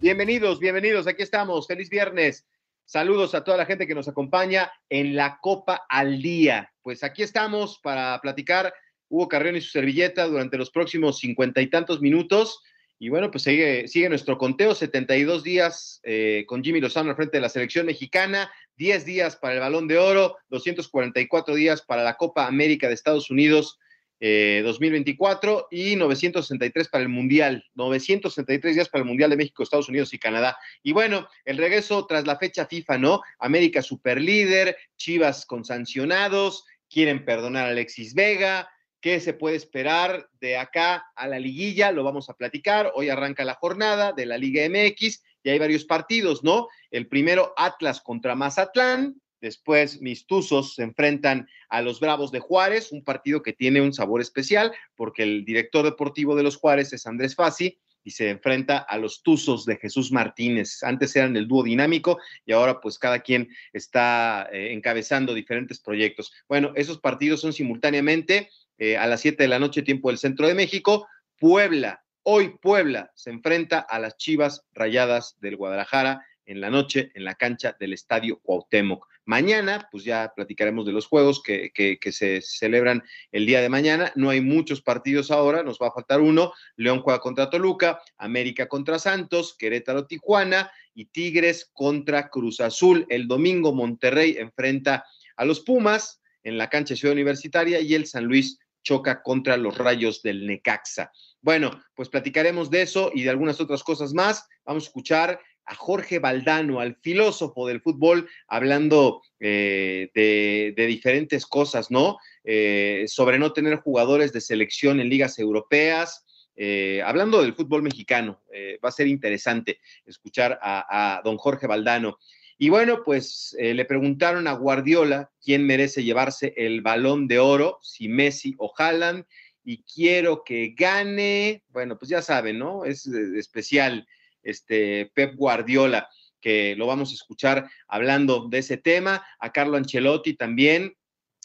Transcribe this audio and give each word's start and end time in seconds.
Bienvenidos, 0.00 0.60
bienvenidos. 0.60 1.08
Aquí 1.08 1.24
estamos. 1.24 1.66
Feliz 1.66 1.90
viernes. 1.90 2.46
Saludos 2.84 3.34
a 3.34 3.42
toda 3.42 3.56
la 3.56 3.66
gente 3.66 3.88
que 3.88 3.94
nos 3.94 4.06
acompaña 4.06 4.70
en 4.88 5.16
la 5.16 5.40
Copa 5.42 5.84
al 5.88 6.22
Día. 6.22 6.72
Pues 6.80 7.02
aquí 7.02 7.24
estamos 7.24 7.80
para 7.82 8.20
platicar 8.20 8.72
Hugo 9.08 9.26
Carrión 9.26 9.56
y 9.56 9.60
su 9.62 9.70
servilleta 9.70 10.28
durante 10.28 10.56
los 10.56 10.70
próximos 10.70 11.18
cincuenta 11.18 11.60
y 11.60 11.66
tantos 11.66 12.00
minutos. 12.00 12.62
Y 13.00 13.08
bueno, 13.08 13.32
pues 13.32 13.42
sigue, 13.42 13.88
sigue 13.88 14.08
nuestro 14.08 14.38
conteo, 14.38 14.76
72 14.76 15.42
días 15.42 16.00
eh, 16.04 16.44
con 16.46 16.62
Jimmy 16.62 16.80
Lozano 16.80 17.10
al 17.10 17.16
frente 17.16 17.38
de 17.38 17.42
la 17.42 17.48
selección 17.48 17.86
mexicana, 17.86 18.48
10 18.76 19.04
días 19.04 19.34
para 19.34 19.54
el 19.54 19.60
Balón 19.60 19.88
de 19.88 19.98
Oro, 19.98 20.36
244 20.50 21.56
días 21.56 21.82
para 21.82 22.04
la 22.04 22.14
Copa 22.14 22.46
América 22.46 22.86
de 22.86 22.94
Estados 22.94 23.28
Unidos 23.28 23.80
2024 24.20 25.68
eh, 25.70 25.92
y 25.92 25.96
963 25.96 26.88
para 26.88 27.02
el 27.02 27.08
Mundial, 27.08 27.64
963 27.74 28.74
días 28.74 28.88
para 28.88 29.02
el 29.02 29.08
Mundial 29.08 29.30
de 29.30 29.36
México, 29.36 29.62
Estados 29.62 29.88
Unidos 29.88 30.14
y 30.14 30.18
Canadá. 30.18 30.56
Y 30.82 30.92
bueno, 30.92 31.28
el 31.44 31.58
regreso 31.58 32.06
tras 32.06 32.26
la 32.26 32.38
fecha 32.38 32.66
FIFA, 32.66 32.98
¿no? 32.98 33.22
América 33.38 33.82
super 33.82 34.20
líder, 34.20 34.76
Chivas 34.96 35.46
con 35.46 35.64
sancionados, 35.64 36.64
quieren 36.88 37.24
perdonar 37.24 37.66
a 37.66 37.70
Alexis 37.70 38.14
Vega. 38.14 38.70
¿Qué 39.00 39.20
se 39.20 39.34
puede 39.34 39.56
esperar 39.56 40.30
de 40.40 40.56
acá 40.56 41.04
a 41.14 41.28
la 41.28 41.38
liguilla? 41.38 41.92
Lo 41.92 42.04
vamos 42.04 42.30
a 42.30 42.34
platicar. 42.34 42.90
Hoy 42.94 43.10
arranca 43.10 43.44
la 43.44 43.54
jornada 43.54 44.12
de 44.12 44.24
la 44.24 44.38
Liga 44.38 44.66
MX 44.66 45.22
y 45.42 45.50
hay 45.50 45.58
varios 45.58 45.84
partidos, 45.84 46.42
¿no? 46.42 46.68
El 46.90 47.06
primero, 47.06 47.52
Atlas 47.58 48.00
contra 48.00 48.34
Mazatlán, 48.34 49.20
Después, 49.44 50.00
mis 50.00 50.26
Tuzos 50.26 50.74
se 50.74 50.82
enfrentan 50.82 51.46
a 51.68 51.82
los 51.82 52.00
Bravos 52.00 52.32
de 52.32 52.40
Juárez, 52.40 52.92
un 52.92 53.04
partido 53.04 53.42
que 53.42 53.52
tiene 53.52 53.82
un 53.82 53.92
sabor 53.92 54.22
especial 54.22 54.72
porque 54.96 55.22
el 55.22 55.44
director 55.44 55.84
deportivo 55.84 56.34
de 56.34 56.42
los 56.42 56.56
Juárez 56.56 56.94
es 56.94 57.06
Andrés 57.06 57.34
Fassi 57.34 57.78
y 58.02 58.12
se 58.12 58.30
enfrenta 58.30 58.78
a 58.78 58.96
los 58.96 59.22
Tuzos 59.22 59.66
de 59.66 59.76
Jesús 59.76 60.10
Martínez. 60.12 60.82
Antes 60.82 61.14
eran 61.14 61.36
el 61.36 61.46
dúo 61.46 61.62
dinámico 61.62 62.18
y 62.46 62.52
ahora 62.52 62.80
pues 62.80 62.98
cada 62.98 63.18
quien 63.20 63.50
está 63.74 64.48
eh, 64.50 64.72
encabezando 64.72 65.34
diferentes 65.34 65.78
proyectos. 65.78 66.32
Bueno, 66.48 66.72
esos 66.74 66.98
partidos 66.98 67.42
son 67.42 67.52
simultáneamente 67.52 68.48
eh, 68.78 68.96
a 68.96 69.06
las 69.06 69.20
7 69.20 69.42
de 69.42 69.48
la 69.48 69.58
noche, 69.58 69.82
tiempo 69.82 70.08
del 70.08 70.16
centro 70.16 70.48
de 70.48 70.54
México. 70.54 71.06
Puebla, 71.38 72.02
hoy 72.22 72.56
Puebla 72.62 73.12
se 73.14 73.28
enfrenta 73.28 73.80
a 73.80 73.98
las 73.98 74.16
Chivas 74.16 74.64
Rayadas 74.72 75.36
del 75.42 75.58
Guadalajara 75.58 76.24
en 76.46 76.62
la 76.62 76.70
noche 76.70 77.10
en 77.14 77.24
la 77.24 77.34
cancha 77.34 77.76
del 77.78 77.92
Estadio 77.92 78.38
Cuauhtémoc. 78.40 79.06
Mañana, 79.26 79.88
pues 79.90 80.04
ya 80.04 80.32
platicaremos 80.36 80.84
de 80.84 80.92
los 80.92 81.06
juegos 81.06 81.42
que, 81.42 81.98
se 82.12 82.40
celebran 82.42 83.02
el 83.32 83.46
día 83.46 83.62
de 83.62 83.68
mañana. 83.68 84.12
No 84.16 84.28
hay 84.30 84.40
muchos 84.40 84.82
partidos 84.82 85.30
ahora, 85.30 85.62
nos 85.62 85.78
va 85.78 85.88
a 85.88 85.92
faltar 85.92 86.20
uno. 86.20 86.52
León 86.76 87.00
juega 87.00 87.20
contra 87.20 87.48
Toluca, 87.48 88.00
América 88.18 88.68
contra 88.68 88.98
Santos, 88.98 89.56
Querétaro 89.58 90.06
Tijuana 90.06 90.70
y 90.94 91.06
Tigres 91.06 91.70
contra 91.72 92.28
Cruz 92.28 92.60
Azul. 92.60 93.06
El 93.08 93.26
domingo 93.26 93.72
Monterrey 93.72 94.36
enfrenta 94.38 95.04
a 95.36 95.44
los 95.44 95.60
Pumas 95.60 96.20
en 96.42 96.58
la 96.58 96.68
cancha 96.68 96.94
Ciudad 96.94 97.14
Universitaria 97.14 97.80
y 97.80 97.94
el 97.94 98.06
San 98.06 98.24
Luis 98.24 98.58
choca 98.82 99.22
contra 99.22 99.56
los 99.56 99.78
Rayos 99.78 100.22
del 100.22 100.46
Necaxa. 100.46 101.10
Bueno, 101.40 101.82
pues 101.94 102.08
platicaremos 102.08 102.70
de 102.70 102.82
eso 102.82 103.10
y 103.14 103.22
de 103.22 103.30
algunas 103.30 103.60
otras 103.60 103.82
cosas 103.82 104.12
más. 104.12 104.46
Vamos 104.64 104.84
a 104.84 104.86
escuchar 104.86 105.40
a 105.66 105.74
Jorge 105.74 106.18
Valdano, 106.18 106.80
al 106.80 106.96
filósofo 106.96 107.66
del 107.66 107.80
fútbol, 107.80 108.28
hablando 108.48 109.22
eh, 109.40 110.10
de, 110.14 110.86
diferentes 110.86 111.46
cosas, 111.46 111.90
¿no? 111.90 112.18
Eh, 112.44 113.04
sobre 113.08 113.38
no 113.38 113.52
tener 113.52 113.76
jugadores 113.76 114.32
de 114.32 114.40
selección 114.40 115.00
en 115.00 115.08
ligas 115.08 115.38
europeas. 115.38 116.24
Eh, 116.56 117.02
hablando 117.04 117.42
del 117.42 117.54
fútbol 117.54 117.82
mexicano, 117.82 118.42
va 118.84 118.88
a 118.88 118.92
ser 118.92 119.08
interesante 119.08 119.80
escuchar 120.06 120.58
a, 120.62 121.20
don 121.24 121.36
Jorge 121.36 121.66
Valdano. 121.66 122.18
Y 122.56 122.68
bueno, 122.68 123.02
pues 123.02 123.56
le 123.58 123.84
preguntaron 123.84 124.46
a 124.46 124.52
Guardiola 124.52 125.32
quién 125.42 125.66
merece 125.66 126.04
llevarse 126.04 126.54
el 126.56 126.82
balón 126.82 127.26
de 127.26 127.40
oro, 127.40 127.80
si 127.82 128.08
Messi 128.08 128.54
o 128.58 128.72
Haaland, 128.78 129.24
y 129.64 129.82
quiero 129.82 130.44
que 130.44 130.74
gane, 130.76 131.64
bueno, 131.70 131.98
pues 131.98 132.10
ya 132.10 132.22
saben, 132.22 132.58
¿no? 132.58 132.84
Es 132.84 133.06
especial 133.06 134.06
este, 134.44 135.10
Pep 135.14 135.34
Guardiola, 135.34 136.08
que 136.40 136.76
lo 136.76 136.86
vamos 136.86 137.10
a 137.10 137.14
escuchar 137.14 137.68
hablando 137.88 138.48
de 138.48 138.58
ese 138.58 138.76
tema. 138.76 139.24
A 139.38 139.50
Carlo 139.52 139.76
Ancelotti 139.76 140.34
también 140.34 140.94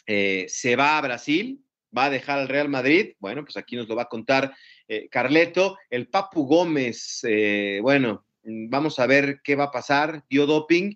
eh, 0.06 0.46
se 0.50 0.76
va 0.76 0.98
a 0.98 1.02
Brasil, 1.02 1.64
va 1.98 2.06
a 2.06 2.10
dejar 2.10 2.40
al 2.40 2.50
Real 2.50 2.68
Madrid. 2.68 3.14
Bueno, 3.20 3.44
pues 3.44 3.58
aquí 3.58 3.76
nos 3.76 3.88
lo 3.88 3.96
va 3.96 4.04
a 4.04 4.10
contar 4.10 4.54
eh, 4.88 5.08
Carleto. 5.10 5.78
El 5.90 6.08
Papu 6.08 6.46
Gómez, 6.46 7.22
eh, 7.24 7.80
bueno, 7.82 8.26
vamos 8.44 9.00
a 9.00 9.08
ver 9.08 9.40
qué 9.44 9.56
va 9.56 9.66
a 9.66 9.72
pasar. 9.72 10.24
Dio 10.30 10.46
doping 10.46 10.96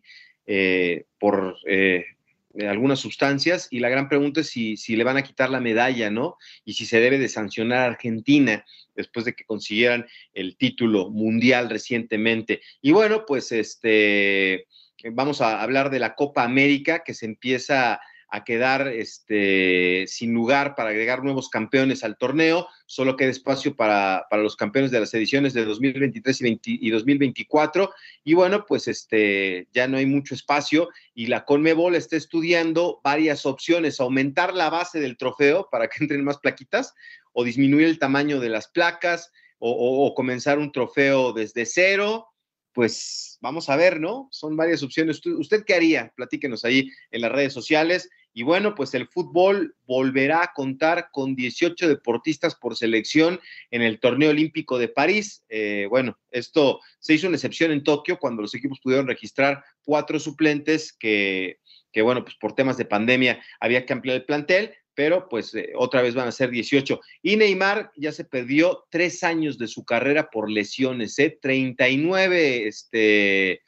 por 1.18 1.56
algunas 2.62 3.00
sustancias 3.00 3.68
y 3.72 3.80
la 3.80 3.90
gran 3.90 4.08
pregunta 4.08 4.41
es 4.41 4.50
si, 4.50 4.78
si, 4.78 4.96
le 4.96 5.03
van 5.03 5.18
a 5.18 5.24
quitar 5.24 5.50
la 5.50 5.59
medalla, 5.59 6.09
¿no? 6.09 6.38
Y 6.66 6.74
si 6.74 6.86
se 6.86 7.00
debe 7.00 7.18
de 7.18 7.30
sancionar 7.30 7.80
a 7.80 7.86
Argentina 7.86 8.64
después 8.96 9.25
de 9.25 9.34
que 9.34 9.46
consiguieran 9.46 10.06
el 10.34 10.56
título 10.56 11.09
mundial 11.09 11.69
recientemente. 11.69 12.62
Y 12.81 12.91
bueno, 12.91 13.25
pues 13.25 13.52
este, 13.52 14.68
vamos 15.12 15.41
a 15.41 15.62
hablar 15.62 15.90
de 15.90 16.00
la 16.00 16.16
Copa 16.16 16.44
América 16.44 17.03
que 17.03 17.14
se 17.14 17.25
empieza 17.25 18.00
a 18.33 18.44
quedar 18.44 18.88
este, 18.88 20.05
sin 20.07 20.33
lugar 20.33 20.73
para 20.73 20.89
agregar 20.89 21.23
nuevos 21.23 21.49
campeones 21.49 22.03
al 22.03 22.17
torneo. 22.17 22.67
Solo 22.88 23.16
queda 23.16 23.29
espacio 23.29 23.75
para, 23.75 24.25
los 24.31 24.55
campeones 24.55 24.89
de 24.89 24.99
las 24.99 25.13
ediciones 25.13 25.53
de 25.53 25.66
2023 25.66 26.41
y, 26.41 26.59
y, 26.63 26.89
2024. 26.89 27.93
Y 28.23 28.33
bueno, 28.33 28.66
pues 28.66 28.88
este, 28.88 29.67
ya 29.72 29.88
no 29.88 29.97
hay 29.97 30.07
mucho 30.07 30.33
espacio 30.33 30.89
y 31.13 31.27
la 31.27 31.45
Conmebol 31.45 31.93
está 31.93 32.16
estudiando 32.16 32.99
varias 33.03 33.45
opciones, 33.45 33.99
aumentar 33.99 34.55
la 34.55 34.72
base 34.72 34.99
del 34.99 35.16
trofeo 35.16 35.69
para 35.72 35.87
que 35.87 36.03
entren 36.03 36.23
más 36.23 36.40
plaquitas 36.40 36.96
o 37.34 37.43
disminuir 37.43 37.85
el 37.85 37.99
tamaño 37.99 38.40
de 38.40 38.49
las 38.49 38.67
placas 38.67 39.31
o, 39.59 40.11
comenzar 40.16 40.58
un 40.58 40.72
trofeo 40.72 41.34
desde 41.34 41.67
cero. 41.67 42.29
Pues 42.73 43.37
vamos 43.41 43.69
a 43.69 43.75
ver, 43.75 43.99
¿no? 43.99 44.28
Son 44.31 44.58
varias 44.58 44.81
opciones. 44.81 45.23
¿Usted 45.23 45.63
qué 45.63 45.75
haría? 45.75 46.11
Platíquenos 46.16 46.66
ahí 46.66 46.90
en 47.11 47.22
las 47.22 47.31
redes 47.31 47.53
sociales. 47.53 48.09
Y 48.34 48.44
bueno, 48.44 48.74
pues 48.74 48.94
el 48.96 49.08
fútbol 49.08 49.76
volverá 49.85 50.44
a 50.44 50.53
contar 50.53 51.09
con 51.12 51.35
18 51.35 51.88
deportistas 51.88 52.56
por 52.56 52.76
selección 52.76 53.40
en 53.70 53.84
el 53.84 54.00
torneo 54.00 54.32
olímpico 54.32 54.80
de 54.80 54.88
París. 54.88 55.44
Eh, 55.50 55.85
bueno, 55.90 56.18
esto 56.32 56.80
se 57.00 57.14
hizo 57.14 57.28
una 57.28 57.38
excepción 57.38 57.72
en 57.72 57.84
Tokio 57.84 58.18
cuando 58.18 58.41
los 58.41 58.56
equipos 58.56 58.80
pudieron 58.80 59.08
registrar 59.08 59.64
cuatro 59.84 60.20
suplentes 60.20 60.91
que, 60.94 61.59
que 61.91 62.02
bueno, 62.02 62.24
pues 62.24 62.35
por 62.35 62.56
temas 62.56 62.78
de 62.78 62.85
pandemia 62.85 63.41
había 63.59 63.85
que 63.85 63.94
ampliar 63.94 64.18
el 64.18 64.26
plantel, 64.26 64.74
pero 64.96 65.30
pues 65.30 65.53
eh, 65.56 65.72
otra 65.76 66.02
vez 66.02 66.16
van 66.16 66.28
a 66.28 66.32
ser 66.32 66.50
18. 66.50 67.00
Y 67.22 67.35
Neymar 67.35 67.91
ya 67.96 68.12
se 68.12 68.26
perdió 68.26 68.85
tres 68.90 69.24
años 69.24 69.58
de 69.58 69.68
su 69.68 69.85
carrera 69.85 70.30
por 70.30 70.50
lesiones, 70.50 71.18
¿eh? 71.20 71.38
39 71.41 72.68
este, 72.68 73.62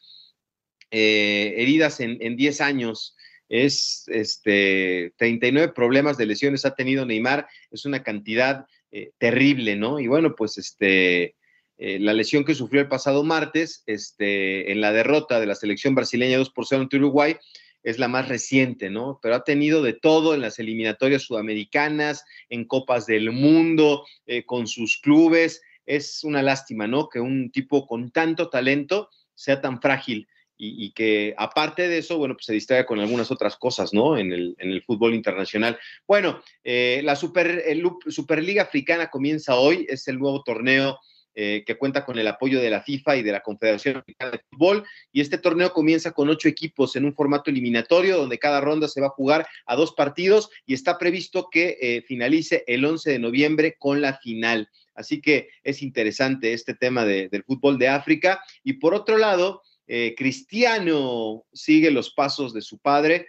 eh, 0.92 1.54
heridas 1.58 2.00
en, 2.00 2.18
en 2.20 2.36
10 2.36 2.62
años. 2.62 3.15
Es 3.50 4.06
este 4.07 5.13
39 5.18 5.74
problemas 5.74 6.18
de 6.18 6.25
lesiones 6.25 6.65
ha 6.65 6.75
tenido 6.75 7.06
Neymar, 7.06 7.47
es 7.71 7.86
una 7.86 8.03
cantidad 8.03 8.65
eh, 8.92 9.12
terrible, 9.18 9.75
¿no? 9.75 10.00
Y 10.00 10.07
bueno, 10.07 10.36
pues 10.36 10.57
este 10.57 11.36
eh, 11.77 12.00
la 12.00 12.13
lesión 12.13 12.45
que 12.45 12.56
sufrió 12.56 12.81
el 12.81 12.88
pasado 12.88 13.24
martes, 13.24 13.83
este, 13.86 14.71
en 14.71 14.80
la 14.80 14.94
derrota 14.94 15.39
de 15.39 15.45
la 15.45 15.56
selección 15.56 15.94
brasileña 15.94 16.38
2 16.38 16.51
por 16.51 16.65
0 16.65 16.83
ante 16.83 16.97
Uruguay, 16.97 17.36
es 17.83 18.00
la 18.00 18.07
más 18.07 18.27
reciente, 18.27 18.89
¿no? 18.89 19.19
Pero 19.21 19.36
ha 19.36 19.44
tenido 19.44 19.83
de 19.83 19.94
todo 19.94 20.33
en 20.33 20.42
las 20.42 20.57
eliminatorias 20.57 21.24
sudamericanas, 21.24 22.24
en 22.50 22.65
Copas 22.65 23.06
del 23.06 23.31
Mundo, 23.31 24.06
eh, 24.25 24.45
con 24.45 24.68
sus 24.68 24.97
clubes. 24.97 25.62
Es 25.86 26.24
una 26.24 26.42
lástima, 26.42 26.88
¿no? 26.88 27.09
Que 27.09 27.19
un 27.19 27.51
tipo 27.51 27.86
con 27.86 28.09
tanto 28.09 28.50
talento 28.50 29.09
sea 29.36 29.62
tan 29.62 29.81
frágil 29.81 30.27
y, 30.57 30.92
que 30.92 31.34
aparte 31.38 31.88
de 31.88 31.98
eso, 31.98 32.18
bueno, 32.18 32.36
pues 32.36 32.46
se 32.46 32.54
distraiga 32.54 32.86
con 32.86 33.00
algunas 33.00 33.30
otras 33.31 33.57
cosas, 33.57 33.94
¿no? 33.94 34.18
En 34.18 34.31
el, 34.31 34.56
en 34.57 34.72
el 34.72 34.84
fútbol 34.84 35.13
internacional. 35.13 35.78
Bueno, 36.07 36.42
eh, 36.63 37.02
la 37.04 37.16
Super, 37.16 37.63
Superliga 38.07 38.63
Africana 38.63 39.10
comienza 39.10 39.56
hoy, 39.56 39.86
es 39.90 40.07
el 40.07 40.19
nuevo 40.19 40.44
torneo 40.44 41.00
eh, 41.38 41.66
que 41.68 41.78
cuenta 41.78 42.06
con 42.06 42.18
el 42.18 42.28
apoyo 42.30 42.62
de 42.62 42.69
la 42.69 42.81
FIFA 42.81 43.18
y 43.18 43.24
de 43.24 43.34
la 43.34 43.42
Confederación 43.42 43.98
Africana 43.98 44.31
de 44.31 44.40
Fútbol. 44.50 44.86
Y 45.12 45.19
este 45.19 45.38
torneo 45.38 45.74
comienza 45.74 46.12
con 46.12 46.30
ocho 46.30 46.48
equipos 46.48 46.96
en 46.96 47.04
un 47.04 47.13
formato 47.13 47.50
eliminatorio, 47.50 48.16
donde 48.16 48.40
cada 48.40 48.62
ronda 48.62 48.88
se 48.88 49.02
va 49.02 49.07
a 49.07 49.10
jugar 49.10 49.46
a 49.66 49.75
dos 49.75 49.92
partidos 49.92 50.50
y 50.66 50.74
está 50.74 50.98
previsto 50.98 51.50
que 51.52 51.78
eh, 51.81 52.04
finalice 52.07 52.63
el 52.68 52.86
11 52.86 53.12
de 53.12 53.19
noviembre 53.19 53.75
con 53.78 54.00
la 54.00 54.13
final. 54.18 54.69
Así 54.94 55.19
que 55.19 55.50
es 55.62 55.81
interesante 55.81 56.54
este 56.54 56.74
tema 56.74 57.04
del 57.04 57.44
fútbol 57.44 57.78
de 57.78 57.90
África. 57.90 58.42
Y 58.63 58.74
por 58.74 58.94
otro 58.94 59.18
lado, 59.18 59.62
eh, 59.88 60.16
Cristiano 60.18 61.46
sigue 61.54 61.92
los 61.92 62.12
pasos 62.12 62.54
de 62.54 62.62
su 62.62 62.80
padre, 62.80 63.28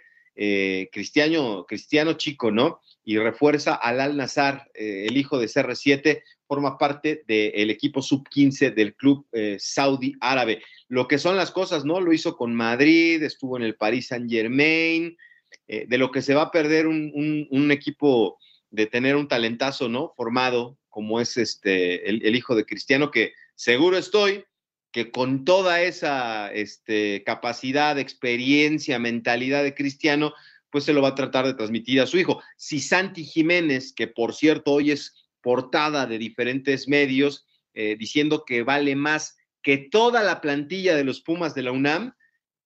Cristiano, 0.91 1.65
Cristiano 1.67 2.13
Chico, 2.13 2.51
¿no? 2.51 2.79
Y 3.03 3.17
refuerza 3.17 3.73
al 3.73 3.99
Al 3.99 4.15
Nazar, 4.15 4.69
el 4.75 5.17
hijo 5.17 5.39
de 5.39 5.47
CR7, 5.47 6.21
forma 6.47 6.77
parte 6.77 7.23
del 7.27 7.69
equipo 7.69 8.01
sub-15 8.01 8.73
del 8.73 8.95
club 8.95 9.27
eh, 9.33 9.57
saudí 9.59 10.13
árabe. 10.21 10.63
Lo 10.87 11.07
que 11.07 11.19
son 11.19 11.35
las 11.35 11.51
cosas, 11.51 11.85
¿no? 11.85 11.99
Lo 11.99 12.13
hizo 12.13 12.37
con 12.37 12.55
Madrid, 12.55 13.21
estuvo 13.21 13.57
en 13.57 13.63
el 13.63 13.75
Paris 13.75 14.07
Saint 14.07 14.29
Germain, 14.29 15.17
eh, 15.67 15.85
de 15.87 15.97
lo 15.97 16.11
que 16.11 16.21
se 16.21 16.33
va 16.33 16.43
a 16.43 16.51
perder 16.51 16.87
un, 16.87 17.71
equipo 17.71 18.39
de 18.71 18.87
tener 18.87 19.15
un 19.15 19.27
talentazo, 19.27 19.89
¿no? 19.89 20.13
Formado 20.15 20.77
como 20.89 21.19
es 21.19 21.37
este, 21.37 22.09
el, 22.09 22.35
hijo 22.35 22.55
de 22.55 22.65
Cristiano, 22.65 23.11
que 23.11 23.33
seguro 23.55 23.97
estoy 23.97 24.45
que 24.97 25.11
con 25.11 25.45
toda 25.45 25.83
esa 25.83 26.51
este, 26.51 27.23
capacidad, 27.23 27.99
experiencia, 27.99 28.97
mentalidad 28.97 29.61
de 29.61 29.75
Cristiano, 29.75 30.33
pues 30.71 30.85
se 30.85 30.93
lo 30.93 31.03
va 31.03 31.09
a 31.09 31.15
tratar 31.15 31.45
de 31.45 31.53
transmitir 31.53 32.01
a 32.01 32.07
su 32.07 32.17
hijo. 32.17 32.41
Si 32.55 32.79
Santi 32.79 33.23
Jiménez, 33.23 33.93
que 33.93 34.07
por 34.07 34.33
cierto 34.33 34.71
hoy 34.71 34.89
es 34.89 35.13
portada 35.39 36.07
de 36.07 36.17
diferentes 36.17 36.87
medios 36.87 37.45
eh, 37.75 37.95
diciendo 37.95 38.43
que 38.43 38.63
vale 38.63 38.95
más 38.95 39.37
que 39.61 39.77
toda 39.77 40.23
la 40.23 40.41
plantilla 40.41 40.95
de 40.95 41.03
los 41.03 41.21
Pumas 41.21 41.53
de 41.53 41.61
la 41.61 41.73
UNAM, 41.73 42.15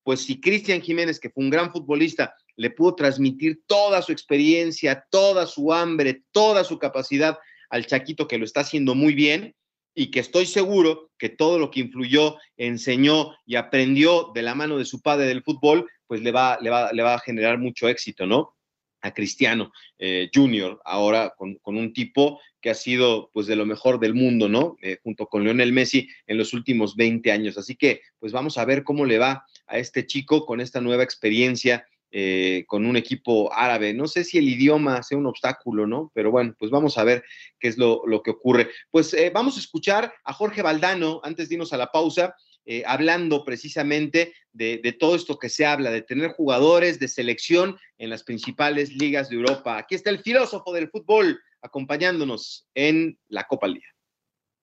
pues 0.02 0.22
si 0.22 0.40
Cristian 0.40 0.80
Jiménez, 0.80 1.20
que 1.20 1.32
fue 1.32 1.44
un 1.44 1.50
gran 1.50 1.70
futbolista, 1.74 2.34
le 2.56 2.70
pudo 2.70 2.96
transmitir 2.96 3.60
toda 3.68 4.02
su 4.02 4.14
experiencia, 4.14 5.06
toda 5.12 5.48
su 5.48 5.74
hambre, 5.74 6.24
toda 6.32 6.64
su 6.64 6.80
capacidad 6.80 7.40
al 7.70 7.88
Chaquito, 7.88 8.26
que 8.30 8.38
lo 8.38 8.46
está 8.46 8.62
haciendo 8.62 8.96
muy 8.96 9.16
bien, 9.16 9.54
y 9.94 10.12
que 10.12 10.20
estoy 10.20 10.46
seguro 10.46 11.12
que 11.18 11.30
todo 11.30 11.60
lo 11.60 11.72
que 11.72 11.82
influyó, 11.82 12.38
enseñó 12.58 13.36
y 13.46 13.56
aprendió 13.56 14.32
de 14.34 14.42
la 14.42 14.56
mano 14.56 14.78
de 14.78 14.86
su 14.86 15.02
padre 15.02 15.28
del 15.28 15.44
fútbol, 15.44 15.90
pues 16.08 16.22
le 16.22 16.32
va, 16.32 16.58
le 16.62 16.70
va, 16.70 16.92
le 16.92 17.04
va 17.04 17.16
a 17.16 17.20
generar 17.20 17.58
mucho 17.58 17.88
éxito, 17.88 18.26
¿no? 18.26 18.56
a 19.02 19.14
Cristiano 19.14 19.72
eh, 20.00 20.30
Junior, 20.34 20.80
ahora 20.86 21.34
con, 21.36 21.58
un 21.64 21.94
tipo 21.94 22.40
que 22.62 22.70
ha 22.70 22.76
sido 22.76 23.32
pues 23.34 23.48
de 23.48 23.56
lo 23.56 23.66
mejor 23.66 24.00
del 24.00 24.14
mundo, 24.14 24.48
¿no? 24.48 24.78
Eh, 24.82 24.98
junto 25.04 25.26
con 25.26 25.44
Lionel 25.44 25.74
Messi 25.74 26.08
en 26.28 26.38
los 26.38 26.54
últimos 26.54 26.96
20 26.96 27.32
años. 27.32 27.58
Así 27.58 27.76
que 27.76 28.02
pues 28.20 28.32
vamos 28.32 28.58
a 28.58 28.66
ver 28.66 28.84
cómo 28.84 29.06
le 29.06 29.18
va 29.18 29.46
a 29.68 29.78
este 29.78 30.06
chico 30.06 30.46
con 30.46 30.62
esta 30.62 30.82
nueva 30.82 31.04
experiencia. 31.04 31.86
Eh, 32.14 32.66
con 32.68 32.86
un 32.86 32.98
equipo 32.98 33.54
árabe. 33.54 33.94
No 33.94 34.06
sé 34.06 34.26
si 34.26 34.38
el 34.38 34.50
idioma 34.50 35.02
sea 35.02 35.18
un 35.18 35.28
obstáculo, 35.28 35.88
¿no? 35.88 36.12
Pero 36.14 36.30
bueno, 36.30 36.54
pues 36.60 36.70
vamos 36.70 36.98
a 36.98 37.06
ver 37.06 37.24
qué 37.58 37.70
es 37.70 37.78
lo, 37.78 38.02
lo 38.06 38.22
que 38.22 38.32
ocurre. 38.32 38.70
Pues 38.90 39.16
vamos 39.34 39.56
a 39.56 39.62
escuchar 39.62 40.14
a 40.26 40.34
Jorge 40.34 40.62
Valdano 40.62 41.22
antes 41.24 41.48
de 41.48 41.56
irnos 41.56 41.72
a 41.72 41.78
la 41.78 41.90
pausa. 41.90 42.36
Eh, 42.66 42.84
hablando 42.86 43.44
precisamente 43.44 44.34
de, 44.54 44.96
todo 45.00 45.16
esto 45.16 45.40
que 45.40 45.50
se 45.50 45.66
habla, 45.66 45.90
de 45.90 46.04
tener 46.04 46.32
jugadores 46.32 47.00
de 47.00 47.08
selección 47.08 47.76
en 47.98 48.12
las 48.12 48.24
principales 48.24 48.94
ligas 48.96 49.30
de 49.30 49.38
Europa. 49.38 49.78
Aquí 49.78 49.96
está 49.96 50.12
el 50.12 50.20
filósofo 50.20 50.72
del 50.72 50.90
fútbol 50.90 51.40
acompañándonos 51.64 52.68
en 52.76 53.18
la 53.30 53.48
Copa 53.48 53.68
Día. 53.68 53.88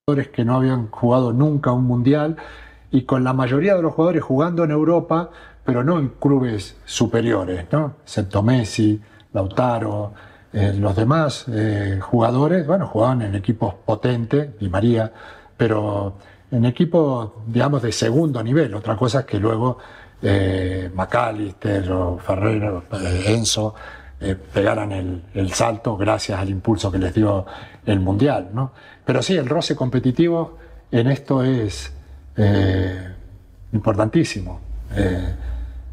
Jugadores 0.06 0.32
que 0.32 0.44
no 0.44 0.56
habían 0.56 0.90
jugado 0.90 1.32
nunca 1.32 1.72
un 1.72 1.84
mundial 1.84 2.36
y 2.92 3.02
con 3.04 3.24
la 3.24 3.32
mayoría 3.32 3.74
de 3.74 3.82
los 3.82 3.94
jugadores 3.94 4.22
jugando 4.22 4.62
en 4.62 4.70
Europa, 4.70 5.30
pero 5.68 5.84
no 5.84 5.98
en 5.98 6.08
clubes 6.18 6.78
superiores, 6.86 7.66
¿no? 7.70 7.96
Excepto 8.02 8.42
Messi, 8.42 8.98
Lautaro, 9.34 10.14
eh, 10.50 10.72
los 10.74 10.96
demás 10.96 11.44
eh, 11.52 11.98
jugadores, 12.00 12.66
bueno, 12.66 12.86
jugaban 12.86 13.20
en 13.20 13.34
equipos 13.34 13.74
potentes, 13.84 14.52
y 14.60 14.70
María, 14.70 15.12
pero 15.58 16.14
en 16.50 16.64
equipos, 16.64 17.32
digamos, 17.46 17.82
de 17.82 17.92
segundo 17.92 18.42
nivel. 18.42 18.74
Otra 18.74 18.96
cosa 18.96 19.20
es 19.20 19.26
que 19.26 19.38
luego 19.38 19.76
eh, 20.22 20.90
McAllister 20.94 21.92
o 21.92 22.16
Ferrero, 22.16 22.84
eh, 22.92 23.24
Enzo, 23.26 23.74
pegaran 24.54 25.22
el, 25.34 25.52
salto 25.52 25.98
gracias 25.98 26.40
al 26.40 26.48
impulso 26.48 26.90
que 26.90 26.96
les 26.96 27.12
dio 27.12 27.44
el 27.84 28.00
Mundial. 28.00 28.48
¿no? 28.54 28.72
Pero 29.04 29.20
sí, 29.20 29.36
el 29.36 29.46
roce 29.46 29.76
competitivo 29.76 30.56
en 30.90 31.08
esto 31.08 31.44
es 31.44 31.92
importantísimo. 33.70 34.60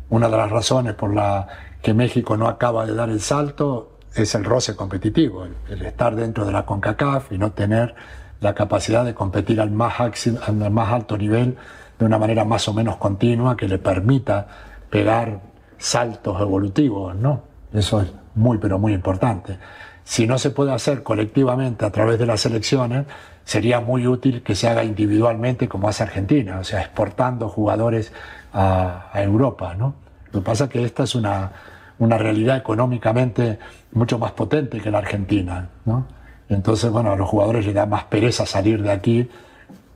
Una 0.10 0.30
de 0.30 0.38
las 0.38 0.52
razones 0.52 0.94
por 0.94 1.14
la 1.14 1.48
que 1.82 1.94
México 1.94 2.38
no 2.38 2.48
acaba 2.48 2.86
de 2.86 2.96
dar 2.96 3.10
el 3.10 3.22
salto 3.22 3.98
es 4.16 4.34
el 4.36 4.44
roce 4.44 4.76
competitivo, 4.76 5.46
el 5.70 5.86
estar 5.86 6.16
dentro 6.16 6.46
de 6.46 6.52
la 6.52 6.66
CONCACAF 6.66 7.32
y 7.32 7.38
no 7.38 7.52
tener 7.52 7.96
la 8.40 8.54
capacidad 8.54 9.04
de 9.04 9.14
competir 9.14 9.60
al 9.60 9.72
más, 9.72 9.94
al 10.00 10.72
más 10.72 10.90
alto 10.92 11.18
nivel 11.18 11.58
de 12.00 12.06
una 12.06 12.18
manera 12.18 12.46
más 12.46 12.68
o 12.68 12.74
menos 12.74 12.98
continua 12.98 13.58
que 13.58 13.68
le 13.68 13.78
permita 13.78 14.48
pegar 14.90 15.42
saltos 15.78 16.40
evolutivos, 16.40 17.16
¿no? 17.16 17.42
Eso 17.74 18.02
es 18.02 18.12
muy, 18.36 18.58
pero 18.58 18.80
muy 18.80 18.94
importante. 18.94 19.58
Si 20.06 20.28
no 20.28 20.38
se 20.38 20.52
puede 20.52 20.72
hacer 20.72 21.02
colectivamente 21.02 21.84
a 21.84 21.92
través 21.92 22.20
de 22.20 22.28
las 22.28 22.46
elecciones, 22.46 23.08
sería 23.44 23.82
muy 23.82 24.06
útil 24.08 24.44
que 24.44 24.54
se 24.54 24.70
haga 24.70 24.84
individualmente 24.84 25.68
como 25.68 25.90
hace 25.90 26.04
Argentina, 26.04 26.60
o 26.60 26.64
sea, 26.64 26.82
exportando 26.82 27.50
jugadores 27.50 28.14
a, 28.54 29.10
Europa, 29.16 29.74
¿no? 29.76 29.96
Lo 30.32 30.40
que 30.40 30.46
pasa 30.46 30.66
es 30.66 30.70
que 30.70 30.84
esta 30.84 31.04
es 31.04 31.16
una, 31.16 31.52
una 31.98 32.18
realidad 32.20 32.56
económicamente 32.58 33.58
mucho 33.94 34.20
más 34.20 34.32
potente 34.32 34.80
que 34.80 34.92
la 34.92 35.00
Argentina, 35.00 35.70
¿no? 35.86 36.06
Entonces, 36.50 36.92
bueno, 36.92 37.12
a 37.12 37.16
los 37.16 37.28
jugadores 37.28 37.66
les 37.66 37.74
da 37.74 37.88
más 37.88 38.04
pereza 38.04 38.46
salir 38.46 38.84
de 38.84 38.92
aquí 38.92 39.28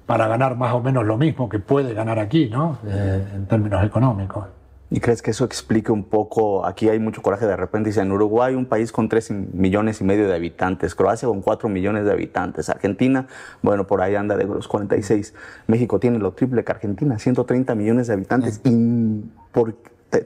para 0.07 0.27
ganar 0.27 0.57
más 0.57 0.73
o 0.73 0.81
menos 0.81 1.05
lo 1.05 1.17
mismo 1.17 1.47
que 1.47 1.59
puede 1.59 1.93
ganar 1.93 2.17
aquí, 2.17 2.49
¿no? 2.49 2.79
Eh, 2.87 3.27
en 3.35 3.45
términos 3.45 3.83
económicos. 3.85 4.47
¿Y 4.91 4.99
crees 5.01 5.21
que 5.21 5.31
eso 5.31 5.45
explique 5.45 5.91
un 5.91 6.03
poco? 6.03 6.65
Aquí 6.65 6.89
hay 6.89 6.99
mucho 6.99 7.21
coraje 7.21 7.45
de 7.45 7.55
repente. 7.55 7.89
Dice, 7.89 8.01
en 8.01 8.11
Uruguay, 8.11 8.55
un 8.55 8.65
país 8.65 8.91
con 8.91 9.07
3 9.07 9.31
millones 9.53 10.01
y 10.01 10.03
medio 10.03 10.27
de 10.27 10.33
habitantes. 10.33 10.95
Croacia 10.95 11.27
con 11.27 11.41
4 11.41 11.69
millones 11.69 12.05
de 12.05 12.11
habitantes. 12.11 12.69
Argentina, 12.69 13.27
bueno, 13.61 13.85
por 13.85 14.01
ahí 14.01 14.15
anda 14.15 14.35
de 14.35 14.45
los 14.45 14.67
46. 14.67 15.35
México 15.67 15.99
tiene 15.99 16.17
lo 16.17 16.31
triple 16.31 16.63
que 16.63 16.71
Argentina, 16.71 17.19
130 17.19 17.75
millones 17.75 18.07
de 18.07 18.13
habitantes. 18.13 18.61
Y 18.63 19.23
por, 19.51 19.75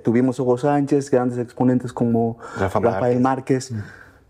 tuvimos 0.02 0.40
Hugo 0.40 0.58
Sánchez, 0.58 1.12
grandes 1.12 1.40
exponentes 1.40 1.92
como 1.92 2.38
Rafael 2.58 3.20
Márquez. 3.20 3.72
Mm 3.72 3.82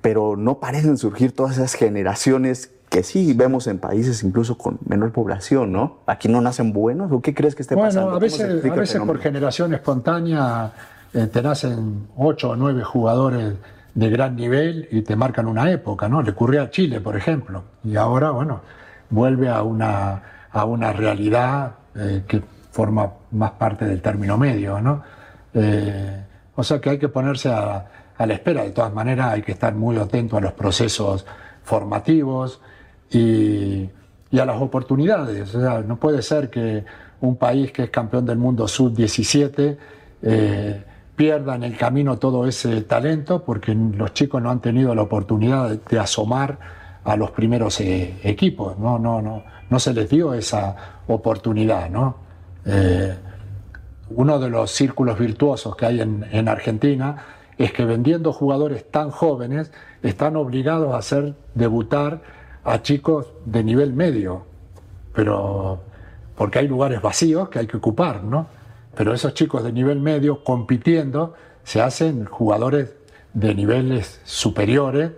pero 0.04 0.36
no 0.36 0.60
parecen 0.60 0.98
surgir 0.98 1.32
todas 1.32 1.54
esas 1.54 1.76
generaciones 1.76 2.73
que 2.94 3.02
sí 3.02 3.34
vemos 3.34 3.66
en 3.66 3.80
países 3.80 4.24
incluso 4.24 4.56
con 4.56 4.78
menor 4.86 5.12
población, 5.12 5.72
¿no? 5.72 6.02
Aquí 6.06 6.28
no 6.28 6.42
nacen 6.42 6.74
buenos, 6.74 7.12
¿o 7.12 7.22
qué 7.24 7.34
crees 7.34 7.56
que 7.56 7.64
esté 7.64 7.76
pasando? 7.76 8.12
Bueno, 8.12 8.18
a 8.18 8.20
veces, 8.20 8.64
a 8.64 8.76
veces 8.76 9.02
por 9.02 9.18
generación 9.18 9.74
espontánea 9.74 10.72
eh, 11.12 11.26
te 11.26 11.42
nacen 11.42 12.10
ocho 12.16 12.52
o 12.52 12.56
nueve 12.56 12.84
jugadores 12.84 13.56
de 13.96 14.10
gran 14.12 14.36
nivel 14.36 14.88
y 14.92 15.02
te 15.02 15.16
marcan 15.16 15.48
una 15.48 15.72
época, 15.72 16.08
¿no? 16.08 16.22
Le 16.22 16.30
ocurrió 16.30 16.62
a 16.62 16.70
Chile, 16.70 17.02
por 17.02 17.18
ejemplo, 17.18 17.64
y 17.84 17.96
ahora, 17.96 18.30
bueno, 18.30 18.62
vuelve 19.10 19.50
a 19.50 19.64
una, 19.64 20.48
a 20.52 20.66
una 20.66 20.94
realidad 20.94 21.72
eh, 21.96 22.22
que 22.28 22.44
forma 22.70 23.12
más 23.32 23.54
parte 23.54 23.86
del 23.86 24.04
término 24.04 24.38
medio, 24.38 24.80
¿no? 24.82 25.02
Eh, 25.56 26.24
o 26.56 26.64
sea 26.64 26.80
que 26.80 26.92
hay 26.92 27.00
que 27.00 27.10
ponerse 27.10 27.50
a, 27.50 27.88
a 28.16 28.26
la 28.28 28.34
espera. 28.36 28.62
De 28.62 28.70
todas 28.70 28.94
maneras, 28.94 29.34
hay 29.34 29.42
que 29.42 29.54
estar 29.54 29.74
muy 29.74 29.98
atento 29.98 30.38
a 30.38 30.42
los 30.42 30.54
procesos 30.54 31.26
formativos 31.64 32.62
y, 33.12 33.90
a 34.38 34.46
las 34.46 34.60
oportunidades. 34.62 35.54
No 35.56 35.98
puede 35.98 36.22
ser 36.24 36.50
que 36.50 36.84
un 37.22 37.36
país 37.36 37.72
que 37.72 37.84
es 37.84 37.90
campeón 37.92 38.26
del 38.26 38.38
mundo 38.38 38.68
sub-17 38.68 39.78
eh, 40.24 40.84
pierda 41.16 41.56
en 41.56 41.64
el 41.64 41.78
camino 41.78 42.18
todo 42.18 42.48
ese 42.48 42.82
talento 42.82 43.44
porque 43.44 43.76
los 43.76 44.14
chicos 44.14 44.42
no 44.42 44.50
han 44.50 44.60
tenido 44.60 44.96
la 44.96 45.04
oportunidad 45.04 45.70
de, 45.70 46.00
asomar 46.00 46.58
a 47.04 47.16
los 47.16 47.30
primeros 47.32 47.80
eh, 47.82 48.18
equipos, 48.24 48.80
¿no? 48.80 48.98
No, 48.98 49.22
no, 49.22 49.44
no 49.70 49.80
se 49.80 49.94
les 49.94 50.10
dio 50.10 50.34
esa 50.34 50.76
oportunidad. 51.08 51.90
¿no? 51.90 52.16
Eh, 52.66 53.16
uno 54.12 54.40
de 54.40 54.50
los 54.50 54.72
círculos 54.72 55.18
virtuosos 55.18 55.76
que 55.76 55.86
hay 55.86 56.02
en, 56.02 56.48
Argentina 56.48 57.26
es 57.58 57.74
que 57.74 57.86
vendiendo 57.86 58.34
jugadores 58.34 58.90
tan 58.90 59.10
jóvenes 59.10 59.72
están 60.02 60.36
obligados 60.36 60.94
a 60.94 60.98
hacer 60.98 61.34
debutar 61.56 62.22
a 62.64 62.82
chicos 62.82 63.28
de 63.46 63.64
nivel 63.64 63.94
medio, 63.94 64.46
pero 65.14 65.82
porque 66.36 66.60
hay 66.60 66.68
lugares 66.68 67.02
vacíos 67.02 67.50
que 67.50 67.60
hay 67.60 67.68
que 67.68 67.78
ocupar, 67.78 68.24
¿no? 68.24 68.48
Pero 68.96 69.14
esos 69.14 69.34
chicos 69.34 69.64
de 69.64 69.72
nivel 69.72 70.00
medio 70.00 70.44
compitiendo 70.44 71.34
se 71.64 71.82
hacen 71.82 72.26
jugadores 72.26 72.94
de 73.34 73.56
niveles 73.56 74.22
superiores 74.24 75.12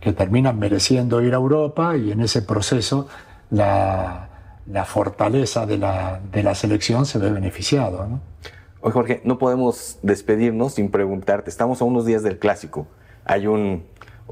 que 0.00 0.12
terminan 0.12 0.58
mereciendo 0.58 1.22
ir 1.22 1.32
a 1.32 1.36
Europa 1.36 1.96
y 1.96 2.10
en 2.10 2.20
ese 2.20 2.42
proceso 2.42 3.08
la, 3.50 4.28
fortaleza 4.86 5.64
de 5.64 5.78
la, 5.78 6.20
de 6.32 6.42
la, 6.42 6.54
selección 6.54 7.06
se 7.06 7.18
ve 7.18 7.30
beneficiado. 7.30 8.06
¿no? 8.06 8.20
Oye 8.80 8.92
Jorge, 8.92 9.20
no 9.24 9.38
podemos 9.38 9.98
despedirnos 10.02 10.74
sin 10.74 10.90
preguntarte, 10.90 11.50
estamos 11.50 11.80
a 11.80 11.84
unos 11.84 12.04
días 12.04 12.22
del 12.22 12.38
clásico, 12.38 12.86
hay 13.24 13.46
un, 13.46 13.84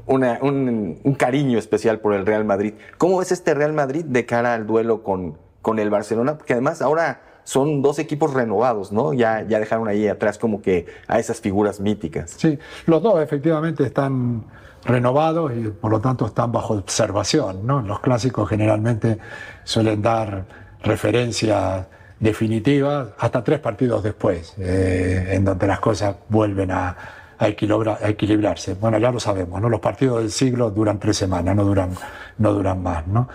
un, 0.05 1.15
cariño 1.17 1.57
especial 1.57 1.99
por 1.99 2.13
el 2.13 2.25
Real 2.25 2.45
Madrid. 2.45 2.73
¿Cómo 2.97 3.21
es 3.21 3.31
este 3.31 3.53
Real 3.53 3.73
Madrid 3.73 4.05
de 4.05 4.25
cara 4.25 4.53
al 4.53 4.65
duelo 4.67 5.03
con, 5.03 5.37
con 5.61 5.79
el 5.79 5.89
Barcelona? 5.89 6.37
Porque 6.37 6.53
además 6.53 6.81
ahora 6.81 7.21
son 7.43 7.81
dos 7.81 7.99
equipos 7.99 8.33
renovados, 8.33 8.91
¿no? 8.91 9.13
Ya, 9.13 9.45
ya 9.47 9.59
dejaron 9.59 9.87
ahí 9.87 10.07
atrás 10.07 10.37
como 10.37 10.61
que 10.61 10.85
a 11.07 11.19
esas 11.19 11.41
figuras 11.41 11.79
míticas. 11.79 12.31
Sí, 12.37 12.57
los 12.85 13.01
dos 13.01 13.21
efectivamente 13.21 13.83
están 13.83 14.45
renovados 14.85 15.51
y 15.55 15.67
por 15.69 15.91
lo 15.91 15.99
tanto 15.99 16.25
están 16.25 16.51
bajo 16.51 16.75
observación, 16.75 17.65
¿no? 17.65 17.81
Los 17.81 17.99
clásicos 17.99 18.49
generalmente 18.49 19.17
suelen 19.63 20.01
dar 20.01 20.45
referencias 20.83 21.85
definitivas 22.19 23.09
hasta 23.17 23.43
tres 23.43 23.59
partidos 23.59 24.03
después, 24.03 24.53
eh, 24.57 25.29
en 25.31 25.45
donde 25.45 25.67
las 25.67 25.79
cosas 25.79 26.15
vuelven 26.29 26.71
a, 26.71 26.95
a, 27.41 27.47
equilibrarse. 27.47 28.75
Bueno, 28.75 28.99
ya 28.99 29.11
lo 29.11 29.19
sabemos, 29.19 29.59
¿no? 29.61 29.69
Los 29.69 29.79
partidos 29.79 30.19
del 30.19 30.31
siglo 30.31 30.69
duran 30.69 30.99
tres 30.99 31.17
semanas, 31.17 31.55
no 31.55 31.63
duran, 31.63 31.95
no 32.37 32.53
duran 32.53 32.81
más, 32.83 33.07
¿no? 33.07 33.27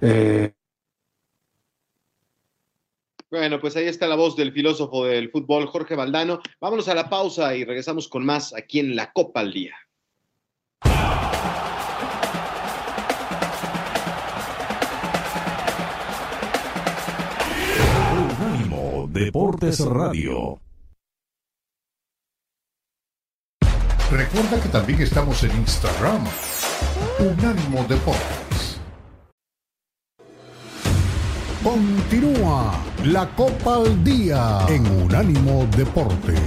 Eh, 0.00 0.52
bueno, 3.30 3.58
pues 3.58 3.74
ahí 3.76 3.86
está 3.86 4.06
la 4.06 4.14
voz 4.14 4.36
del 4.36 4.52
filósofo 4.52 5.06
del 5.06 5.30
fútbol, 5.30 5.66
Jorge 5.66 5.96
Valdano. 5.96 6.40
Vámonos 6.60 6.88
a 6.88 6.94
la 6.94 7.08
pausa 7.08 7.56
y 7.56 7.64
regresamos 7.64 8.06
con 8.06 8.24
más 8.24 8.54
aquí 8.54 8.78
en 8.78 8.94
la 8.94 9.12
Copa 9.12 9.40
al 9.40 9.52
Día. 9.52 9.74
Unánimo 18.12 19.08
Deportes 19.10 19.80
Radio. 19.84 20.60
Recuerda 24.10 24.60
que 24.62 24.68
también 24.68 25.00
estamos 25.00 25.42
en 25.44 25.50
Instagram. 25.52 26.24
Unánimo 27.18 27.84
Deportes. 27.88 28.78
Continúa 31.62 32.78
la 33.04 33.26
Copa 33.34 33.76
al 33.76 34.04
Día 34.04 34.66
en 34.68 34.86
Unánimo 34.86 35.66
Deportes. 35.74 36.38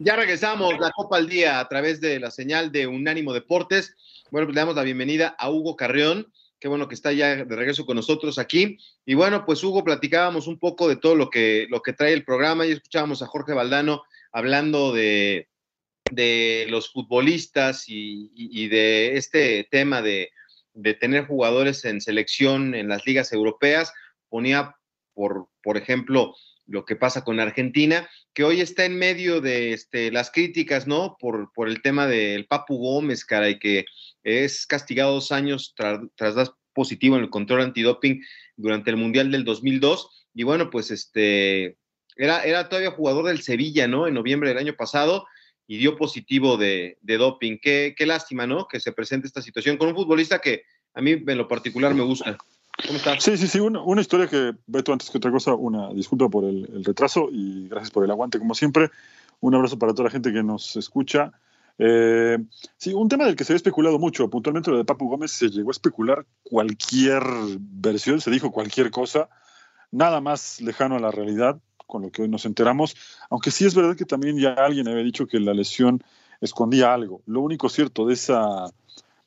Ya 0.00 0.16
regresamos, 0.16 0.78
la 0.78 0.90
Copa 0.90 1.16
al 1.16 1.28
Día 1.28 1.60
a 1.60 1.68
través 1.68 2.00
de 2.00 2.18
la 2.18 2.30
señal 2.32 2.72
de 2.72 2.88
Unánimo 2.88 3.32
Deportes. 3.32 3.94
Bueno, 4.36 4.48
pues 4.48 4.56
le 4.56 4.60
damos 4.60 4.76
la 4.76 4.82
bienvenida 4.82 5.34
a 5.38 5.50
Hugo 5.50 5.76
Carrión, 5.76 6.30
Qué 6.60 6.68
bueno 6.68 6.88
que 6.88 6.94
está 6.94 7.10
ya 7.10 7.36
de 7.36 7.56
regreso 7.56 7.86
con 7.86 7.96
nosotros 7.96 8.38
aquí. 8.38 8.76
Y 9.06 9.14
bueno, 9.14 9.46
pues 9.46 9.64
Hugo, 9.64 9.82
platicábamos 9.82 10.46
un 10.46 10.58
poco 10.58 10.90
de 10.90 10.96
todo 10.96 11.14
lo 11.14 11.30
que, 11.30 11.66
lo 11.70 11.80
que 11.80 11.94
trae 11.94 12.12
el 12.12 12.22
programa 12.22 12.66
y 12.66 12.72
escuchábamos 12.72 13.22
a 13.22 13.26
Jorge 13.28 13.54
Valdano 13.54 14.02
hablando 14.32 14.92
de, 14.92 15.48
de 16.10 16.66
los 16.68 16.92
futbolistas 16.92 17.84
y, 17.88 18.68
de 18.68 19.16
este 19.16 19.66
tema 19.70 20.02
de, 20.02 20.32
de, 20.74 20.92
tener 20.92 21.26
jugadores 21.26 21.86
en 21.86 22.02
selección 22.02 22.74
en 22.74 22.88
las 22.88 23.06
ligas 23.06 23.32
europeas. 23.32 23.94
Ponía, 24.28 24.76
por, 25.14 25.48
por 25.62 25.78
ejemplo, 25.78 26.34
lo 26.66 26.84
que 26.84 26.96
pasa 26.96 27.24
con 27.24 27.40
Argentina, 27.40 28.08
que 28.34 28.44
hoy 28.44 28.60
está 28.60 28.84
en 28.84 28.98
medio 28.98 29.40
de 29.40 29.72
este, 29.72 30.10
las 30.10 30.30
críticas, 30.30 30.86
¿no? 30.86 31.16
Por, 31.18 31.52
por 31.52 31.68
el 31.68 31.80
tema 31.80 32.06
del 32.06 32.46
Papu 32.46 32.76
Gómez, 32.76 33.24
cara, 33.24 33.48
y 33.48 33.58
que 33.58 33.86
es 34.26 34.66
castigado 34.66 35.14
dos 35.14 35.30
años 35.30 35.72
tras 35.76 36.34
dar 36.34 36.52
positivo 36.74 37.16
en 37.16 37.22
el 37.22 37.30
control 37.30 37.62
antidoping 37.62 38.20
durante 38.56 38.90
el 38.90 38.96
Mundial 38.96 39.30
del 39.30 39.44
2002. 39.44 40.26
Y 40.34 40.42
bueno, 40.42 40.68
pues 40.68 40.90
este, 40.90 41.78
era, 42.16 42.42
era 42.42 42.68
todavía 42.68 42.90
jugador 42.90 43.26
del 43.26 43.42
Sevilla, 43.42 43.86
¿no? 43.86 44.08
En 44.08 44.14
noviembre 44.14 44.48
del 44.48 44.58
año 44.58 44.74
pasado 44.74 45.26
y 45.68 45.78
dio 45.78 45.96
positivo 45.96 46.56
de, 46.56 46.98
doping. 47.02 47.58
Qué, 47.62 47.94
qué, 47.96 48.04
lástima, 48.04 48.48
¿no? 48.48 48.66
Que 48.66 48.80
se 48.80 48.90
presente 48.90 49.28
esta 49.28 49.42
situación 49.42 49.76
con 49.76 49.88
un 49.88 49.94
futbolista 49.94 50.40
que 50.40 50.64
a 50.94 51.00
mí 51.00 51.12
en 51.12 51.38
lo 51.38 51.46
particular 51.46 51.94
me 51.94 52.02
gusta. 52.02 52.36
¿Cómo 52.84 52.98
estás? 52.98 53.22
Sí, 53.22 53.36
sí, 53.36 53.46
sí, 53.46 53.60
una, 53.60 54.00
historia 54.00 54.26
que, 54.26 54.54
Beto, 54.66 54.92
antes 54.92 55.08
que 55.08 55.18
otra 55.18 55.30
cosa, 55.30 55.54
una 55.54 55.94
disculpa 55.94 56.28
por 56.28 56.44
el, 56.44 56.68
el, 56.74 56.84
retraso 56.84 57.28
y 57.30 57.68
gracias 57.68 57.92
por 57.92 58.04
el 58.04 58.10
aguante, 58.10 58.40
como 58.40 58.56
siempre. 58.56 58.90
Un 59.38 59.54
abrazo 59.54 59.78
para 59.78 59.92
toda 59.92 60.04
la 60.04 60.10
gente 60.10 60.32
que 60.32 60.42
nos 60.42 60.74
escucha. 60.74 61.32
Eh, 61.78 62.38
sí, 62.78 62.94
un 62.94 63.08
tema 63.08 63.26
del 63.26 63.36
que 63.36 63.44
se 63.44 63.52
ha 63.52 63.56
especulado 63.56 63.98
mucho, 63.98 64.30
puntualmente 64.30 64.70
lo 64.70 64.78
de 64.78 64.84
Papu 64.84 65.08
Gómez, 65.08 65.32
se 65.32 65.50
llegó 65.50 65.70
a 65.70 65.72
especular 65.72 66.26
cualquier 66.42 67.22
versión, 67.58 68.20
se 68.20 68.30
dijo 68.30 68.50
cualquier 68.50 68.90
cosa, 68.90 69.28
nada 69.90 70.20
más 70.20 70.60
lejano 70.60 70.96
a 70.96 71.00
la 71.00 71.10
realidad, 71.10 71.60
con 71.86 72.02
lo 72.02 72.10
que 72.10 72.22
hoy 72.22 72.28
nos 72.28 72.46
enteramos, 72.46 72.96
aunque 73.30 73.50
sí 73.50 73.64
es 73.64 73.74
verdad 73.74 73.96
que 73.96 74.04
también 74.04 74.38
ya 74.38 74.52
alguien 74.52 74.88
había 74.88 75.04
dicho 75.04 75.26
que 75.26 75.38
la 75.38 75.54
lesión 75.54 76.02
escondía 76.40 76.92
algo. 76.92 77.22
Lo 77.26 77.40
único 77.40 77.68
cierto 77.68 78.06
de 78.06 78.14
esa 78.14 78.66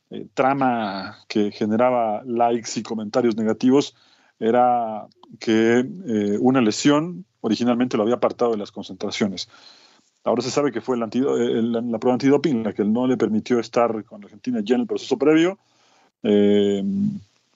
eh, 0.10 0.27
trama 0.34 1.20
que 1.27 1.51
generaba 1.51 2.24
likes 2.25 2.72
y 2.79 2.84
comentarios 2.84 3.36
negativos 3.36 3.96
era 4.39 5.08
que 5.39 5.79
eh, 5.79 6.38
una 6.39 6.62
lesión 6.62 7.25
originalmente 7.41 7.98
lo 7.98 8.03
había 8.03 8.15
apartado 8.15 8.51
de 8.51 8.58
las 8.58 8.72
concentraciones. 8.72 9.50
Ahora 10.24 10.42
se 10.42 10.52
sabe 10.52 10.72
que 10.72 10.82
fue 10.82 10.98
el 10.98 11.72
la 11.72 12.00
prueba 12.00 12.14
antidoping 12.14 12.64
la 12.64 12.74
que 12.74 12.84
no 12.84 13.08
le 13.08 13.18
permitió 13.18 13.60
estar 13.60 14.04
con 14.04 14.24
Argentina 14.24 14.60
ya 14.64 14.76
en 14.76 14.82
el 14.82 14.88
proceso 14.88 15.18
previo. 15.18 15.58
Eh, 16.24 16.84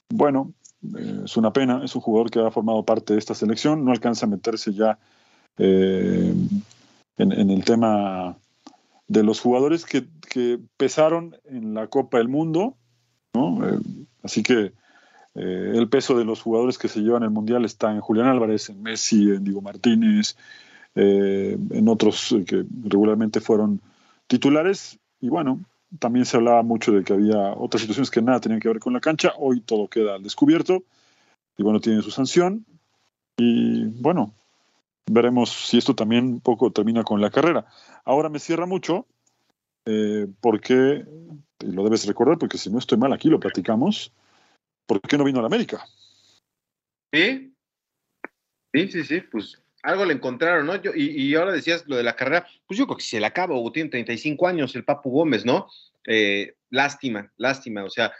bueno, 0.10 0.54
eh, 0.98 1.22
es 1.26 1.36
una 1.36 1.52
pena, 1.52 1.82
es 1.84 1.96
un 1.96 2.02
jugador 2.02 2.32
que 2.32 2.40
ha 2.40 2.52
formado 2.52 2.84
parte 2.84 3.14
de 3.14 3.20
esta 3.20 3.36
selección, 3.36 3.84
no 3.84 3.92
alcanza 3.92 4.26
a 4.26 4.30
meterse 4.30 4.74
ya 4.74 4.98
eh, 5.58 6.34
en, 7.18 7.50
el 7.50 7.64
tema 7.66 8.38
de 9.08 9.24
los 9.24 9.40
jugadores 9.40 9.86
que, 9.86 10.06
pesaron 10.78 11.36
en 11.46 11.76
la 11.76 11.86
Copa 11.86 12.18
del 12.18 12.28
Mundo, 12.28 12.76
así 14.24 14.42
que 14.42 14.74
el 15.36 15.88
peso 15.90 16.18
de 16.18 16.26
los 16.26 16.42
jugadores 16.42 16.80
que 16.80 16.88
se 16.88 17.02
llevan 17.02 17.22
el 17.22 17.30
Mundial 17.30 17.66
está 17.66 17.92
en 17.92 18.00
Julián 18.00 18.26
Álvarez, 18.26 18.70
en 18.70 18.82
Messi, 18.82 19.30
en 19.30 19.44
Diego 19.44 19.62
Martínez, 19.62 20.36
eh, 20.96 21.58
en 21.72 21.88
otros 21.88 22.32
eh, 22.32 22.46
que 22.46 22.66
regularmente 22.84 23.42
fueron 23.42 23.82
titulares. 24.28 25.00
Y 25.20 25.30
bueno, 25.30 25.64
también 26.00 26.26
se 26.26 26.38
hablaba 26.38 26.64
mucho 26.64 26.92
de 26.92 27.04
que 27.04 27.14
había 27.14 27.54
otras 27.54 27.82
situaciones 27.82 28.12
que 28.12 28.22
nada 28.22 28.40
tenían 28.40 28.60
que 28.60 28.68
ver 28.68 28.80
con 28.80 28.94
la 28.94 29.00
cancha. 29.00 29.34
Hoy 29.38 29.62
todo 29.62 29.88
queda 29.88 30.20
descubierto. 30.20 30.84
Y 31.58 31.64
bueno, 31.64 31.80
tiene 31.80 32.02
su 32.02 32.12
sanción. 32.12 32.66
Y 33.38 33.86
bueno, 33.86 34.34
veremos 35.10 35.50
si 35.50 35.78
esto 35.78 35.96
también 35.96 36.26
un 36.26 36.42
poco 36.42 36.72
termina 36.72 37.04
con 37.04 37.22
la 37.22 37.32
carrera. 37.32 37.66
Ahora 38.06 38.30
me 38.30 38.40
cierra 38.40 38.66
mucho 38.66 39.06
eh, 39.86 40.28
porque, 40.40 41.06
y 41.60 41.72
lo 41.72 41.84
debes 41.84 42.06
recordar 42.06 42.38
porque 42.38 42.58
si 42.58 42.70
no 42.70 42.80
estoy 42.80 42.98
mal 42.98 43.14
aquí 43.14 43.30
lo 43.30 43.40
platicamos, 43.40 44.14
¿por 44.86 45.02
qué 45.02 45.18
no 45.18 45.24
vino 45.24 45.40
a 45.40 45.42
la 45.42 45.48
América? 45.48 45.86
Sí, 47.12 47.54
sí, 48.74 48.88
sí, 48.88 49.04
sí, 49.04 49.22
pues 49.22 49.63
algo 49.84 50.06
le 50.06 50.14
encontraron, 50.14 50.66
¿no? 50.66 50.74
y, 50.96 51.36
ahora 51.36 51.52
decías 51.52 51.84
lo 51.88 51.98
de 51.98 52.04
la 52.04 52.16
carrera, 52.16 52.48
pues 52.66 52.78
yo 52.78 52.86
creo 52.88 52.98
que 52.98 53.04
se 53.04 53.20
le 53.20 53.26
acaba, 53.26 53.56
o 53.56 53.72
tiene 53.72 53.90
35 53.90 54.48
años 54.48 54.76
el 54.76 54.86
Papu 54.86 55.12
Gómez, 55.12 55.46
¿no? 55.46 55.68
Eh, 56.08 56.56
lástima, 56.70 57.32
lástima, 57.38 57.84
o 57.84 57.90
sea, 57.90 58.14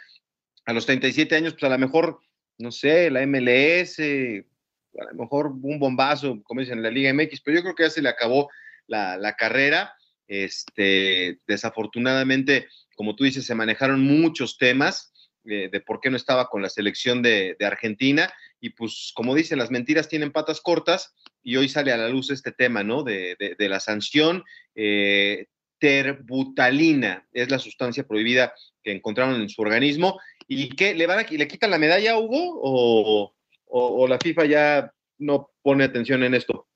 a 0.66 0.72
los 0.72 0.86
37 0.86 1.34
años, 1.34 1.54
pues 1.54 1.64
a 1.64 1.70
lo 1.70 1.78
mejor, 1.78 2.20
no 2.58 2.70
sé, 2.70 3.10
la 3.10 3.26
MLS, 3.26 3.98
a 3.98 5.12
lo 5.12 5.22
mejor 5.22 5.46
un 5.46 5.78
bombazo, 5.78 6.42
como 6.44 6.60
dicen 6.60 6.78
en 6.78 6.84
la 6.84 6.90
Liga 6.90 7.12
MX, 7.12 7.40
pero 7.40 7.56
yo 7.56 7.62
creo 7.62 7.74
que 7.74 7.82
ya 7.84 7.90
se 7.90 8.02
le 8.02 8.08
acabó 8.08 8.50
la, 8.86 9.34
carrera. 9.36 9.94
Este, 10.26 11.38
desafortunadamente, 11.46 12.68
como 12.96 13.14
tú 13.14 13.24
dices, 13.24 13.44
se 13.44 13.54
manejaron 13.54 14.00
muchos 14.00 14.56
temas 14.56 15.12
eh, 15.44 15.68
de 15.70 15.80
por 15.80 16.00
qué 16.00 16.10
no 16.10 16.16
estaba 16.16 16.48
con 16.48 16.62
la 16.62 16.70
selección 16.70 17.22
de, 17.22 17.56
Argentina. 17.60 18.32
Y 18.64 18.70
pues, 18.70 19.12
como 19.14 19.34
dicen, 19.34 19.58
las 19.58 19.70
mentiras 19.70 20.08
tienen 20.08 20.32
patas 20.32 20.62
cortas 20.62 21.14
y 21.42 21.56
hoy 21.56 21.68
sale 21.68 21.92
a 21.92 21.98
la 21.98 22.08
luz 22.08 22.30
este 22.30 22.50
tema, 22.50 22.82
¿no? 22.82 23.02
De, 23.02 23.36
la 23.58 23.78
sanción. 23.78 24.42
Eh, 24.74 25.48
terbutalina 25.78 27.28
es 27.34 27.50
la 27.50 27.58
sustancia 27.58 28.06
prohibida 28.06 28.54
que 28.82 28.92
encontraron 28.92 29.38
en 29.38 29.50
su 29.50 29.60
organismo. 29.60 30.18
¿Y 30.48 30.70
qué? 30.70 30.94
¿Le, 30.94 31.06
van 31.06 31.18
a, 31.18 31.22
¿le 31.30 31.46
quitan 31.46 31.72
la 31.72 31.78
medalla, 31.78 32.18
Hugo? 32.18 32.58
¿O, 32.62 33.34
o 33.66 34.08
la 34.08 34.18
FIFA 34.18 34.46
ya 34.46 34.90
no 35.18 35.50
pone 35.60 35.84
atención 35.84 36.22
en 36.22 36.32
esto? 36.32 36.66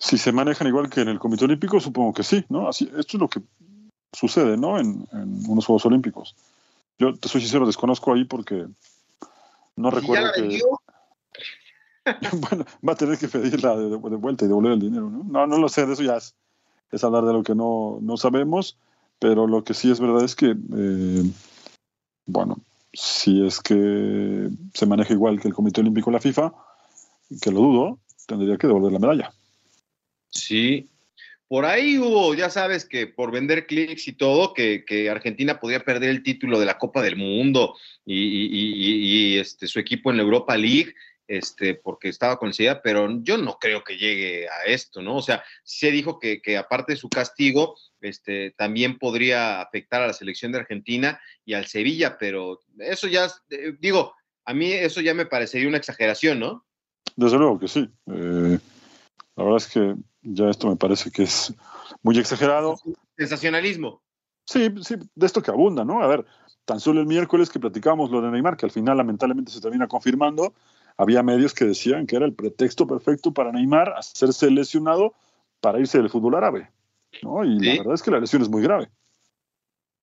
Si 0.00 0.16
se 0.16 0.32
manejan 0.32 0.66
igual 0.66 0.88
que 0.88 1.02
en 1.02 1.08
el 1.08 1.18
Comité 1.18 1.44
Olímpico, 1.44 1.78
supongo 1.78 2.14
que 2.14 2.22
sí, 2.22 2.42
¿no? 2.48 2.70
Así, 2.70 2.90
esto 2.96 3.18
es 3.18 3.20
lo 3.20 3.28
que 3.28 3.42
sucede, 4.14 4.56
¿no? 4.56 4.80
En, 4.80 5.06
unos 5.46 5.66
Juegos 5.66 5.84
Olímpicos. 5.84 6.34
Yo 6.98 7.14
te 7.18 7.28
soy 7.28 7.42
sincero, 7.42 7.66
desconozco 7.66 8.14
ahí 8.14 8.24
porque 8.24 8.64
no 9.76 9.90
recuerdo 9.90 10.30
que. 10.34 10.60
bueno, 12.50 12.64
va 12.86 12.92
a 12.92 12.96
tener 12.96 13.18
que 13.18 13.28
pedirla 13.28 13.76
de, 13.76 13.96
vuelta 13.96 14.44
y 14.44 14.48
devolver 14.48 14.72
el 14.72 14.80
dinero, 14.80 15.08
¿no? 15.08 15.24
No, 15.24 15.46
no 15.46 15.58
lo 15.58 15.68
sé, 15.68 15.86
de 15.86 15.92
eso 15.92 16.02
ya 16.02 16.16
es, 16.16 16.34
hablar 17.04 17.24
de 17.24 17.32
lo 17.32 17.42
que 17.42 17.54
no, 17.54 17.98
no, 18.00 18.16
sabemos, 18.16 18.76
pero 19.18 19.46
lo 19.46 19.62
que 19.64 19.74
sí 19.74 19.90
es 19.90 20.00
verdad 20.00 20.24
es 20.24 20.34
que, 20.34 20.56
eh, 20.76 21.30
bueno, 22.26 22.58
si 22.92 23.46
es 23.46 23.60
que 23.60 24.50
se 24.74 24.86
maneja 24.86 25.14
igual 25.14 25.40
que 25.40 25.48
el 25.48 25.54
Comité 25.54 25.80
Olímpico 25.80 26.10
la 26.10 26.20
FIFA, 26.20 26.52
que 27.40 27.50
lo 27.50 27.60
dudo, 27.60 27.98
tendría 28.26 28.58
que 28.58 28.66
devolver 28.66 28.92
la 28.92 28.98
medalla. 28.98 29.32
Sí. 30.30 30.88
Por 31.52 31.66
ahí 31.66 31.98
hubo, 31.98 32.34
ya 32.34 32.48
sabes 32.48 32.86
que 32.86 33.06
por 33.06 33.30
vender 33.30 33.66
clics 33.66 34.08
y 34.08 34.14
todo, 34.14 34.54
que, 34.54 35.10
Argentina 35.10 35.60
podría 35.60 35.84
perder 35.84 36.08
el 36.08 36.22
título 36.22 36.58
de 36.58 36.64
la 36.64 36.78
Copa 36.78 37.02
del 37.02 37.16
Mundo 37.16 37.76
y, 38.06 39.36
este, 39.36 39.66
su 39.66 39.78
equipo 39.78 40.10
en 40.10 40.16
la 40.16 40.22
Europa 40.22 40.56
League, 40.56 40.94
este, 41.28 41.74
porque 41.74 42.08
estaba 42.08 42.38
con 42.38 42.52
idea, 42.58 42.80
pero 42.80 43.06
yo 43.20 43.36
no 43.36 43.58
creo 43.60 43.84
que 43.84 43.98
llegue 43.98 44.48
a 44.48 44.64
esto, 44.64 45.02
¿no? 45.02 45.16
O 45.16 45.20
sea, 45.20 45.44
se 45.62 45.90
dijo 45.90 46.18
que, 46.18 46.56
aparte 46.56 46.92
de 46.92 46.98
su 46.98 47.10
castigo, 47.10 47.76
este, 48.00 48.52
también 48.52 48.96
podría 48.96 49.60
afectar 49.60 50.00
a 50.00 50.06
la 50.06 50.14
selección 50.14 50.52
de 50.52 50.60
Argentina 50.60 51.20
y 51.44 51.52
al 51.52 51.66
Sevilla, 51.66 52.16
pero 52.16 52.62
eso 52.78 53.08
ya, 53.08 53.26
eh, 53.50 53.74
digo, 53.78 54.14
a 54.46 54.54
mí 54.54 54.72
eso 54.72 55.02
ya 55.02 55.12
me 55.12 55.26
parecería 55.26 55.68
una 55.68 55.76
exageración, 55.76 56.40
¿no? 56.40 56.64
Desde 57.14 57.36
luego 57.36 57.60
que 57.60 57.68
sí. 57.68 57.90
Eh, 58.06 58.58
la 59.36 59.44
verdad 59.44 59.58
es 59.58 59.68
que 59.68 59.94
ya 60.22 60.48
esto 60.48 60.68
me 60.68 60.76
parece 60.76 61.10
que 61.10 61.24
es 61.24 61.54
muy 62.02 62.18
exagerado. 62.18 62.76
Sensacionalismo. 63.16 64.02
Sí, 64.44 64.72
sí, 64.82 64.96
de 65.14 65.26
esto 65.26 65.42
que 65.42 65.50
abunda, 65.50 65.84
¿no? 65.84 66.02
A 66.02 66.06
ver, 66.06 66.24
tan 66.64 66.80
solo 66.80 67.00
el 67.00 67.06
miércoles 67.06 67.48
que 67.48 67.60
platicamos 67.60 68.10
lo 68.10 68.20
de 68.20 68.30
Neymar, 68.30 68.56
que 68.56 68.66
al 68.66 68.72
final 68.72 68.96
lamentablemente 68.96 69.52
se 69.52 69.60
termina 69.60 69.88
confirmando, 69.88 70.54
había 70.96 71.22
medios 71.22 71.54
que 71.54 71.64
decían 71.64 72.06
que 72.06 72.16
era 72.16 72.26
el 72.26 72.34
pretexto 72.34 72.86
perfecto 72.86 73.32
para 73.32 73.52
Neymar 73.52 73.94
hacerse 73.96 74.50
lesionado 74.50 75.14
para 75.60 75.78
irse 75.78 75.98
del 75.98 76.10
fútbol 76.10 76.34
árabe, 76.34 76.70
¿no? 77.22 77.44
Y 77.44 77.58
la 77.60 77.78
verdad 77.78 77.94
es 77.94 78.02
que 78.02 78.10
la 78.10 78.20
lesión 78.20 78.42
es 78.42 78.48
muy 78.48 78.62
grave. 78.62 78.90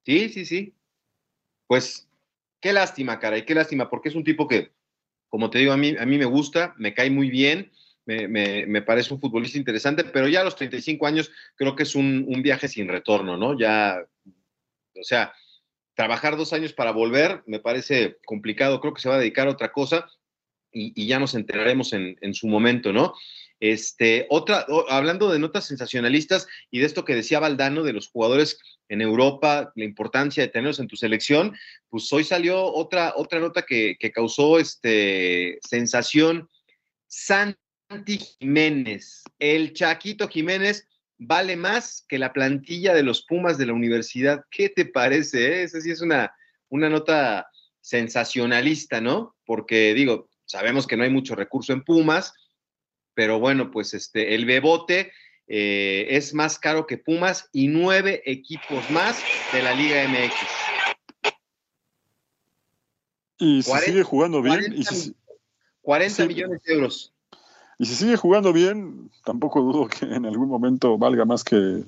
Sí, 0.05 0.29
sí, 0.29 0.45
sí. 0.45 0.74
Pues 1.67 2.09
qué 2.62 2.74
lástima, 2.74 3.19
cara, 3.19 3.38
y 3.38 3.45
qué 3.45 3.53
lástima, 3.53 3.89
porque 3.89 4.09
es 4.09 4.15
un 4.15 4.24
tipo 4.24 4.48
que, 4.48 4.71
como 5.27 5.50
te 5.50 5.59
digo, 5.59 5.74
a 5.74 5.77
mí, 5.77 5.95
a 6.00 6.05
mí 6.05 6.17
me 6.17 6.25
gusta, 6.25 6.74
me 6.77 6.93
cae 6.93 7.12
muy 7.12 7.29
bien 7.29 7.71
me, 8.10 8.82
parece 8.82 9.13
un 9.13 9.20
futbolista 9.20 9.58
interesante, 9.58 10.04
pero 10.04 10.28
ya 10.28 10.42
a 10.42 10.44
los 10.44 10.56
35 10.56 11.06
años 11.06 11.32
creo 11.56 11.75
que 11.75 11.84
es 11.84 11.96
un, 11.96 12.25
viaje 12.42 12.68
sin 12.68 12.88
retorno, 12.88 13.38
¿no? 13.38 13.58
Ya, 13.58 14.04
o 14.25 15.04
sea, 15.04 15.34
trabajar 15.94 16.38
dos 16.38 16.54
años 16.54 16.74
para 16.74 16.92
volver 16.92 17.44
me 17.46 17.60
parece 17.60 18.18
complicado, 18.25 18.80
creo 18.80 18.94
que 18.94 19.01
se 19.01 19.10
va 19.10 19.16
a 19.16 19.20
dedicar 19.20 19.48
a 19.48 19.51
otra 19.51 19.72
cosa 19.72 20.10
y, 20.72 21.07
ya 21.07 21.20
nos 21.20 21.36
enteraremos 21.36 21.94
en, 21.94 22.33
su 22.33 22.48
momento, 22.48 22.94
¿no? 22.94 23.14
Este, 23.60 24.25
otra, 24.29 24.66
hablando 24.88 25.29
de 25.29 25.40
notas 25.40 25.66
sensacionalistas 25.66 26.48
y 26.72 26.79
de 26.79 26.86
esto 26.86 27.03
que 27.03 27.16
decía 27.16 27.42
Valdano 27.42 27.83
de 27.83 27.92
los 27.92 28.07
jugadores 28.07 28.57
en 28.88 29.01
Europa, 29.01 29.72
la 29.75 29.83
importancia 29.83 30.42
de 30.42 30.50
tenerlos 30.50 30.79
en 30.79 30.88
tu 30.88 30.96
selección, 30.96 31.55
pues 31.90 32.12
hoy 32.14 32.24
salió 32.24 32.64
otra, 32.64 33.14
otra 33.18 33.40
nota 33.40 33.64
que, 33.64 33.98
causó 34.14 34.60
este, 34.60 35.60
sensación. 35.62 36.48
San 37.07 37.57
Santi 37.90 38.20
Jiménez. 38.20 39.24
El 39.40 39.74
Chaquito 39.74 40.28
Jiménez 40.28 40.88
vale 41.18 41.56
más 41.56 42.06
que 42.08 42.20
la 42.20 42.34
plantilla 42.34 42.94
de 42.94 43.02
los 43.02 43.25
Pumas 43.25 43.58
de 43.58 43.66
la 43.66 43.74
universidad. 43.74 44.46
¿Qué 44.52 44.70
te 44.70 44.86
parece? 44.86 45.48
Eh? 45.48 45.64
Esa 45.64 45.82
sí 45.82 45.90
es 45.90 46.02
una, 46.02 46.32
una 46.70 46.88
nota 46.88 47.50
sensacionalista, 47.82 49.02
¿no? 49.02 49.36
Porque 49.44 49.96
digo, 49.96 50.30
sabemos 50.46 50.86
que 50.86 50.98
no 50.98 51.04
hay 51.04 51.10
mucho 51.10 51.34
recurso 51.34 51.74
en 51.74 51.84
Pumas, 51.84 52.34
pero 53.16 53.40
bueno, 53.40 53.72
pues 53.72 53.96
este, 53.96 54.36
el 54.36 54.46
Bebote 54.46 55.12
eh, 55.48 56.06
es 56.12 56.36
más 56.36 56.60
caro 56.60 56.86
que 56.86 57.00
Pumas 57.00 57.50
y 57.52 57.70
nueve 57.70 58.22
equipos 58.25 58.88
más 58.92 59.20
de 59.52 59.64
la 59.64 59.74
Liga 59.74 60.08
MX. 60.08 60.36
Y 63.40 63.64
si 63.64 63.72
sigue 63.80 64.04
jugando 64.04 64.44
bien. 64.44 64.75
40, 65.82 66.25
millones 66.28 66.62
de 66.64 66.74
euros. 66.74 67.14
Y 67.81 67.85
si 67.85 67.96
sigue 67.96 68.18
jugando 68.18 68.51
bien, 68.51 69.09
tampoco 69.24 69.61
dudo 69.61 69.87
que 69.87 70.05
en 70.05 70.25
algún 70.25 70.50
momento 70.50 70.98
valga 70.98 71.24
más 71.24 71.46
que 71.46 71.85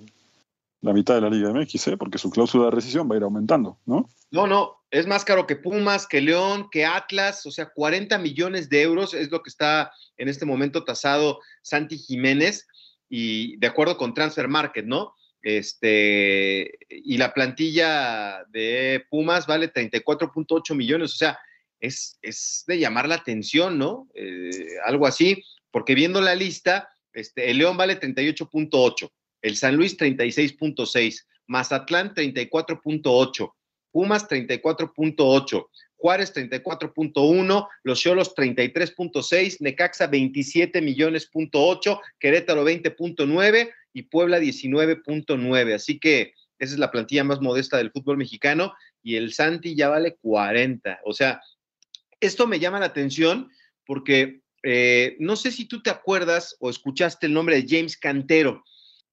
la 0.79 0.93
mitad 0.93 1.15
de 1.15 1.21
la 1.21 1.29
Liga 1.29 1.53
MX, 1.53 1.87
¿eh? 1.89 1.97
porque 1.97 2.17
su 2.17 2.31
cláusula 2.31 2.65
de 2.65 2.71
rescisión 2.71 3.09
va 3.11 3.15
a 3.15 3.17
ir 3.17 3.23
aumentando, 3.23 3.77
¿no? 3.85 4.09
No, 4.31 4.47
no, 4.47 4.77
es 4.89 5.05
más 5.05 5.25
caro 5.25 5.45
que 5.45 5.57
Pumas, 5.57 6.07
que 6.07 6.21
León, 6.21 6.69
que 6.71 6.85
Atlas, 6.85 7.45
o 7.45 7.51
sea, 7.51 7.69
40 7.69 8.17
millones 8.19 8.69
de 8.69 8.81
euros 8.81 9.13
es 9.13 9.29
lo 9.31 9.43
que 9.43 9.49
está 9.49 9.91
en 10.17 10.29
este 10.29 10.45
momento 10.45 10.85
tasado 10.85 11.39
Santi 11.61 11.97
Jiménez 11.97 12.67
y 13.09 13.57
de 13.57 13.67
acuerdo 13.67 13.97
con 13.97 14.13
Transfer 14.13 14.47
Market, 14.47 14.85
¿no? 14.85 15.13
Este, 15.43 16.71
y 16.89 17.17
la 17.17 17.33
plantilla 17.33 18.45
de 18.49 19.03
Pumas 19.09 19.45
vale 19.45 19.73
34.8 19.73 20.73
millones, 20.73 21.13
o 21.13 21.17
sea, 21.17 21.37
es, 21.81 22.17
es, 22.21 22.63
de 22.65 22.79
llamar 22.79 23.09
la 23.09 23.15
atención, 23.15 23.77
¿no? 23.77 24.07
Eh, 24.15 24.51
algo 24.85 25.05
así 25.05 25.43
porque 25.71 25.95
viendo 25.95 26.21
la 26.21 26.35
lista, 26.35 26.89
este, 27.13 27.49
el 27.49 27.57
León 27.57 27.77
vale 27.77 27.99
38.8, 27.99 29.11
el 29.41 29.57
San 29.57 29.75
Luis 29.75 29.97
36.6, 29.97 31.25
Mazatlán 31.47 32.13
34.8, 32.13 33.53
Pumas 33.91 34.27
34.8, 34.27 35.67
Juárez 35.97 36.33
34.1, 36.33 37.67
Los 37.83 37.99
Cholos 37.99 38.35
33.6, 38.35 39.57
Necaxa 39.59 40.07
27 40.07 40.81
millones.8, 40.81 42.01
Querétaro 42.19 42.65
20.9 42.65 43.71
y 43.93 44.03
Puebla 44.03 44.39
19.9. 44.39 45.73
Así 45.75 45.99
que 45.99 46.33
esa 46.57 46.73
es 46.73 46.79
la 46.79 46.91
plantilla 46.91 47.23
más 47.23 47.41
modesta 47.41 47.77
del 47.77 47.91
fútbol 47.91 48.17
mexicano 48.17 48.73
y 49.03 49.15
el 49.15 49.33
Santi 49.33 49.75
ya 49.75 49.89
vale 49.89 50.15
40. 50.21 51.01
O 51.05 51.13
sea, 51.13 51.41
esto 52.19 52.47
me 52.47 52.59
llama 52.59 52.79
la 52.79 52.87
atención 52.87 53.51
porque 53.85 54.40
eh, 54.63 55.15
no 55.19 55.35
sé 55.35 55.51
si 55.51 55.65
tú 55.65 55.81
te 55.81 55.89
acuerdas 55.89 56.55
o 56.59 56.69
escuchaste 56.69 57.25
el 57.25 57.33
nombre 57.33 57.61
de 57.61 57.65
James 57.67 57.97
Cantero. 57.97 58.63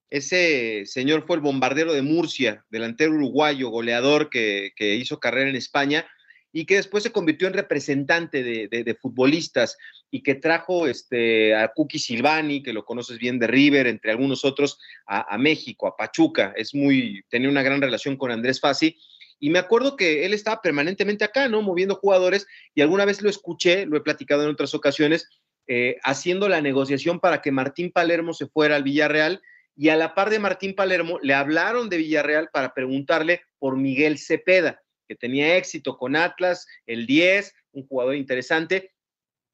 Ese 0.09 0.85
señor 0.85 1.25
fue 1.25 1.35
el 1.35 1.41
bombardero 1.41 1.93
de 1.93 2.01
Murcia, 2.01 2.65
delantero 2.69 3.13
uruguayo, 3.13 3.69
goleador 3.69 4.29
que, 4.29 4.73
hizo 4.79 5.19
carrera 5.19 5.49
en 5.49 5.55
España 5.55 6.07
y 6.51 6.65
que 6.65 6.77
después 6.77 7.03
se 7.03 7.11
convirtió 7.11 7.47
en 7.47 7.53
representante 7.53 8.41
de, 8.41 8.97
futbolistas 8.99 9.77
y 10.09 10.23
que 10.23 10.33
trajo 10.33 10.87
este, 10.87 11.53
a 11.53 11.67
Kuki 11.67 11.99
Silvani, 11.99 12.63
que 12.63 12.73
lo 12.73 12.85
conoces 12.85 13.19
bien 13.19 13.37
de 13.37 13.45
River, 13.45 13.85
entre 13.85 14.09
algunos 14.09 14.43
otros, 14.43 14.79
a, 15.05 15.37
México, 15.37 15.85
a 15.85 15.95
Pachuca. 15.95 16.53
Es 16.55 16.73
muy, 16.73 17.23
tenía 17.29 17.49
una 17.49 17.61
gran 17.61 17.79
relación 17.79 18.17
con 18.17 18.31
Andrés 18.31 18.59
Fassi 18.59 18.97
y 19.39 19.49
me 19.49 19.59
acuerdo 19.59 19.95
que 19.95 20.25
él 20.25 20.33
estaba 20.33 20.61
permanentemente 20.61 21.23
acá, 21.23 21.47
¿no? 21.47 21.61
Moviendo 21.61 21.95
jugadores 21.95 22.45
y 22.75 22.81
alguna 22.81 23.05
vez 23.05 23.21
lo 23.21 23.29
escuché, 23.29 23.85
lo 23.85 23.97
he 23.97 24.01
platicado 24.01 24.43
en 24.43 24.49
otras 24.49 24.73
ocasiones, 24.73 25.29
eh, 25.67 25.97
haciendo 26.03 26.49
la 26.49 26.61
negociación 26.61 27.19
para 27.19 27.41
que 27.41 27.51
Martín 27.51 27.91
Palermo 27.91 28.33
se 28.33 28.47
fuera 28.47 28.75
al 28.75 28.83
Villarreal 28.83 29.41
y 29.75 29.89
a 29.89 29.95
la 29.95 30.13
par 30.13 30.29
de 30.29 30.39
Martín 30.39 30.75
Palermo 30.75 31.19
le 31.21 31.33
hablaron 31.33 31.89
de 31.89 31.97
Villarreal 31.97 32.49
para 32.51 32.73
preguntarle 32.73 33.41
por 33.59 33.77
Miguel 33.77 34.17
Cepeda, 34.17 34.81
que 35.07 35.15
tenía 35.15 35.55
éxito 35.55 35.97
con 35.97 36.15
Atlas, 36.15 36.67
el 36.85 37.05
10, 37.05 37.53
un 37.71 37.87
jugador 37.87 38.15
interesante, 38.15 38.91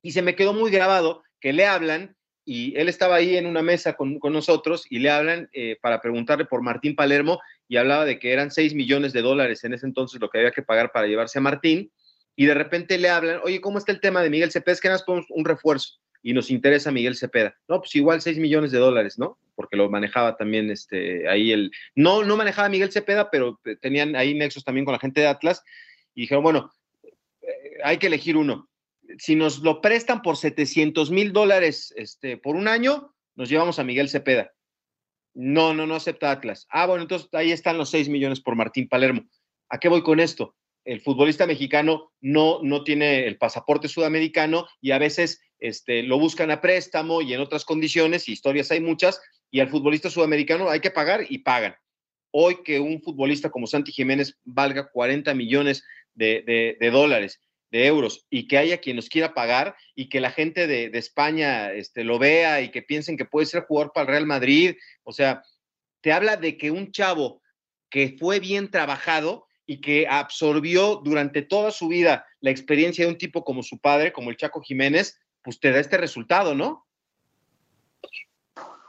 y 0.01 0.13
se 0.13 0.21
me 0.21 0.35
quedó 0.35 0.53
muy 0.53 0.71
grabado 0.71 1.23
que 1.39 1.53
le 1.53 1.67
hablan 1.67 2.15
y 2.43 2.77
él 2.77 2.89
estaba 2.89 3.15
ahí 3.15 3.37
en 3.37 3.45
una 3.45 3.61
mesa 3.61 3.93
con, 3.93 4.19
nosotros 4.21 4.85
y 4.89 4.99
le 4.99 5.09
hablan 5.09 5.49
eh, 5.51 5.77
para 5.81 5.99
preguntarle 5.99 6.45
por 6.45 6.61
Martín 6.61 6.95
Palermo 6.95 7.39
y 7.67 7.77
hablaba 7.77 8.05
de 8.05 8.19
que 8.19 8.31
eran 8.33 8.51
6 8.51 8.75
millones 8.75 9.13
de 9.13 9.21
dólares 9.21 9.63
en 9.63 9.73
ese 9.73 9.85
entonces 9.85 10.19
lo 10.21 10.29
que 10.29 10.39
había 10.39 10.51
que 10.51 10.61
pagar 10.61 10.91
para 10.91 11.07
llevarse 11.07 11.39
a 11.39 11.41
Martín. 11.41 11.91
Y 12.35 12.45
de 12.45 12.53
repente 12.53 12.97
le 12.97 13.09
hablan, 13.09 13.39
oye, 13.43 13.61
¿cómo 13.61 13.77
está 13.77 13.91
el 13.91 14.01
tema 14.01 14.21
de 14.21 14.29
Miguel 14.29 14.51
Cepeda? 14.51 14.73
Es 14.73 14.81
que 14.81 14.89
nada 14.89 15.03
más 15.07 15.25
un 15.29 15.45
refuerzo 15.45 15.99
y 16.21 16.33
nos 16.33 16.51
interesa 16.51 16.91
Miguel 16.91 17.15
Cepeda. 17.15 17.55
No, 17.67 17.79
pues 17.79 17.95
igual 17.95 18.21
6 18.21 18.39
millones 18.39 18.71
de 18.71 18.79
dólares, 18.79 19.17
¿no? 19.17 19.37
porque 19.55 19.77
lo 19.77 19.89
manejaba 19.89 20.35
también 20.37 20.69
este, 20.69 21.27
ahí 21.27 21.51
el, 21.51 21.71
no, 21.95 22.23
no 22.23 22.37
manejaba 22.37 22.69
Miguel 22.69 22.91
Cepeda, 22.91 23.31
pero 23.31 23.59
tenían 23.81 24.15
ahí 24.15 24.33
nexos 24.33 24.63
también 24.63 24.85
con 24.85 24.91
la 24.91 24.99
gente 24.99 25.21
de 25.21 25.27
Atlas, 25.27 25.63
y 26.13 26.21
dijeron, 26.21 26.43
bueno, 26.43 26.71
eh, 27.03 27.77
hay 27.83 27.97
que 27.97 28.07
elegir 28.07 28.37
uno. 28.37 28.69
Si 29.17 29.35
nos 29.35 29.59
lo 29.59 29.81
prestan 29.81 30.21
por 30.21 30.37
700 30.37 31.09
mil 31.11 31.31
dólares 31.31 31.93
este, 31.97 32.37
por 32.37 32.55
un 32.55 32.67
año, 32.67 33.13
nos 33.35 33.49
llevamos 33.49 33.79
a 33.79 33.83
Miguel 33.83 34.09
Cepeda. 34.09 34.51
No, 35.35 35.73
no, 35.73 35.85
no 35.85 35.95
acepta 35.95 36.31
Atlas. 36.31 36.65
Ah, 36.69 36.87
bueno, 36.87 37.03
entonces 37.03 37.29
ahí 37.33 37.51
están 37.51 37.77
los 37.77 37.89
6 37.89 38.09
millones 38.09 38.41
por 38.41 38.55
Martín 38.55 38.87
Palermo. 38.87 39.25
¿A 39.69 39.79
qué 39.79 39.89
voy 39.89 40.01
con 40.01 40.19
esto? 40.19 40.55
El 40.85 41.01
futbolista 41.01 41.45
mexicano 41.45 42.11
no, 42.21 42.59
no 42.63 42.83
tiene 42.83 43.27
el 43.27 43.37
pasaporte 43.37 43.87
sudamericano 43.87 44.67
y 44.81 44.91
a 44.91 44.97
veces 44.97 45.41
este, 45.59 46.03
lo 46.03 46.19
buscan 46.19 46.51
a 46.51 46.61
préstamo 46.61 47.21
y 47.21 47.33
en 47.33 47.41
otras 47.41 47.65
condiciones, 47.65 48.27
y 48.27 48.33
historias 48.33 48.71
hay 48.71 48.81
muchas, 48.81 49.21
y 49.51 49.59
al 49.59 49.69
futbolista 49.69 50.09
sudamericano 50.09 50.69
hay 50.69 50.79
que 50.79 50.91
pagar 50.91 51.25
y 51.27 51.39
pagan. 51.39 51.75
Hoy 52.31 52.63
que 52.63 52.79
un 52.79 53.01
futbolista 53.01 53.49
como 53.49 53.67
Santi 53.67 53.91
Jiménez 53.91 54.37
valga 54.43 54.89
40 54.91 55.33
millones 55.33 55.83
de, 56.13 56.77
dólares, 56.91 57.41
de 57.75 57.87
euros, 57.87 58.25
y 58.29 58.47
que 58.47 58.57
haya 58.57 58.79
quien 58.79 58.95
nos 58.95 59.09
quiera 59.09 59.33
pagar 59.33 59.75
y 59.95 60.07
que 60.07 60.21
la 60.21 60.31
gente 60.31 60.65
de, 60.67 60.89
España 60.93 61.73
este, 61.73 62.03
lo 62.03 62.17
vea 62.17 62.61
y 62.61 62.71
que 62.71 62.81
piensen 62.81 63.17
que 63.17 63.25
puede 63.25 63.45
ser 63.45 63.65
jugador 63.65 63.91
para 63.93 64.03
el 64.03 64.11
Real 64.11 64.25
Madrid, 64.25 64.75
o 65.03 65.11
sea, 65.11 65.43
te 66.01 66.13
habla 66.13 66.37
de 66.37 66.57
que 66.57 66.71
un 66.71 66.91
chavo 66.91 67.41
que 67.89 68.15
fue 68.17 68.39
bien 68.39 68.71
trabajado 68.71 69.47
y 69.65 69.81
que 69.81 70.07
absorbió 70.07 71.01
durante 71.03 71.41
toda 71.41 71.71
su 71.71 71.87
vida 71.87 72.25
la 72.39 72.51
experiencia 72.51 73.05
de 73.05 73.11
un 73.11 73.17
tipo 73.17 73.43
como 73.43 73.63
su 73.63 73.79
padre, 73.79 74.13
como 74.13 74.29
el 74.29 74.37
Chaco 74.37 74.61
Jiménez, 74.61 75.19
pues 75.43 75.59
te 75.59 75.71
da 75.71 75.79
este 75.79 75.97
resultado, 75.97 76.55
¿no? 76.55 76.85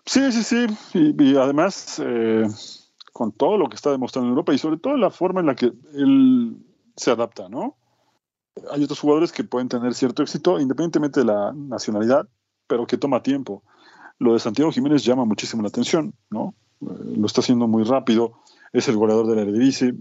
Sí, 0.04 0.30
sí, 0.30 0.42
sí. 0.42 0.66
Y, 0.94 1.36
además, 1.36 2.00
eh, 2.04 2.46
con 3.12 3.32
todo 3.32 3.58
lo 3.58 3.68
que 3.68 3.76
está 3.76 3.90
demostrando 3.90 4.28
en 4.28 4.30
Europa 4.30 4.54
y 4.54 4.58
sobre 4.58 4.76
todo 4.76 4.96
la 4.96 5.10
forma 5.10 5.40
en 5.40 5.46
la 5.46 5.56
que 5.56 5.72
él 5.94 6.56
se 6.96 7.10
adapta, 7.10 7.48
¿no? 7.48 7.76
Hay 8.70 8.82
otros 8.84 9.00
jugadores 9.00 9.32
que 9.32 9.44
pueden 9.44 9.68
tener 9.68 9.94
cierto 9.94 10.22
éxito 10.22 10.58
independientemente 10.58 11.20
de 11.20 11.26
la 11.26 11.52
nacionalidad, 11.54 12.28
pero 12.66 12.86
que 12.86 12.96
toma 12.96 13.22
tiempo. 13.22 13.62
Lo 14.18 14.32
de 14.32 14.38
Santiago 14.38 14.72
Jiménez 14.72 15.04
llama 15.04 15.24
muchísimo 15.24 15.62
la 15.62 15.68
atención, 15.68 16.14
¿no? 16.30 16.54
Eh, 16.80 17.16
lo 17.16 17.26
está 17.26 17.40
haciendo 17.40 17.68
muy 17.68 17.84
rápido, 17.84 18.32
es 18.72 18.88
el 18.88 18.96
goleador 18.96 19.26
de 19.26 19.36
la 19.36 19.42
Eredivisie, 19.42 19.94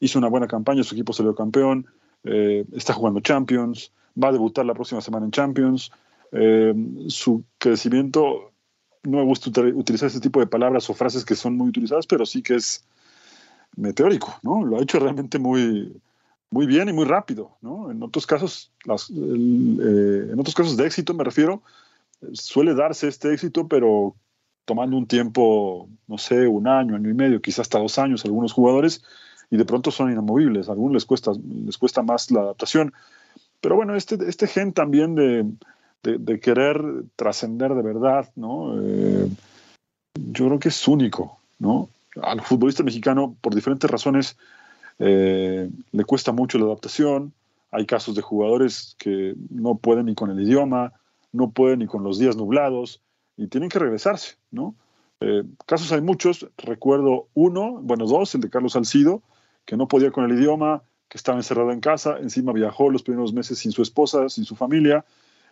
hizo 0.00 0.18
una 0.18 0.28
buena 0.28 0.46
campaña, 0.46 0.82
su 0.82 0.94
equipo 0.94 1.12
salió 1.12 1.34
campeón, 1.34 1.86
eh, 2.24 2.64
está 2.72 2.92
jugando 2.92 3.20
Champions, 3.20 3.92
va 4.22 4.28
a 4.28 4.32
debutar 4.32 4.64
la 4.64 4.74
próxima 4.74 5.00
semana 5.00 5.26
en 5.26 5.32
Champions. 5.32 5.90
Eh, 6.32 6.74
su 7.08 7.44
crecimiento, 7.58 8.52
no 9.02 9.18
me 9.18 9.24
gusta 9.24 9.50
utilizar 9.74 10.08
este 10.08 10.20
tipo 10.20 10.40
de 10.40 10.46
palabras 10.46 10.88
o 10.90 10.94
frases 10.94 11.24
que 11.24 11.36
son 11.36 11.56
muy 11.56 11.68
utilizadas, 11.68 12.06
pero 12.06 12.26
sí 12.26 12.42
que 12.42 12.56
es 12.56 12.84
meteórico, 13.76 14.34
¿no? 14.42 14.64
Lo 14.64 14.78
ha 14.78 14.82
hecho 14.82 14.98
realmente 14.98 15.38
muy, 15.38 16.00
muy 16.50 16.66
bien 16.66 16.88
y 16.88 16.92
muy 16.92 17.04
rápido, 17.04 17.56
¿no? 17.60 17.90
En 17.90 18.02
otros 18.02 18.26
casos, 18.26 18.70
las, 18.84 19.10
eh, 19.10 20.28
en 20.32 20.38
otros 20.38 20.54
casos 20.54 20.76
de 20.76 20.86
éxito 20.86 21.14
me 21.14 21.24
refiero, 21.24 21.62
suele 22.32 22.74
darse 22.74 23.08
este 23.08 23.32
éxito, 23.32 23.68
pero 23.68 24.14
tomando 24.64 24.96
un 24.96 25.06
tiempo, 25.06 25.88
no 26.06 26.18
sé, 26.18 26.46
un 26.46 26.66
año, 26.66 26.96
año 26.96 27.10
y 27.10 27.14
medio, 27.14 27.42
quizás 27.42 27.60
hasta 27.60 27.78
dos 27.78 27.98
años 27.98 28.24
algunos 28.24 28.52
jugadores, 28.52 29.02
y 29.50 29.56
de 29.56 29.64
pronto 29.64 29.90
son 29.90 30.10
inamovibles. 30.10 30.68
A 30.68 30.72
algunos 30.72 30.94
les 30.94 31.04
cuesta, 31.04 31.32
les 31.64 31.78
cuesta 31.78 32.02
más 32.02 32.30
la 32.30 32.40
adaptación. 32.40 32.92
Pero 33.60 33.76
bueno, 33.76 33.94
este, 33.94 34.16
este 34.28 34.46
gen 34.46 34.72
también 34.72 35.14
de, 35.14 36.40
querer 36.40 36.82
trascender 37.16 37.74
de 37.74 37.82
verdad, 37.82 38.30
¿no? 38.36 38.74
Eh, 38.80 39.28
yo 40.14 40.46
creo 40.46 40.58
que 40.58 40.68
es 40.68 40.88
único, 40.88 41.38
¿no? 41.58 41.88
Al 42.22 42.40
futbolista 42.42 42.82
mexicano, 42.82 43.36
por 43.40 43.54
diferentes 43.54 43.90
razones, 43.90 44.36
eh, 44.98 45.70
le 45.92 46.04
cuesta 46.04 46.32
mucho 46.32 46.58
la 46.58 46.66
adaptación. 46.66 47.32
Hay 47.70 47.86
casos 47.86 48.14
de 48.14 48.22
jugadores 48.22 48.94
que 48.98 49.34
no 49.50 49.76
pueden 49.76 50.06
ni 50.06 50.14
con 50.14 50.30
el 50.30 50.40
idioma, 50.40 50.92
no 51.32 51.50
pueden 51.50 51.80
ni 51.80 51.86
con 51.86 52.04
los 52.04 52.18
días 52.18 52.36
nublados 52.36 53.00
y 53.36 53.48
tienen 53.48 53.68
que 53.68 53.80
regresarse, 53.80 54.36
¿no? 54.50 54.74
Eh, 55.20 55.42
casos 55.66 55.90
hay 55.92 56.00
muchos, 56.00 56.46
recuerdo 56.58 57.28
uno, 57.34 57.78
bueno, 57.82 58.06
dos, 58.06 58.34
el 58.34 58.40
de 58.40 58.50
Carlos 58.50 58.72
Salcido, 58.72 59.22
que 59.64 59.76
no 59.76 59.88
podía 59.88 60.10
con 60.10 60.24
el 60.24 60.38
idioma, 60.38 60.82
que 61.08 61.18
estaba 61.18 61.38
encerrado 61.38 61.70
en 61.72 61.80
casa, 61.80 62.18
encima 62.18 62.52
viajó 62.52 62.90
los 62.90 63.02
primeros 63.02 63.32
meses 63.32 63.58
sin 63.58 63.72
su 63.72 63.82
esposa, 63.82 64.28
sin 64.28 64.44
su 64.44 64.54
familia, 64.56 65.04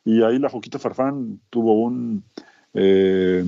y 0.05 0.23
ahí 0.23 0.39
la 0.39 0.51
Foquita 0.51 0.79
Farfán 0.79 1.41
tuvo 1.51 1.75
un, 1.75 2.25
eh, 2.75 3.45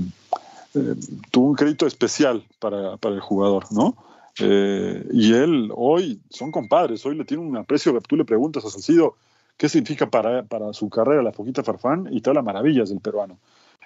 tuvo 1.30 1.48
un 1.48 1.54
crédito 1.54 1.86
especial 1.86 2.44
para, 2.58 2.96
el 3.02 3.20
jugador, 3.20 3.64
¿no? 3.72 3.96
Eh, 4.40 5.06
y 5.12 5.32
él 5.32 5.70
hoy 5.74 6.20
son 6.30 6.50
compadres, 6.50 7.04
hoy 7.06 7.16
le 7.16 7.24
tiene 7.24 7.42
un 7.42 7.56
aprecio, 7.56 7.98
tú 8.00 8.16
le 8.16 8.24
preguntas 8.24 8.64
a 8.64 8.70
Salcido 8.70 9.16
qué 9.56 9.68
significa 9.68 10.10
para, 10.10 10.42
para 10.42 10.72
su 10.72 10.88
carrera 10.90 11.22
la 11.22 11.32
Foquita 11.32 11.62
Farfán 11.62 12.08
y 12.10 12.20
te 12.20 12.30
habla 12.30 12.42
maravillas 12.42 12.88
del 12.88 13.00
peruano. 13.00 13.38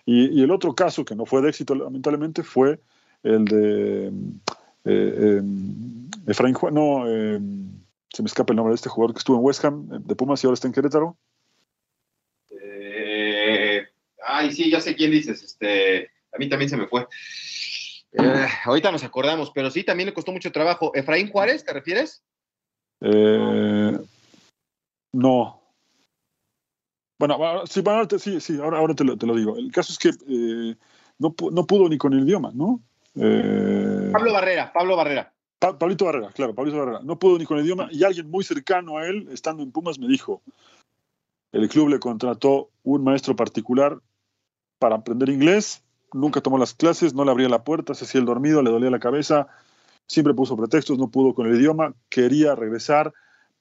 Y, 0.06 0.42
el 0.42 0.50
otro 0.50 0.74
caso 0.74 1.04
que 1.04 1.14
no 1.14 1.26
fue 1.26 1.42
de 1.42 1.50
éxito 1.50 1.74
lamentablemente 1.74 2.42
fue 2.42 2.80
el 3.22 3.44
de 3.44 4.11
Efraín 6.26 6.54
Juan, 6.54 6.72
no, 6.72 7.04
se 8.18 8.22
me 8.22 8.26
escapa 8.26 8.52
el 8.52 8.56
nombre 8.56 8.72
de 8.72 8.76
este 8.76 8.88
jugador 8.88 9.14
que 9.14 9.18
estuvo 9.18 9.37
en 9.37 9.44
West 9.44 9.64
Ham, 9.64 9.88
de 10.04 10.14
Pumas 10.14 10.42
y 10.42 10.46
ahora 10.46 10.54
está 10.54 10.66
en 10.66 10.72
Querétaro. 10.72 11.16
Eh, 12.50 13.87
ay, 14.26 14.52
sí, 14.52 14.70
ya 14.70 14.80
sé 14.80 14.96
quién 14.96 15.11
dices. 15.11 15.42
Este, 15.42 16.11
a 16.32 16.38
mí 16.38 16.48
también 16.48 16.70
se 16.70 16.76
me 16.76 16.87
fue. 16.87 17.06
Eh, 18.12 18.47
ahorita 18.64 18.90
nos 18.90 19.05
acordamos, 19.05 19.51
pero 19.55 19.71
sí, 19.71 19.85
también 19.85 20.07
le 20.09 20.14
costó 20.14 20.33
mucho 20.33 20.53
trabajo. 20.53 20.94
¿Efraín 20.94 21.31
Juárez, 21.31 21.64
te 21.64 21.73
refieres? 21.73 22.23
Eh, 23.01 23.99
no. 25.12 25.61
Bueno, 27.18 27.66
sí, 27.66 27.83
sí, 28.18 28.40
sí, 28.40 28.61
ahora, 28.61 28.79
ahora 28.79 28.94
te, 28.94 29.05
lo, 29.05 29.16
digo. 29.16 29.57
El 29.57 29.73
caso 29.73 29.92
es 29.92 29.99
que 29.99 30.11
no, 31.18 31.35
no, 31.53 31.66
pudo 31.66 31.88
ni 31.88 31.99
con 31.99 32.12
el 32.12 32.21
idioma, 32.21 32.53
¿no? 32.55 32.81
Pablo 34.12 34.33
Barrera, 34.33 34.73
Pablo 34.73 34.97
Barrera. 34.97 35.35
Pablito 35.59 36.05
Barrera, 36.05 36.31
claro, 36.31 36.55
Pablito 36.55 36.79
Barrera. 36.79 37.01
No 37.03 37.18
pudo 37.18 37.38
ni 37.38 37.44
con 37.44 37.59
el 37.59 37.64
idioma 37.64 37.88
y 37.90 38.05
alguien 38.05 38.31
muy 38.31 38.44
cercano 38.44 38.99
a 38.99 39.07
él, 39.07 39.29
estando 39.33 39.62
en 39.62 39.73
Pumas, 39.73 39.99
me 39.99 40.07
dijo, 40.07 40.42
el 41.53 41.68
club 41.68 41.88
le 41.88 41.99
contrató 41.99 42.71
un 42.85 43.03
maestro 43.03 43.35
particular 43.35 43.99
para 44.79 44.97
aprender 44.97 45.29
inglés, 45.31 45.83
nunca 46.12 46.40
tomó 46.40 46.59
las 46.59 46.75
clases, 46.75 47.14
no 47.14 47.25
le 47.25 47.31
abría 47.31 47.49
la 47.49 47.64
puerta, 47.64 47.94
se 47.94 48.05
hacía 48.05 48.21
el 48.21 48.27
dormido, 48.27 48.62
le 48.62 48.71
dolía 48.71 48.90
la 48.90 48.99
cabeza, 48.99 49.49
siempre 50.07 50.35
puso 50.35 50.57
pretextos, 50.57 50.99
no 50.99 51.11
pudo 51.11 51.35
con 51.35 51.47
el 51.47 51.57
idioma, 51.57 51.94
quería 52.09 52.55
regresar, 52.55 53.12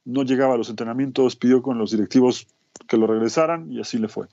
no 0.05 0.23
llegaba 0.23 0.53
a 0.55 0.57
los 0.57 0.69
entrenamientos, 0.69 1.35
pidió 1.35 1.61
con 1.61 1.77
los 1.77 1.91
directivos 1.91 2.47
que 2.87 2.97
lo 2.97 3.07
regresaran 3.07 3.71
y 3.71 3.81
así 3.81 3.97
le 3.97 4.07
fue. 4.07 4.27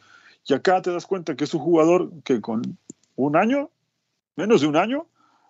Y 0.47 0.55
acá 0.55 0.83
te 0.83 0.93
das 0.93 1.07
cuenta 1.07 1.37
que 1.37 1.45
es 1.45 1.55
un 1.55 1.61
jugador 1.61 2.11
que 2.23 2.41
con 2.41 2.79
un 3.17 3.37
año, 3.37 3.71
menos 4.37 4.61
de 4.61 4.67
un 4.67 4.77
año, 4.77 5.07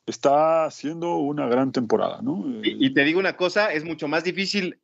está 0.07 0.67
haciendo 0.67 1.17
una 1.17 1.47
gran 1.47 1.73
temporada, 1.73 2.21
¿no? 2.23 2.45
Y, 2.63 2.93
te 2.93 3.05
digo 3.05 3.19
una 3.19 3.37
cosa, 3.37 3.73
es 3.73 3.85
mucho 3.85 4.09
más 4.09 4.25
difícil 4.25 4.79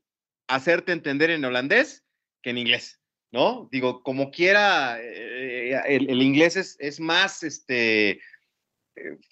hacerte 0.49 0.93
entender 0.93 1.31
en 1.31 1.45
holandés 1.45 2.05
que 2.43 2.51
en 2.51 2.59
inglés, 2.59 3.01
¿no? 3.31 3.69
Digo, 3.71 4.03
como 4.03 4.31
quiera, 4.31 5.01
eh, 5.01 5.60
el, 5.87 6.23
inglés 6.23 6.77
es, 6.79 7.01
más 7.01 7.43
este, 7.43 8.11
eh, 8.11 8.21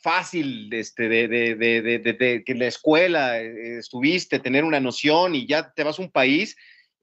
fácil 0.02 0.72
este, 0.72 1.08
de, 1.08 1.28
de, 1.28 2.42
que 2.44 2.52
en 2.52 2.58
la 2.58 2.66
escuela 2.66 3.40
eh, 3.40 3.78
estuviste, 3.78 4.38
tener 4.38 4.64
una 4.64 4.80
noción 4.80 5.34
y 5.34 5.46
ya 5.46 5.72
te 5.72 5.84
vas 5.84 5.98
a 5.98 6.02
un 6.02 6.10
país 6.10 6.56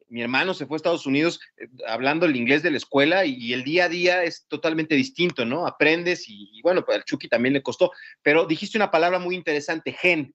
mi 0.07 0.21
hermano 0.21 0.53
se 0.53 0.65
fue 0.65 0.75
a 0.75 0.77
Estados 0.77 1.05
Unidos 1.05 1.39
eh, 1.57 1.67
hablando 1.87 2.25
el 2.25 2.35
inglés 2.35 2.63
de 2.63 2.71
la 2.71 2.77
escuela 2.77 3.25
y, 3.25 3.53
el 3.53 3.63
día 3.63 3.85
a 3.85 3.89
día 3.89 4.23
es 4.23 4.45
totalmente 4.47 4.95
distinto, 4.95 5.45
¿no? 5.45 5.65
Aprendes 5.65 6.25
y, 6.27 6.61
bueno, 6.61 6.85
pues 6.85 6.97
al 6.97 7.03
Chucky 7.03 7.27
también 7.27 7.53
le 7.53 7.63
costó, 7.63 7.91
pero 8.21 8.45
dijiste 8.45 8.77
una 8.77 8.91
palabra 8.91 9.19
muy 9.19 9.35
interesante, 9.35 9.93
gen. 9.93 10.33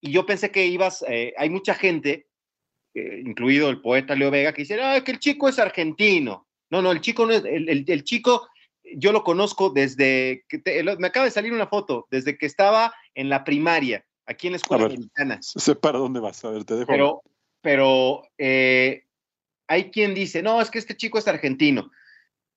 Y 0.00 0.12
yo 0.12 0.26
pensé 0.26 0.50
que 0.50 0.66
ibas, 0.66 1.04
eh, 1.08 1.34
hay 1.36 1.50
mucha 1.50 1.74
gente, 1.74 2.26
eh, 2.94 3.22
incluido 3.24 3.68
el 3.70 3.80
poeta 3.80 4.14
Leo 4.14 4.30
Vega, 4.30 4.52
que 4.52 4.62
dice, 4.62 4.80
ah, 4.80 5.02
que 5.04 5.12
el 5.12 5.18
chico 5.18 5.48
es 5.48 5.58
argentino. 5.58 6.48
No, 6.70 6.80
no, 6.80 6.92
el 6.92 7.00
chico 7.00 7.26
no 7.26 7.32
es, 7.32 7.42
el, 7.44 8.04
chico, 8.04 8.48
yo 8.96 9.12
lo 9.12 9.24
conozco 9.24 9.70
desde, 9.70 10.44
que 10.48 10.62
me 10.98 11.06
acaba 11.08 11.26
de 11.26 11.32
salir 11.32 11.52
una 11.52 11.66
foto, 11.66 12.06
desde 12.10 12.38
que 12.38 12.46
estaba 12.46 12.94
en 13.14 13.28
la 13.28 13.44
primaria, 13.44 14.06
aquí 14.26 14.46
en 14.46 14.52
la 14.52 14.56
escuela. 14.58 14.88
Sé 15.40 15.74
para 15.74 15.98
dónde 15.98 16.20
vas, 16.20 16.44
a 16.44 16.50
ver, 16.50 16.64
te 16.64 16.74
dejo. 16.74 16.86
Pero, 16.86 17.22
pero 17.60 18.22
eh, 18.38 19.04
hay 19.66 19.90
quien 19.90 20.14
dice, 20.14 20.42
no, 20.42 20.60
es 20.60 20.70
que 20.70 20.78
este 20.78 20.96
chico 20.96 21.18
es 21.18 21.28
argentino. 21.28 21.90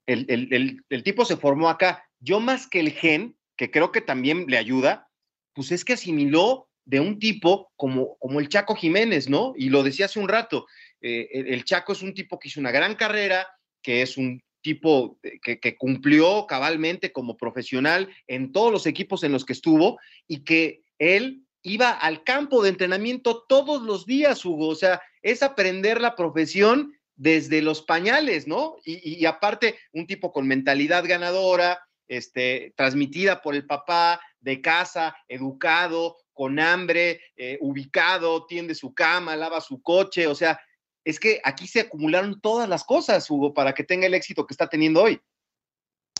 El, 0.05 0.83
tipo 1.03 1.25
se 1.25 1.37
formó 1.37 1.69
acá. 1.69 2.09
Yo 2.19 2.39
más 2.39 2.67
que 2.67 2.79
el 2.79 2.91
gen, 2.91 3.37
que 3.55 3.71
creo 3.71 3.91
que 3.91 4.01
también 4.01 4.45
le 4.47 4.57
ayuda, 4.57 5.09
pues 5.53 5.71
es 5.71 5.85
que 5.85 5.93
asimiló 5.93 6.69
de 6.85 6.99
un 6.99 7.19
tipo 7.19 7.71
como, 7.75 8.17
como 8.17 8.39
el 8.39 8.49
Chaco 8.49 8.75
Jiménez, 8.75 9.29
¿no? 9.29 9.53
Y 9.55 9.69
lo 9.69 9.83
decía 9.83 10.07
hace 10.07 10.19
un 10.19 10.27
rato, 10.27 10.65
eh, 11.01 11.27
el, 11.31 11.63
Chaco 11.63 11.93
es 11.93 12.01
un 12.01 12.13
tipo 12.13 12.39
que 12.39 12.47
hizo 12.47 12.59
una 12.59 12.71
gran 12.71 12.95
carrera, 12.95 13.47
que 13.83 14.01
es 14.01 14.17
un 14.17 14.41
tipo 14.63 15.19
que, 15.21 15.77
cumplió 15.77 16.47
cabalmente 16.47 17.11
como 17.11 17.37
profesional 17.37 18.09
en 18.27 18.51
todos 18.51 18.71
los 18.71 18.87
equipos 18.87 19.23
en 19.23 19.33
los 19.33 19.45
que 19.45 19.53
estuvo 19.53 19.99
y 20.27 20.43
que 20.43 20.83
él 20.97 21.43
iba 21.61 21.91
al 21.91 22.23
campo 22.23 22.63
de 22.63 22.69
entrenamiento 22.69 23.43
todos 23.47 23.83
los 23.83 24.05
días, 24.05 24.43
Hugo. 24.45 24.69
O 24.69 24.75
sea, 24.75 25.01
es 25.21 25.43
aprender 25.43 26.01
la 26.01 26.15
profesión 26.15 26.93
desde 27.15 27.61
los 27.61 27.81
pañales, 27.83 28.47
¿no? 28.47 28.77
Y, 28.85 29.25
aparte, 29.25 29.77
un 29.91 30.07
tipo 30.07 30.31
con 30.31 30.47
mentalidad 30.47 31.05
ganadora, 31.05 31.79
este, 32.07 32.73
transmitida 32.75 33.41
por 33.41 33.55
el 33.55 33.65
papá, 33.65 34.19
de 34.39 34.61
casa, 34.61 35.15
educado, 35.27 36.17
con 36.33 36.59
hambre, 36.59 37.21
eh, 37.37 37.57
ubicado, 37.61 38.45
tiende 38.45 38.75
su 38.75 38.93
cama, 38.93 39.35
lava 39.35 39.61
su 39.61 39.81
coche, 39.81 40.27
o 40.27 40.35
sea, 40.35 40.59
es 41.05 41.19
que 41.19 41.41
aquí 41.43 41.67
se 41.67 41.81
acumularon 41.81 42.39
todas 42.39 42.67
las 42.69 42.83
cosas, 42.83 43.29
Hugo, 43.29 43.53
para 43.53 43.73
que 43.73 43.83
tenga 43.83 44.07
el 44.07 44.13
éxito 44.13 44.45
que 44.45 44.53
está 44.53 44.67
teniendo 44.67 45.03
hoy. 45.03 45.21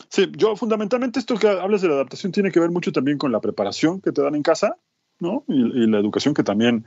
Sí, 0.10 0.32
yo 0.36 0.56
fundamentalmente 0.56 1.20
esto 1.20 1.38
que 1.38 1.48
hablas 1.48 1.82
de 1.82 1.88
la 1.88 1.96
adaptación 1.96 2.32
tiene 2.32 2.52
que 2.52 2.60
ver 2.60 2.72
mucho 2.72 2.92
también 2.92 3.18
con 3.18 3.32
la 3.32 3.42
preparación 3.42 4.02
que 4.02 4.12
te 4.12 4.22
dan 4.22 4.36
en 4.36 4.44
casa, 4.44 4.78
¿no? 5.20 5.44
Y, 5.48 5.88
la 5.88 6.00
educación 6.00 6.34
que 6.34 6.44
también 6.44 6.86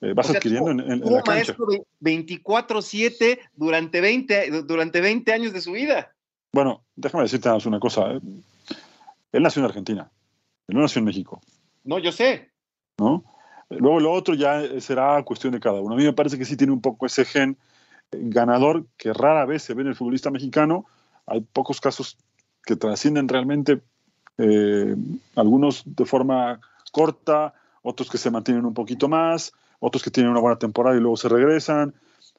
eh, 0.00 0.12
vas 0.14 0.30
adquiriendo 0.30 0.70
en, 0.70 0.80
en, 0.80 1.00
la 1.00 1.22
cancha. 1.22 1.56
maestro 1.56 1.66
24-7 2.00 3.38
durante 3.54 4.00
20, 4.00 4.62
durante 4.62 5.00
20 5.00 5.32
años 5.32 5.52
de 5.52 5.60
su 5.60 5.72
vida. 5.72 6.14
Bueno, 6.52 6.84
déjame 6.96 7.24
decirte 7.24 7.48
una 7.66 7.80
cosa. 7.80 8.12
¿eh? 8.12 8.20
Él 9.32 9.42
nació 9.42 9.60
en 9.60 9.66
Argentina, 9.66 10.10
él 10.68 10.74
no 10.74 10.82
nació 10.82 10.98
en 10.98 11.06
México. 11.06 11.40
No, 11.84 11.98
yo 11.98 12.12
sé. 12.12 12.50
¿No? 12.98 13.24
Luego 13.70 14.00
lo 14.00 14.12
otro 14.12 14.34
ya 14.34 14.62
será 14.80 15.22
cuestión 15.22 15.52
de 15.52 15.60
cada 15.60 15.80
uno. 15.80 15.94
A 15.94 15.98
mí 15.98 16.04
me 16.04 16.12
parece 16.12 16.36
que 16.36 16.44
sí 16.44 16.56
tiene 16.56 16.72
un 16.72 16.80
poco 16.80 17.06
ese 17.06 17.24
gen 17.24 17.56
ganador 18.10 18.86
que 18.96 19.12
rara 19.12 19.46
vez 19.46 19.62
se 19.62 19.74
ve 19.74 19.82
en 19.82 19.88
el 19.88 19.94
futbolista 19.94 20.30
mexicano. 20.30 20.86
Hay 21.26 21.40
pocos 21.40 21.80
casos 21.80 22.18
que 22.64 22.76
trascienden 22.76 23.28
realmente, 23.28 23.80
eh, 24.38 24.96
algunos 25.36 25.82
de 25.86 26.04
forma 26.04 26.60
corta, 26.90 27.54
otros 27.82 28.10
que 28.10 28.18
se 28.18 28.30
mantienen 28.30 28.64
un 28.64 28.74
poquito 28.74 29.08
más, 29.08 29.52
otros 29.78 30.02
que 30.02 30.10
tienen 30.10 30.32
una 30.32 30.40
buena 30.40 30.58
temporada 30.58 30.96
y 30.96 31.00
luego 31.00 31.16
se 31.16 31.28
regresan. 31.28 31.94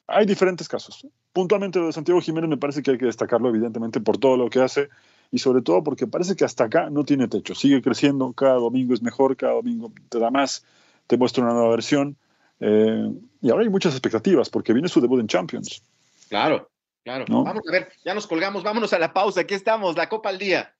Hay 0.06 0.26
diferentes 0.26 0.68
casos. 0.68 1.06
Puntualmente 1.32 1.78
lo 1.78 1.86
de 1.86 1.92
Santiago 1.92 2.20
Jiménez 2.20 2.50
me 2.50 2.58
parece 2.58 2.82
que 2.82 2.90
hay 2.92 2.98
que 2.98 3.06
destacarlo 3.06 3.48
evidentemente 3.48 4.00
por 4.00 4.18
todo 4.18 4.36
lo 4.36 4.50
que 4.50 4.60
hace 4.60 4.90
y 5.30 5.38
sobre 5.38 5.62
todo 5.62 5.82
porque 5.82 6.06
parece 6.06 6.36
que 6.36 6.44
hasta 6.44 6.64
acá 6.64 6.90
no 6.90 7.04
tiene 7.04 7.28
techo. 7.28 7.54
Sigue 7.54 7.80
creciendo, 7.80 8.34
cada 8.34 8.54
domingo 8.54 8.92
es 8.92 9.00
mejor, 9.00 9.36
cada 9.36 9.54
domingo 9.54 9.90
te 10.10 10.18
da 10.18 10.30
más 10.30 10.64
te 11.06 11.16
muestra 11.16 11.44
una 11.44 11.52
nueva 11.52 11.70
versión. 11.70 12.16
Eh, 12.60 13.10
y 13.40 13.50
ahora 13.50 13.64
hay 13.64 13.68
muchas 13.68 13.92
expectativas 13.92 14.48
porque 14.48 14.72
viene 14.72 14.88
su 14.88 15.00
debut 15.00 15.20
en 15.20 15.26
Champions. 15.26 15.82
Claro, 16.28 16.70
claro. 17.04 17.24
Vamos 17.28 17.62
a 17.68 17.72
ver, 17.72 17.92
ya 18.04 18.14
nos 18.14 18.26
colgamos, 18.26 18.62
vámonos 18.62 18.92
a 18.92 18.98
la 18.98 19.12
pausa. 19.12 19.40
Aquí 19.40 19.54
estamos, 19.54 19.96
la 19.96 20.08
Copa 20.08 20.28
al 20.28 20.38
Día. 20.38 20.74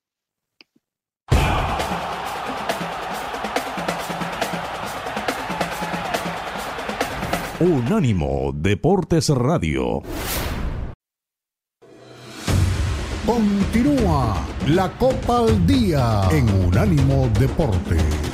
Unánimo 7.61 8.51
Deportes 8.55 9.29
Radio. 9.29 10.03
Continúa 13.25 14.45
la 14.67 14.91
Copa 14.99 15.39
al 15.39 15.65
Día 15.65 16.23
en 16.33 16.49
Unánimo 16.67 17.31
Deportes. 17.39 18.32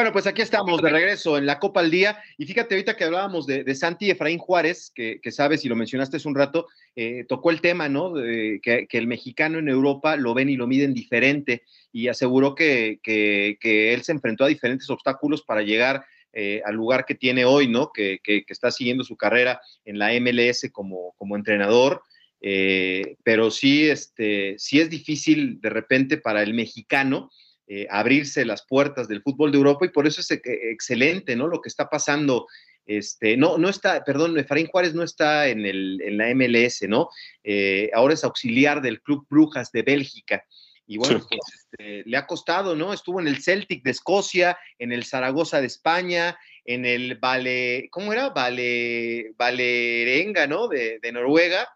Bueno, 0.00 0.14
pues 0.14 0.26
aquí 0.26 0.40
estamos 0.40 0.80
de 0.80 0.88
regreso 0.88 1.36
en 1.36 1.44
la 1.44 1.58
Copa 1.58 1.80
al 1.80 1.90
Día. 1.90 2.18
Y 2.38 2.46
fíjate, 2.46 2.74
ahorita 2.74 2.96
que 2.96 3.04
hablábamos 3.04 3.46
de, 3.46 3.74
Santi 3.74 4.10
Efraín 4.10 4.38
Juárez, 4.38 4.90
que, 4.94 5.20
sabes 5.30 5.62
y 5.62 5.68
lo 5.68 5.76
mencionaste 5.76 6.16
hace 6.16 6.26
un 6.26 6.36
rato, 6.36 6.68
eh, 6.96 7.26
tocó 7.28 7.50
el 7.50 7.60
tema, 7.60 7.86
¿no? 7.90 8.14
De, 8.14 8.60
que, 8.62 8.88
el 8.92 9.06
mexicano 9.06 9.58
en 9.58 9.68
Europa 9.68 10.16
lo 10.16 10.32
ven 10.32 10.48
y 10.48 10.56
lo 10.56 10.66
miden 10.66 10.94
diferente 10.94 11.64
y 11.92 12.08
aseguró 12.08 12.54
que, 12.54 12.98
él 13.04 14.02
se 14.02 14.12
enfrentó 14.12 14.44
a 14.44 14.48
diferentes 14.48 14.88
obstáculos 14.88 15.42
para 15.42 15.60
llegar 15.60 16.02
eh, 16.32 16.62
al 16.64 16.76
lugar 16.76 17.04
que 17.04 17.14
tiene 17.14 17.44
hoy, 17.44 17.68
¿no? 17.68 17.92
Que, 17.92 18.20
está 18.48 18.70
siguiendo 18.70 19.04
su 19.04 19.18
carrera 19.18 19.60
en 19.84 19.98
la 19.98 20.18
MLS 20.18 20.70
como, 20.72 21.12
como 21.18 21.36
entrenador. 21.36 22.02
Eh, 22.40 23.16
pero 23.22 23.50
sí, 23.50 23.86
este, 23.90 24.54
sí 24.56 24.80
es 24.80 24.88
difícil 24.88 25.60
de 25.60 25.68
repente 25.68 26.16
para 26.16 26.42
el 26.42 26.54
mexicano 26.54 27.30
eh, 27.72 27.86
abrirse 27.88 28.44
las 28.44 28.66
puertas 28.66 29.06
del 29.06 29.22
fútbol 29.22 29.52
de 29.52 29.58
Europa 29.58 29.86
y 29.86 29.90
por 29.90 30.04
eso 30.04 30.20
es 30.22 30.28
excelente, 30.32 31.36
¿no? 31.36 31.46
Lo 31.46 31.60
que 31.60 31.68
está 31.68 31.88
pasando. 31.88 32.48
Este, 32.84 33.36
no, 33.36 33.58
no 33.58 33.68
está, 33.68 34.02
perdón, 34.02 34.36
Efraín 34.36 34.66
Juárez 34.66 34.92
no 34.92 35.04
está 35.04 35.46
en, 35.46 35.64
el, 35.64 36.00
en 36.02 36.18
la 36.18 36.34
MLS, 36.34 36.88
¿no? 36.88 37.10
Eh, 37.44 37.88
ahora 37.94 38.14
es 38.14 38.24
auxiliar 38.24 38.82
del 38.82 39.00
Club 39.00 39.24
Brujas 39.30 39.70
de 39.70 39.82
Bélgica. 39.82 40.44
Y 40.84 40.96
bueno, 40.96 41.24
pues, 41.28 41.40
este, 41.54 42.02
le 42.10 42.16
ha 42.16 42.26
costado, 42.26 42.74
¿no? 42.74 42.92
Estuvo 42.92 43.20
en 43.20 43.28
el 43.28 43.40
Celtic 43.40 43.84
de 43.84 43.92
Escocia, 43.92 44.58
en 44.80 44.90
el 44.90 45.04
Zaragoza 45.04 45.60
de 45.60 45.68
España, 45.68 46.36
en 46.64 46.84
el 46.84 47.18
Vale, 47.18 47.86
¿cómo 47.92 48.12
era? 48.12 48.30
Vale, 48.30 49.32
Valerenga, 49.38 50.48
¿no? 50.48 50.66
De, 50.66 50.98
de 51.00 51.12
Noruega, 51.12 51.68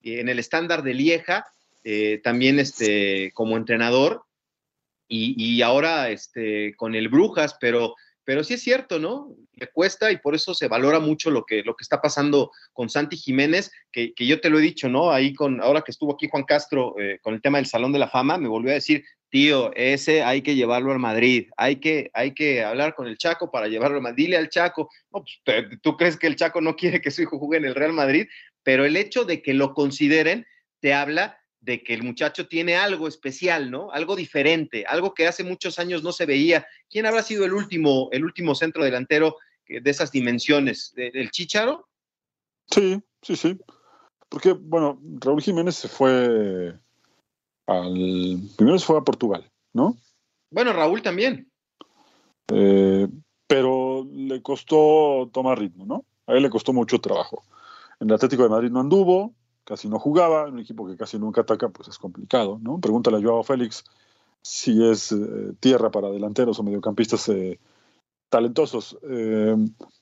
en 0.00 0.28
el 0.28 0.38
estándar 0.38 0.84
de 0.84 0.94
Lieja, 0.94 1.44
eh, 1.82 2.20
también 2.22 2.60
este, 2.60 3.32
como 3.34 3.56
entrenador 3.56 4.23
y, 5.14 5.62
ahora 5.62 6.10
este, 6.10 6.74
con 6.76 6.94
el 6.94 7.08
Brujas, 7.08 7.56
pero, 7.60 7.94
pero 8.24 8.42
sí 8.42 8.54
es 8.54 8.62
cierto, 8.62 8.98
¿no? 8.98 9.34
Le 9.52 9.68
cuesta 9.68 10.10
y 10.10 10.18
por 10.18 10.34
eso 10.34 10.54
se 10.54 10.68
valora 10.68 10.98
mucho 10.98 11.30
lo 11.30 11.44
que, 11.44 11.62
lo 11.62 11.76
que 11.76 11.82
está 11.82 12.00
pasando 12.00 12.50
con 12.72 12.88
Santi 12.88 13.16
Jiménez, 13.16 13.70
que, 13.92 14.12
yo 14.18 14.40
te 14.40 14.50
lo 14.50 14.58
he 14.58 14.62
dicho, 14.62 14.88
¿no? 14.88 15.12
Ahí 15.12 15.32
con, 15.32 15.62
ahora 15.62 15.82
que 15.82 15.92
estuvo 15.92 16.12
aquí 16.12 16.28
Juan 16.28 16.44
Castro 16.44 16.94
eh, 16.98 17.18
con 17.22 17.34
el 17.34 17.40
tema 17.40 17.58
del 17.58 17.66
Salón 17.66 17.92
de 17.92 17.98
la 17.98 18.08
Fama, 18.08 18.38
me 18.38 18.48
volvió 18.48 18.70
a 18.70 18.74
decir, 18.74 19.04
tío, 19.30 19.72
ese 19.74 20.22
hay 20.22 20.42
que 20.42 20.54
llevarlo 20.54 20.92
al 20.92 20.98
Madrid, 20.98 21.48
hay 21.56 21.76
que, 21.76 22.10
hay 22.14 22.34
que 22.34 22.64
hablar 22.64 22.94
con 22.94 23.06
el 23.06 23.18
Chaco 23.18 23.50
para 23.50 23.68
llevarlo 23.68 23.96
al 23.96 24.02
Madrid, 24.02 24.26
dile 24.26 24.36
al 24.36 24.48
Chaco, 24.48 24.90
no, 25.12 25.24
pues, 25.44 25.80
tú 25.82 25.96
crees 25.96 26.16
que 26.16 26.26
el 26.26 26.36
Chaco 26.36 26.60
no 26.60 26.76
quiere 26.76 27.00
que 27.00 27.10
su 27.10 27.22
hijo 27.22 27.38
juegue 27.38 27.58
en 27.58 27.64
el 27.64 27.74
Real 27.74 27.92
Madrid, 27.92 28.26
pero 28.62 28.84
el 28.84 28.96
hecho 28.96 29.24
de 29.24 29.42
que 29.42 29.54
lo 29.54 29.74
consideren 29.74 30.46
te 30.80 30.94
habla 30.94 31.38
de 31.64 31.82
que 31.82 31.94
el 31.94 32.02
muchacho 32.02 32.46
tiene 32.46 32.76
algo 32.76 33.08
especial, 33.08 33.70
¿no? 33.70 33.90
Algo 33.90 34.16
diferente, 34.16 34.84
algo 34.86 35.14
que 35.14 35.26
hace 35.26 35.42
muchos 35.42 35.78
años 35.78 36.02
no 36.02 36.12
se 36.12 36.26
veía. 36.26 36.66
¿Quién 36.90 37.06
habrá 37.06 37.22
sido 37.22 37.44
el 37.44 37.54
último, 37.54 38.08
el 38.12 38.24
último 38.24 38.54
centro 38.54 38.84
delantero 38.84 39.36
de 39.66 39.90
esas 39.90 40.12
dimensiones? 40.12 40.92
¿El 40.96 41.30
Chicharo? 41.30 41.88
Sí, 42.70 43.02
sí, 43.22 43.36
sí. 43.36 43.58
Porque, 44.28 44.52
bueno, 44.52 45.00
Raúl 45.20 45.40
Jiménez 45.40 45.76
se 45.76 45.88
fue 45.88 46.78
al. 47.66 48.40
Primero 48.56 48.78
se 48.78 48.86
fue 48.86 48.98
a 48.98 49.02
Portugal, 49.02 49.50
¿no? 49.72 49.96
Bueno, 50.50 50.72
Raúl 50.72 51.02
también. 51.02 51.50
Eh, 52.52 53.08
pero 53.46 54.06
le 54.12 54.42
costó 54.42 55.30
tomar 55.32 55.58
ritmo, 55.58 55.86
¿no? 55.86 56.04
A 56.26 56.34
él 56.34 56.42
le 56.42 56.50
costó 56.50 56.72
mucho 56.74 57.00
trabajo. 57.00 57.42
En 58.00 58.08
el 58.08 58.14
Atlético 58.14 58.42
de 58.42 58.48
Madrid 58.50 58.70
no 58.70 58.80
anduvo, 58.80 59.34
casi 59.64 59.88
no 59.88 59.98
jugaba, 59.98 60.46
un 60.46 60.58
equipo 60.58 60.86
que 60.86 60.96
casi 60.96 61.18
nunca 61.18 61.42
ataca, 61.42 61.68
pues 61.68 61.88
es 61.88 61.98
complicado, 61.98 62.58
¿no? 62.62 62.80
Pregúntale 62.80 63.18
a 63.18 63.22
Joao 63.22 63.42
Félix 63.42 63.84
si 64.42 64.86
es 64.86 65.10
eh, 65.10 65.54
tierra 65.58 65.90
para 65.90 66.10
delanteros 66.10 66.58
o 66.58 66.62
mediocampistas 66.62 67.28
eh, 67.30 67.58
talentosos. 68.28 68.98
Eh, 69.02 69.56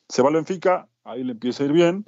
se 0.09 0.23
va 0.23 0.29
al 0.29 0.35
Benfica, 0.35 0.89
ahí 1.05 1.23
le 1.23 1.33
empieza 1.33 1.63
a 1.63 1.67
ir 1.67 1.73
bien, 1.73 2.05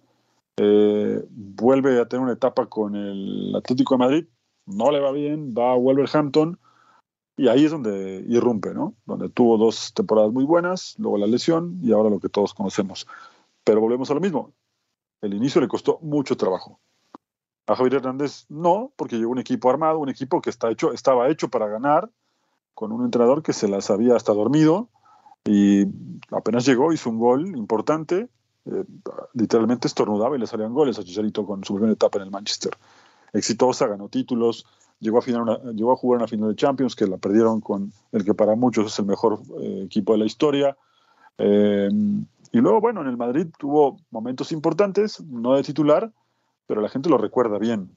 vuelve 0.57 2.01
a 2.01 2.07
tener 2.07 2.23
una 2.23 2.35
etapa 2.35 2.67
con 2.67 2.95
el 2.95 3.55
Atlético 3.57 3.95
de 3.95 3.99
Madrid, 3.99 4.27
no 4.67 4.91
le 4.91 5.01
va 5.01 5.13
bien, 5.13 5.55
va 5.57 5.73
a 5.73 5.77
Wolverhampton 5.77 6.59
y 7.37 7.49
ahí 7.49 7.65
es 7.65 7.71
donde 7.71 8.25
irrumpe, 8.29 8.75
¿no? 8.75 8.95
Donde 9.07 9.29
tuvo 9.29 9.59
dos 9.59 9.93
temporadas 9.95 10.33
muy 10.33 10.45
buenas, 10.45 10.95
luego 10.99 11.19
la 11.19 11.27
lesión 11.27 11.79
y 11.83 11.93
ahora 11.93 12.11
lo 12.11 12.21
que 12.21 12.29
todos 12.29 12.55
conocemos. 12.55 13.07
Pero 13.65 13.81
volvemos 13.81 14.11
a 14.11 14.15
lo 14.15 14.21
mismo. 14.21 14.53
El 15.21 15.35
inicio 15.35 15.61
le 15.61 15.69
costó 15.69 15.99
mucho 16.03 16.37
trabajo. 16.37 16.81
A 17.67 17.77
Javier 17.77 17.95
Hernández 17.95 18.47
no, 18.49 18.93
porque 18.97 19.17
llegó 19.17 19.33
un 19.33 19.39
equipo 19.39 19.71
armado, 19.71 19.99
un 19.99 20.11
equipo 20.11 20.43
que 20.43 20.51
está 20.51 20.71
hecho, 20.71 20.93
estaba 20.93 21.29
hecho 21.29 21.49
para 21.49 21.67
ganar, 21.67 22.11
con 22.75 22.93
un 22.93 23.05
entrenador 23.05 23.43
que 23.43 23.53
se 23.53 23.69
las 23.69 23.91
había 23.91 24.17
hasta 24.17 24.33
dormido 24.33 24.89
y 25.45 25.87
apenas 26.31 26.67
llegó, 26.67 26.93
hizo 26.93 27.11
un 27.11 27.19
gol 27.19 27.57
importante, 27.57 28.29
eh, 28.67 28.85
literalmente 29.35 29.89
estornudaba 29.89 30.37
y 30.37 30.41
le 30.41 30.47
salían 30.47 30.73
goles 30.73 30.99
a 30.99 31.05
Chicharito 31.05 31.47
con 31.47 31.65
su 31.65 31.75
primera 31.75 31.93
etapa 31.93 32.19
en 32.19 32.25
el 32.25 32.31
Manchester. 32.31 32.77
Exitosa, 33.33 33.87
ganó 33.87 34.09
títulos, 34.09 34.67
llegó 35.01 35.19
a, 35.19 35.23
final 35.23 35.61
llegó 35.75 35.93
a 35.93 35.97
jugar 35.97 36.19
una 36.19 36.29
final 36.29 36.49
de 36.49 36.57
Champions 36.57 36.97
que 36.97 37.07
la 37.07 37.19
perdieron 37.19 37.61
con 37.61 37.93
el 38.13 38.25
que 38.25 38.35
para 38.35 38.55
muchos 38.55 38.87
es 38.87 38.99
el 38.99 39.07
mejor 39.07 39.41
eh, 39.61 39.83
equipo 39.85 40.13
de 40.13 40.19
la 40.19 40.25
historia. 40.25 40.77
Eh, 41.39 41.91
y 42.53 42.59
luego, 42.59 42.81
bueno, 42.81 43.03
en 43.03 43.09
el 43.09 43.17
Madrid 43.17 43.49
tuvo 43.59 43.99
momentos 44.11 44.53
importantes, 44.53 45.21
no 45.21 45.57
de 45.57 45.63
titular, 45.63 46.13
pero 46.67 46.81
la 46.81 46.89
gente 46.89 47.09
lo 47.09 47.19
recuerda 47.19 47.59
bien. 47.59 47.97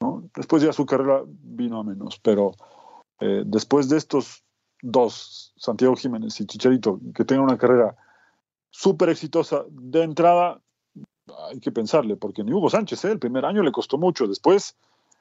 ¿no? 0.00 0.28
Después 0.36 0.62
ya 0.62 0.72
su 0.72 0.86
carrera 0.86 1.22
vino 1.26 1.80
a 1.80 1.84
menos, 1.84 2.18
pero 2.18 2.52
eh, 3.20 3.42
después 3.46 3.88
de 3.88 3.98
estos 3.98 4.44
dos, 4.82 5.52
Santiago 5.56 5.96
Jiménez 5.96 6.40
y 6.40 6.46
Chicharito, 6.46 7.00
que 7.14 7.24
tengan 7.24 7.44
una 7.44 7.58
carrera 7.58 7.96
súper 8.70 9.08
exitosa 9.08 9.64
de 9.70 10.02
entrada, 10.02 10.60
hay 11.50 11.60
que 11.60 11.72
pensarle, 11.72 12.16
porque 12.16 12.44
ni 12.44 12.52
Hugo 12.52 12.68
Sánchez, 12.68 13.04
¿eh? 13.04 13.12
el 13.12 13.18
primer 13.18 13.44
año 13.44 13.62
le 13.62 13.72
costó 13.72 13.96
mucho, 13.98 14.26
después 14.26 14.76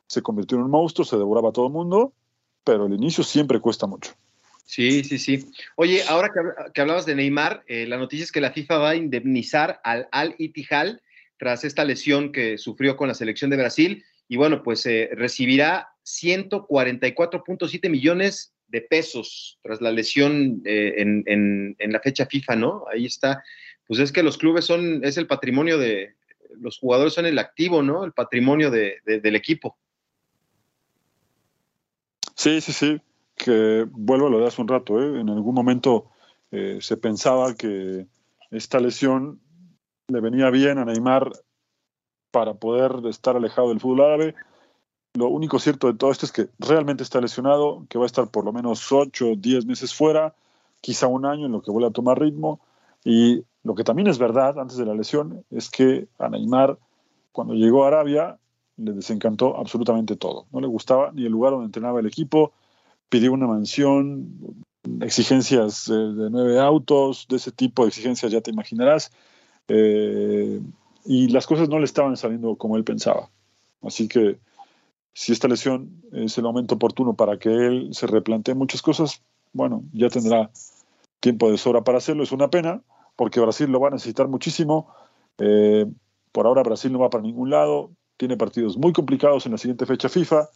se 0.07 0.21
convirtió 0.21 0.57
en 0.57 0.65
un 0.65 0.71
monstruo, 0.71 1.05
se 1.05 1.17
devoraba 1.17 1.49
a 1.49 1.53
todo 1.53 1.67
el 1.67 1.71
mundo, 1.71 2.13
pero 2.63 2.87
el 2.87 2.93
inicio 2.93 3.23
siempre 3.23 3.59
cuesta 3.59 3.87
mucho. 3.87 4.11
Sí, 4.65 5.03
sí, 5.03 5.17
sí. 5.17 5.45
Oye, 5.75 6.03
ahora 6.07 6.29
que, 6.73 6.81
hablabas 6.81 7.05
de 7.05 7.15
Neymar, 7.15 7.63
eh, 7.67 7.85
la 7.85 7.97
noticia 7.97 8.23
es 8.23 8.31
que 8.31 8.41
la 8.41 8.51
FIFA 8.51 8.77
va 8.77 8.89
a 8.91 8.95
indemnizar 8.95 9.79
al 9.83 10.07
Al 10.11 10.35
Ittihad 10.37 10.99
tras 11.43 11.65
esta 11.65 11.83
lesión 11.83 12.31
que 12.31 12.57
sufrió 12.57 12.95
con 12.95 13.09
la 13.09 13.13
selección 13.13 13.49
de 13.49 13.57
Brasil 13.57 14.05
y 14.29 14.37
bueno, 14.37 14.63
pues 14.63 14.85
eh, 14.85 15.09
recibirá 15.11 15.89
144.7 16.05 17.89
millones 17.89 18.53
de 18.69 18.79
pesos 18.79 19.59
tras 19.61 19.81
la 19.81 19.91
lesión 19.91 20.61
eh, 20.63 20.93
en, 20.97 21.75
la 21.77 21.99
fecha 21.99 22.27
FIFA, 22.27 22.55
¿no? 22.55 22.85
Ahí 22.89 23.07
está. 23.07 23.43
Pues 23.85 23.99
es 23.99 24.13
que 24.13 24.23
los 24.23 24.37
clubes 24.37 24.63
son, 24.63 25.03
es 25.03 25.17
el 25.17 25.27
patrimonio 25.27 25.77
de, 25.77 26.15
los 26.61 26.79
jugadores 26.79 27.13
son 27.13 27.25
el 27.25 27.37
activo, 27.37 27.83
¿no? 27.83 28.05
El 28.05 28.13
patrimonio 28.13 28.71
del 28.71 29.35
equipo. 29.35 29.77
Sí, 32.37 32.61
sí, 32.61 32.71
sí 32.71 33.01
que 33.35 33.85
vuelvo 33.91 34.27
a 34.27 34.29
lo 34.29 34.39
de 34.39 34.47
hace 34.47 34.61
un 34.61 34.69
rato, 34.69 34.97
¿eh? 35.01 35.19
en 35.19 35.29
algún 35.29 35.55
momento 35.55 36.09
eh, 36.51 36.77
se 36.79 36.95
pensaba 36.95 37.53
que 37.55 38.07
esta 38.49 38.79
lesión 38.79 39.41
le 40.07 40.19
venía 40.19 40.49
bien 40.49 40.77
a 40.77 40.85
Neymar 40.85 41.31
para 42.31 42.53
poder 42.55 43.05
estar 43.07 43.35
alejado 43.35 43.69
del 43.69 43.79
fútbol 43.79 44.01
árabe. 44.01 44.35
Lo 45.13 45.27
único 45.27 45.59
cierto 45.59 45.87
de 45.87 45.97
todo 45.97 46.11
esto 46.11 46.25
es 46.25 46.31
que 46.31 46.49
realmente 46.59 47.03
está 47.03 47.21
lesionado, 47.21 47.85
que 47.89 47.97
va 47.97 48.05
a 48.05 48.07
estar 48.07 48.29
por 48.29 48.43
lo 48.43 48.51
menos 48.51 48.91
8 48.91 49.31
o 49.31 49.35
10 49.35 49.65
meses 49.65 49.93
fuera, 49.93 50.33
quizá 50.81 51.07
un 51.07 51.25
año 51.25 51.45
en 51.45 51.51
lo 51.51 51.61
que 51.61 51.71
vuelve 51.71 51.89
a 51.89 51.93
tomar 51.93 52.19
ritmo. 52.19 52.59
Y 53.05 53.43
lo 53.63 53.75
que 53.75 53.83
también 53.83 54.07
es 54.07 54.17
verdad 54.17 54.59
antes 54.59 54.77
de 54.77 54.85
la 54.85 54.95
lesión 54.95 55.45
es 55.51 55.69
que 55.69 56.07
a 56.17 56.29
Neymar, 56.29 56.77
cuando 57.31 57.53
llegó 57.53 57.83
a 57.83 57.87
Arabia, 57.87 58.39
le 58.77 58.93
desencantó 58.93 59.55
absolutamente 59.57 60.15
todo. 60.15 60.47
No 60.51 60.59
le 60.59 60.67
gustaba 60.67 61.11
ni 61.11 61.25
el 61.25 61.31
lugar 61.31 61.51
donde 61.51 61.67
entrenaba 61.67 61.99
el 61.99 62.07
equipo, 62.07 62.53
pidió 63.09 63.31
una 63.31 63.45
mansión, 63.45 64.63
exigencias 65.01 65.85
de, 65.87 66.29
nueve 66.31 66.59
autos, 66.59 67.27
de 67.29 67.35
ese 67.35 67.51
tipo 67.51 67.83
de 67.83 67.89
exigencias 67.89 68.31
ya 68.31 68.41
te 68.41 68.49
imaginarás, 68.49 69.11
eh, 69.67 70.59
y 71.05 71.27
las 71.29 71.47
cosas 71.47 71.69
no 71.69 71.79
le 71.79 71.85
estaban 71.85 72.17
saliendo 72.17 72.55
como 72.55 72.77
él 72.77 72.83
pensaba. 72.83 73.29
Así 73.81 74.07
que 74.07 74.37
si 75.13 75.31
esta 75.31 75.47
lesión 75.47 76.01
es 76.11 76.37
el 76.37 76.43
momento 76.43 76.75
oportuno 76.75 77.13
para 77.15 77.37
que 77.37 77.49
él 77.49 77.89
se 77.91 78.07
replantee 78.07 78.55
muchas 78.55 78.81
cosas, 78.81 79.21
bueno, 79.51 79.83
ya 79.93 80.09
tendrá 80.09 80.49
tiempo 81.19 81.51
de 81.51 81.57
sobra 81.57 81.83
para 81.83 81.99
hacerlo. 81.99 82.23
Es 82.23 82.31
una 82.31 82.49
pena, 82.49 82.81
porque 83.15 83.39
Brasil 83.39 83.69
lo 83.69 83.79
va 83.79 83.89
a 83.89 83.91
necesitar 83.91 84.27
muchísimo. 84.27 84.93
Eh, 85.37 85.85
por 86.31 86.47
ahora 86.47 86.63
Brasil 86.63 86.91
no 86.91 86.99
va 86.99 87.09
para 87.09 87.23
ningún 87.23 87.49
lado, 87.49 87.91
tiene 88.17 88.37
partidos 88.37 88.77
muy 88.77 88.91
complicados 88.91 89.45
en 89.45 89.51
la 89.53 89.57
siguiente 89.57 89.85
fecha 89.85 90.09
FIFA, 90.09 90.49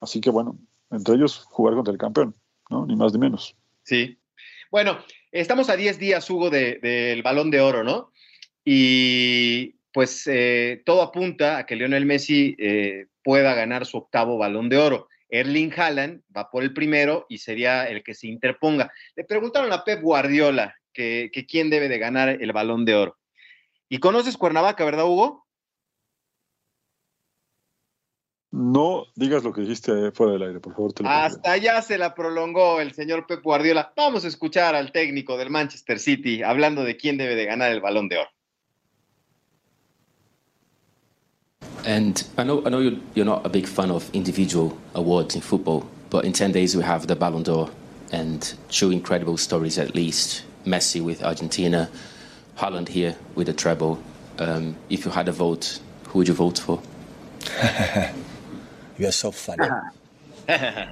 así 0.00 0.20
que 0.20 0.30
bueno, 0.30 0.56
entre 0.90 1.14
ellos 1.14 1.44
jugar 1.50 1.74
contra 1.74 1.92
el 1.92 1.98
campeón, 1.98 2.34
¿no? 2.70 2.86
Ni 2.86 2.96
más 2.96 3.12
ni 3.12 3.18
menos. 3.18 3.54
Sí. 3.82 4.18
Bueno, 4.70 4.98
estamos 5.30 5.68
a 5.68 5.76
10 5.76 5.98
días, 5.98 6.28
Hugo, 6.30 6.48
del 6.48 7.22
balón 7.22 7.50
de 7.50 7.60
oro, 7.60 7.84
¿no? 7.84 8.10
Y 8.64 9.76
pues 9.92 10.26
eh, 10.26 10.82
todo 10.84 11.02
apunta 11.02 11.58
a 11.58 11.66
que 11.66 11.76
Lionel 11.76 12.06
Messi 12.06 12.56
eh, 12.58 13.06
pueda 13.22 13.54
ganar 13.54 13.86
su 13.86 13.98
octavo 13.98 14.38
balón 14.38 14.68
de 14.68 14.78
oro. 14.78 15.08
Erling 15.28 15.72
Haaland 15.74 16.22
va 16.36 16.50
por 16.50 16.62
el 16.62 16.74
primero 16.74 17.26
y 17.28 17.38
sería 17.38 17.88
el 17.88 18.02
que 18.02 18.14
se 18.14 18.26
interponga. 18.26 18.92
Le 19.16 19.24
preguntaron 19.24 19.72
a 19.72 19.84
Pep 19.84 20.02
Guardiola 20.02 20.76
que, 20.92 21.30
que 21.32 21.46
quién 21.46 21.70
debe 21.70 21.88
de 21.88 21.98
ganar 21.98 22.28
el 22.28 22.52
balón 22.52 22.84
de 22.84 22.94
oro. 22.94 23.18
¿Y 23.88 23.98
conoces 23.98 24.36
Cuernavaca, 24.36 24.84
verdad, 24.84 25.06
Hugo? 25.06 25.46
No 28.52 29.06
digas 29.14 29.44
lo 29.44 29.52
que 29.54 29.62
dijiste 29.62 30.12
fuera 30.12 30.34
del 30.34 30.42
aire, 30.42 30.60
por 30.60 30.74
favor. 30.74 30.92
Hasta 31.06 31.52
allá 31.52 31.80
se 31.80 31.96
la 31.96 32.14
prolongó 32.14 32.82
el 32.82 32.92
señor 32.92 33.26
Pep 33.26 33.42
Guardiola. 33.42 33.94
Vamos 33.96 34.26
a 34.26 34.28
escuchar 34.28 34.74
al 34.74 34.92
técnico 34.92 35.38
del 35.38 35.48
Manchester 35.48 35.98
City 35.98 36.42
hablando 36.42 36.84
de 36.84 36.98
quién 36.98 37.16
debe 37.16 37.34
de 37.34 37.46
ganar 37.46 37.72
el 37.72 37.80
Balón 37.80 38.10
de 38.10 38.18
Oro. 38.18 38.30
And 41.84 42.22
I 42.38 42.44
know, 42.44 42.64
I 42.64 42.68
know 42.68 42.78
you're, 42.78 42.98
you're 43.14 43.24
not 43.24 43.44
a 43.44 43.48
big 43.48 43.66
fan 43.66 43.90
of 43.90 44.08
individual 44.14 44.78
awards 44.94 45.34
in 45.34 45.40
football, 45.40 45.88
but 46.10 46.24
in 46.24 46.32
10 46.32 46.52
days 46.52 46.76
we 46.76 46.82
have 46.82 47.06
the 47.06 47.16
Ballon 47.16 47.42
d'Or 47.42 47.70
and 48.12 48.54
two 48.68 48.90
incredible 48.90 49.36
stories 49.36 49.78
at 49.78 49.94
least. 49.94 50.44
Messi 50.64 51.02
with 51.02 51.24
Argentina, 51.24 51.90
Holland 52.54 52.88
here 52.88 53.16
with 53.34 53.48
the 53.48 53.52
treble. 53.52 54.00
Um, 54.38 54.76
if 54.90 55.04
you 55.04 55.10
had 55.10 55.28
a 55.28 55.32
vote, 55.32 55.80
who 56.08 56.18
would 56.20 56.28
you 56.28 56.34
vote 56.34 56.58
for? 56.58 56.80
You 58.98 59.08
are 59.08 59.12
so 59.12 59.32
funny. 59.32 59.68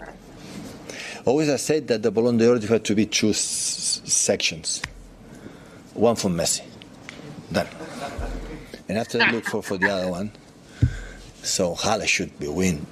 Always 1.27 1.51
I 1.51 1.57
said 1.57 1.87
that 1.89 2.03
the 2.03 2.11
Ballon 2.11 2.39
d'Or 2.39 2.59
had 2.59 2.85
to 2.87 2.95
be 2.95 3.07
two 3.07 3.33
sections. 3.35 4.83
One 5.95 6.17
for 6.17 6.29
Messi. 6.29 6.65
Done. 7.53 7.69
And 8.89 8.99
after 8.99 9.23
I 9.23 9.31
look 9.31 9.45
for, 9.45 9.63
for 9.63 9.77
the 9.77 9.89
other 9.91 10.11
one, 10.11 10.33
so 11.43 11.75
Hala 11.75 12.07
should 12.07 12.39
be 12.39 12.49
win. 12.49 12.87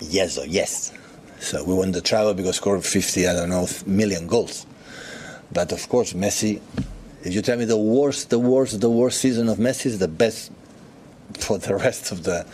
Yes 0.00 0.38
or 0.38 0.46
yes. 0.46 0.92
So 1.40 1.64
we 1.64 1.74
won 1.74 1.92
the 1.92 2.00
travel 2.00 2.34
because 2.34 2.56
scored 2.56 2.84
50, 2.84 3.26
I 3.26 3.32
don't 3.32 3.48
know, 3.48 3.66
million 3.86 4.26
goals. 4.26 4.66
But 5.52 5.72
of 5.72 5.88
course, 5.88 6.12
Messi, 6.12 6.60
if 7.24 7.34
you 7.34 7.42
tell 7.42 7.56
me 7.58 7.64
the 7.64 7.76
worst, 7.76 8.30
the 8.30 8.38
worst, 8.38 8.80
the 8.80 8.90
worst 8.90 9.20
season 9.20 9.48
of 9.48 9.58
Messi 9.58 9.86
is 9.86 9.98
the 9.98 10.08
best 10.08 10.52
for 11.38 11.58
the 11.58 11.74
rest 11.76 12.12
of 12.12 12.24
the 12.24 12.46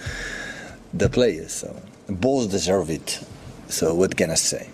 the 0.95 1.09
players. 1.09 1.53
So 1.53 1.77
both 2.09 2.51
deserve 2.51 2.91
it. 2.91 3.21
So 3.69 3.95
what 3.95 4.17
can 4.17 4.31
I 4.31 4.37
say? 4.37 4.71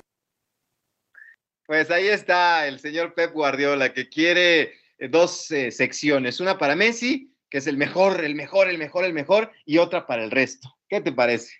Pues 1.67 1.91
ahí 1.91 2.09
está 2.09 2.67
el 2.67 2.79
señor 2.81 3.15
Pep 3.15 3.33
Guardiola 3.33 3.95
que 3.95 4.09
quiere 4.09 4.75
dos 5.11 5.51
eh, 5.51 5.71
secciones, 5.71 6.41
una 6.41 6.59
para 6.59 6.77
Messi, 6.77 7.32
que 7.53 7.59
es 7.59 7.67
el 7.67 7.77
mejor, 7.77 8.25
el 8.25 8.35
mejor, 8.35 8.71
el 8.71 8.79
mejor, 8.79 9.05
el 9.05 9.13
mejor, 9.13 9.51
y 9.67 9.77
otra 9.77 10.07
para 10.07 10.25
el 10.25 10.31
resto. 10.31 10.75
¿Qué 10.89 11.03
te 11.03 11.13
parece? 11.13 11.53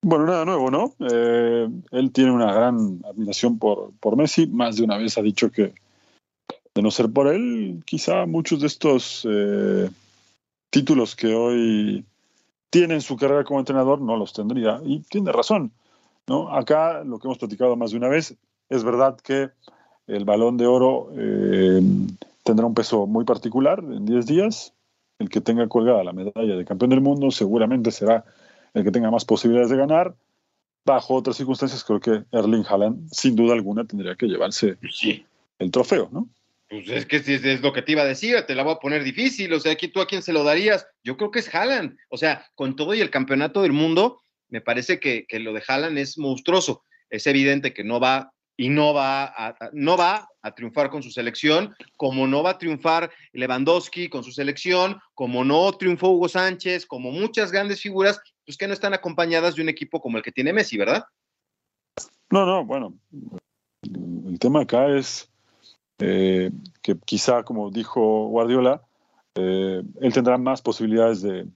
Bueno, 0.00 0.24
nada 0.24 0.46
nuevo, 0.46 0.70
¿no? 0.70 0.94
Eh, 1.00 1.68
él 1.90 2.10
tiene 2.10 2.30
una 2.30 2.50
gran 2.50 3.02
admiración 3.04 3.58
por, 3.58 3.92
por 4.00 4.16
Messi, 4.16 4.46
más 4.46 4.76
de 4.76 4.84
una 4.84 4.96
vez 4.96 5.18
ha 5.18 5.22
dicho 5.22 5.50
que 5.50 5.74
de 6.74 6.82
no 6.82 6.90
ser 6.90 7.10
por 7.10 7.28
él, 7.28 7.82
quizá 7.84 8.24
muchos 8.24 8.62
de 8.62 8.68
estos 8.68 9.28
títulos 10.70 11.14
que 11.14 11.34
hoy 11.34 12.06
tiene 12.70 12.94
en 12.94 13.02
su 13.02 13.18
carrera 13.18 13.44
como 13.44 13.58
entrenador, 13.58 14.00
no 14.00 14.16
los 14.16 14.32
tendría. 14.32 14.80
Y 14.82 15.00
tiene 15.00 15.30
razón. 15.30 15.72
¿no? 16.26 16.54
Acá, 16.54 17.04
lo 17.04 17.18
que 17.18 17.26
hemos 17.26 17.38
platicado 17.38 17.76
más 17.76 17.90
de 17.90 17.98
una 17.98 18.08
vez, 18.08 18.34
es 18.70 18.82
verdad 18.82 19.18
que 19.20 19.50
el 20.06 20.24
balón 20.24 20.56
de 20.56 20.66
oro 20.66 21.10
eh, 21.18 21.82
tendrá 22.48 22.66
un 22.66 22.74
peso 22.74 23.06
muy 23.06 23.24
particular 23.24 23.80
en 23.80 24.06
10 24.06 24.26
días. 24.26 24.72
El 25.18 25.28
que 25.28 25.40
tenga 25.40 25.68
colgada 25.68 26.02
la 26.02 26.12
medalla 26.12 26.56
de 26.56 26.64
campeón 26.64 26.90
del 26.90 27.00
mundo 27.02 27.30
seguramente 27.30 27.90
será 27.90 28.24
el 28.72 28.84
que 28.84 28.90
tenga 28.90 29.10
más 29.10 29.24
posibilidades 29.24 29.70
de 29.70 29.76
ganar. 29.76 30.14
Bajo 30.84 31.14
otras 31.14 31.36
circunstancias, 31.36 31.84
creo 31.84 32.00
que 32.00 32.24
Erling 32.32 32.64
Haaland, 32.66 33.10
sin 33.12 33.36
duda 33.36 33.52
alguna, 33.52 33.84
tendría 33.84 34.14
que 34.14 34.26
llevarse 34.26 34.78
el 35.58 35.70
trofeo, 35.70 36.08
¿no? 36.10 36.28
Pues 36.70 36.88
es 36.88 37.04
que 37.06 37.16
es, 37.16 37.60
lo 37.60 37.72
que 37.72 37.82
te 37.82 37.92
iba 37.92 38.02
a 38.02 38.06
decir, 38.06 38.42
te 38.46 38.54
la 38.54 38.62
voy 38.62 38.72
a 38.74 38.78
poner 38.78 39.02
difícil, 39.04 39.52
o 39.52 39.60
sea, 39.60 39.76
¿tú 39.76 40.00
a 40.00 40.06
quién 40.06 40.22
se 40.22 40.32
lo 40.32 40.44
darías? 40.44 40.86
Yo 41.02 41.16
creo 41.16 41.30
que 41.30 41.40
es 41.40 41.54
Haaland, 41.54 41.96
o 42.08 42.16
sea, 42.16 42.46
con 42.54 42.76
todo 42.76 42.94
y 42.94 43.00
el 43.00 43.10
campeonato 43.10 43.62
del 43.62 43.72
mundo, 43.72 44.20
me 44.48 44.60
parece 44.60 45.00
que, 45.00 45.26
lo 45.40 45.52
de 45.52 45.62
Haaland 45.66 45.98
es 45.98 46.16
monstruoso. 46.16 46.84
Es 47.10 47.26
evidente 47.26 47.74
que 47.74 47.84
no 47.84 48.00
va 48.00 48.32
y 48.56 48.68
no 48.70 48.94
va, 48.94 49.24
a, 49.24 49.56
no 49.72 49.96
va 49.96 50.28
a 50.48 50.54
triunfar 50.54 50.90
con 50.90 51.02
su 51.02 51.10
selección, 51.10 51.74
como 51.96 52.26
no 52.26 52.42
va 52.42 52.50
a 52.50 52.58
triunfar 52.58 53.10
Lewandowski 53.32 54.08
con 54.08 54.24
su 54.24 54.32
selección, 54.32 54.98
como 55.14 55.44
no 55.44 55.72
triunfó 55.72 56.10
Hugo 56.10 56.28
Sánchez, 56.28 56.86
como 56.86 57.10
muchas 57.10 57.52
grandes 57.52 57.80
figuras, 57.80 58.20
pues 58.44 58.56
que 58.56 58.66
no 58.66 58.72
están 58.72 58.94
acompañadas 58.94 59.54
de 59.54 59.62
un 59.62 59.68
equipo 59.68 60.00
como 60.00 60.16
el 60.16 60.22
que 60.22 60.32
tiene 60.32 60.52
Messi, 60.52 60.76
¿verdad? 60.76 61.04
No, 62.30 62.44
no, 62.44 62.64
bueno, 62.64 62.94
el 63.82 64.38
tema 64.38 64.62
acá 64.62 64.88
es 64.88 65.30
eh, 65.98 66.50
que 66.82 66.96
quizá, 67.04 67.42
como 67.42 67.70
dijo 67.70 68.28
Guardiola, 68.28 68.82
eh, 69.34 69.82
él 70.00 70.12
tendrá 70.12 70.38
más 70.38 70.62
posibilidades 70.62 71.22
de, 71.22 71.46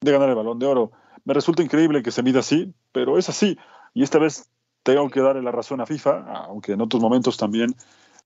ganar 0.00 0.28
el 0.28 0.34
balón 0.34 0.58
de 0.58 0.66
oro. 0.66 0.92
Me 1.24 1.34
resulta 1.34 1.62
increíble 1.62 2.02
que 2.02 2.10
se 2.10 2.22
mida 2.22 2.40
así, 2.40 2.72
pero 2.92 3.18
es 3.18 3.28
así. 3.28 3.58
Y 3.94 4.02
esta 4.02 4.18
vez 4.18 4.50
tengo 4.82 5.08
que 5.10 5.20
darle 5.20 5.42
la 5.42 5.52
razón 5.52 5.80
a 5.80 5.86
FIFA, 5.86 6.20
aunque 6.46 6.72
en 6.72 6.80
otros 6.80 7.02
momentos 7.02 7.36
también 7.36 7.74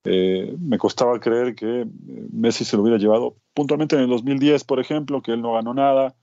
eh, 0.03 0.55
me 0.59 0.77
costaba 0.77 1.19
creer 1.19 1.55
que 1.55 1.87
Messi 2.31 2.65
se 2.65 2.75
lo 2.75 2.83
hubiera 2.83 2.99
llevado. 2.99 3.35
Puntualmente 3.53 3.95
en 3.95 4.03
el 4.03 4.09
2010, 4.09 4.63
por 4.63 4.79
ejemplo, 4.79 5.21
que 5.21 5.31
él 5.31 5.41
no 5.41 5.53
ganó 5.53 5.73
nada 5.73 6.13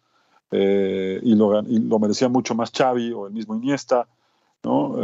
y, 0.51 1.35
lo, 1.35 1.63
y, 1.63 1.79
lo, 1.79 1.99
merecía 1.99 2.29
mucho 2.29 2.55
más 2.55 2.71
Xavi 2.71 3.13
o 3.13 3.27
el 3.27 3.33
mismo 3.33 3.55
Iniesta. 3.55 4.07
¿no? 4.63 4.99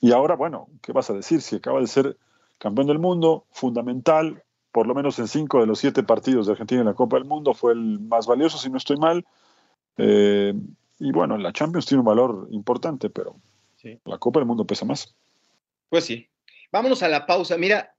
Y 0.00 0.12
ahora, 0.12 0.36
bueno, 0.36 0.68
¿qué 0.82 0.92
vas 0.92 1.08
a 1.08 1.14
decir? 1.14 1.40
Si 1.40 1.56
acaba 1.56 1.80
de 1.80 1.86
ser 1.86 2.18
campeón 2.58 2.86
del 2.86 2.98
mundo, 2.98 3.46
fundamental, 3.50 4.42
por 4.70 4.86
lo 4.86 4.94
menos 4.94 5.18
en 5.18 5.28
cinco 5.28 5.60
de 5.60 5.66
los 5.66 5.78
siete 5.78 6.02
partidos 6.02 6.44
de 6.44 6.52
Argentina 6.52 6.80
en 6.80 6.86
la 6.86 6.94
Copa 6.94 7.16
del 7.16 7.24
Mundo, 7.24 7.54
fue 7.54 7.72
el 7.72 8.00
más 8.00 8.26
valioso, 8.26 8.58
si 8.58 8.68
no 8.68 8.76
estoy 8.76 8.96
mal. 8.96 9.24
Eh, 9.96 10.52
y 10.98 11.12
bueno, 11.12 11.38
la 11.38 11.52
Champions 11.52 11.86
tiene 11.86 12.00
un 12.00 12.06
valor 12.06 12.48
importante, 12.50 13.08
pero 13.08 13.36
la 14.04 14.18
Copa 14.18 14.40
del 14.40 14.46
Mundo 14.46 14.64
pesa 14.64 14.84
más. 14.84 15.14
Pues 15.88 16.04
sí. 16.04 16.28
Vámonos 16.74 17.04
a 17.04 17.08
la 17.08 17.24
pausa. 17.24 17.56
Mira, 17.56 17.94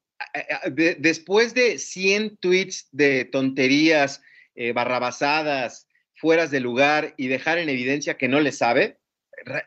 después 0.98 1.54
de 1.54 1.80
100 1.80 2.36
tweets 2.42 2.90
de 2.92 3.24
tonterías, 3.24 4.22
eh, 4.54 4.74
barrabasadas, 4.74 5.88
fueras 6.14 6.52
de 6.52 6.60
lugar 6.60 7.14
y 7.16 7.28
dejar 7.28 7.58
en 7.58 7.70
evidencia 7.70 8.18
que 8.18 8.28
no 8.28 8.42
le 8.42 8.52
sabe, 8.52 8.98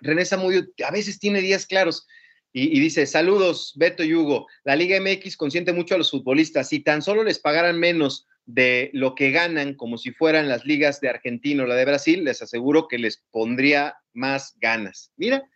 René 0.02 0.26
Zamudio 0.26 0.66
a 0.86 0.90
veces 0.90 1.18
tiene 1.18 1.40
días 1.40 1.64
claros 1.64 2.06
y, 2.52 2.78
dice, 2.80 3.06
saludos, 3.06 3.72
Beto 3.76 4.04
y 4.04 4.14
Hugo, 4.14 4.46
la 4.64 4.76
Liga 4.76 5.00
MX 5.00 5.38
consiente 5.38 5.72
mucho 5.72 5.94
a 5.94 5.98
los 5.98 6.10
futbolistas, 6.10 6.68
si 6.68 6.80
tan 6.80 7.00
solo 7.00 7.24
les 7.24 7.38
pagaran 7.38 7.80
menos 7.80 8.26
de 8.44 8.90
lo 8.92 9.14
que 9.14 9.30
ganan 9.30 9.72
como 9.72 9.96
si 9.96 10.12
fueran 10.12 10.50
las 10.50 10.66
ligas 10.66 11.00
de 11.00 11.08
Argentina 11.08 11.62
o 11.62 11.66
la 11.66 11.76
de 11.76 11.86
Brasil, 11.86 12.24
les 12.24 12.42
aseguro 12.42 12.88
que 12.88 12.98
les 12.98 13.24
pondría 13.30 13.96
más 14.12 14.54
ganas. 14.60 15.12
Mira, 15.16 15.48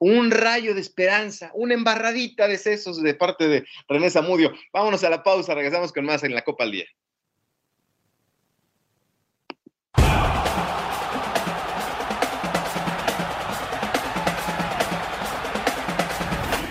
un 0.00 0.30
rayo 0.30 0.74
de 0.74 0.80
esperanza, 0.80 1.50
una 1.54 1.74
embarradita 1.74 2.48
de 2.48 2.58
sesos 2.58 3.00
de 3.02 3.14
parte 3.14 3.46
de 3.46 3.64
René 3.86 4.10
Zamudio. 4.10 4.52
Vámonos 4.72 5.04
a 5.04 5.10
la 5.10 5.22
pausa, 5.22 5.54
regresamos 5.54 5.92
con 5.92 6.04
más 6.06 6.24
en 6.24 6.34
la 6.34 6.42
Copa 6.42 6.64
al 6.64 6.72
Día. 6.72 6.86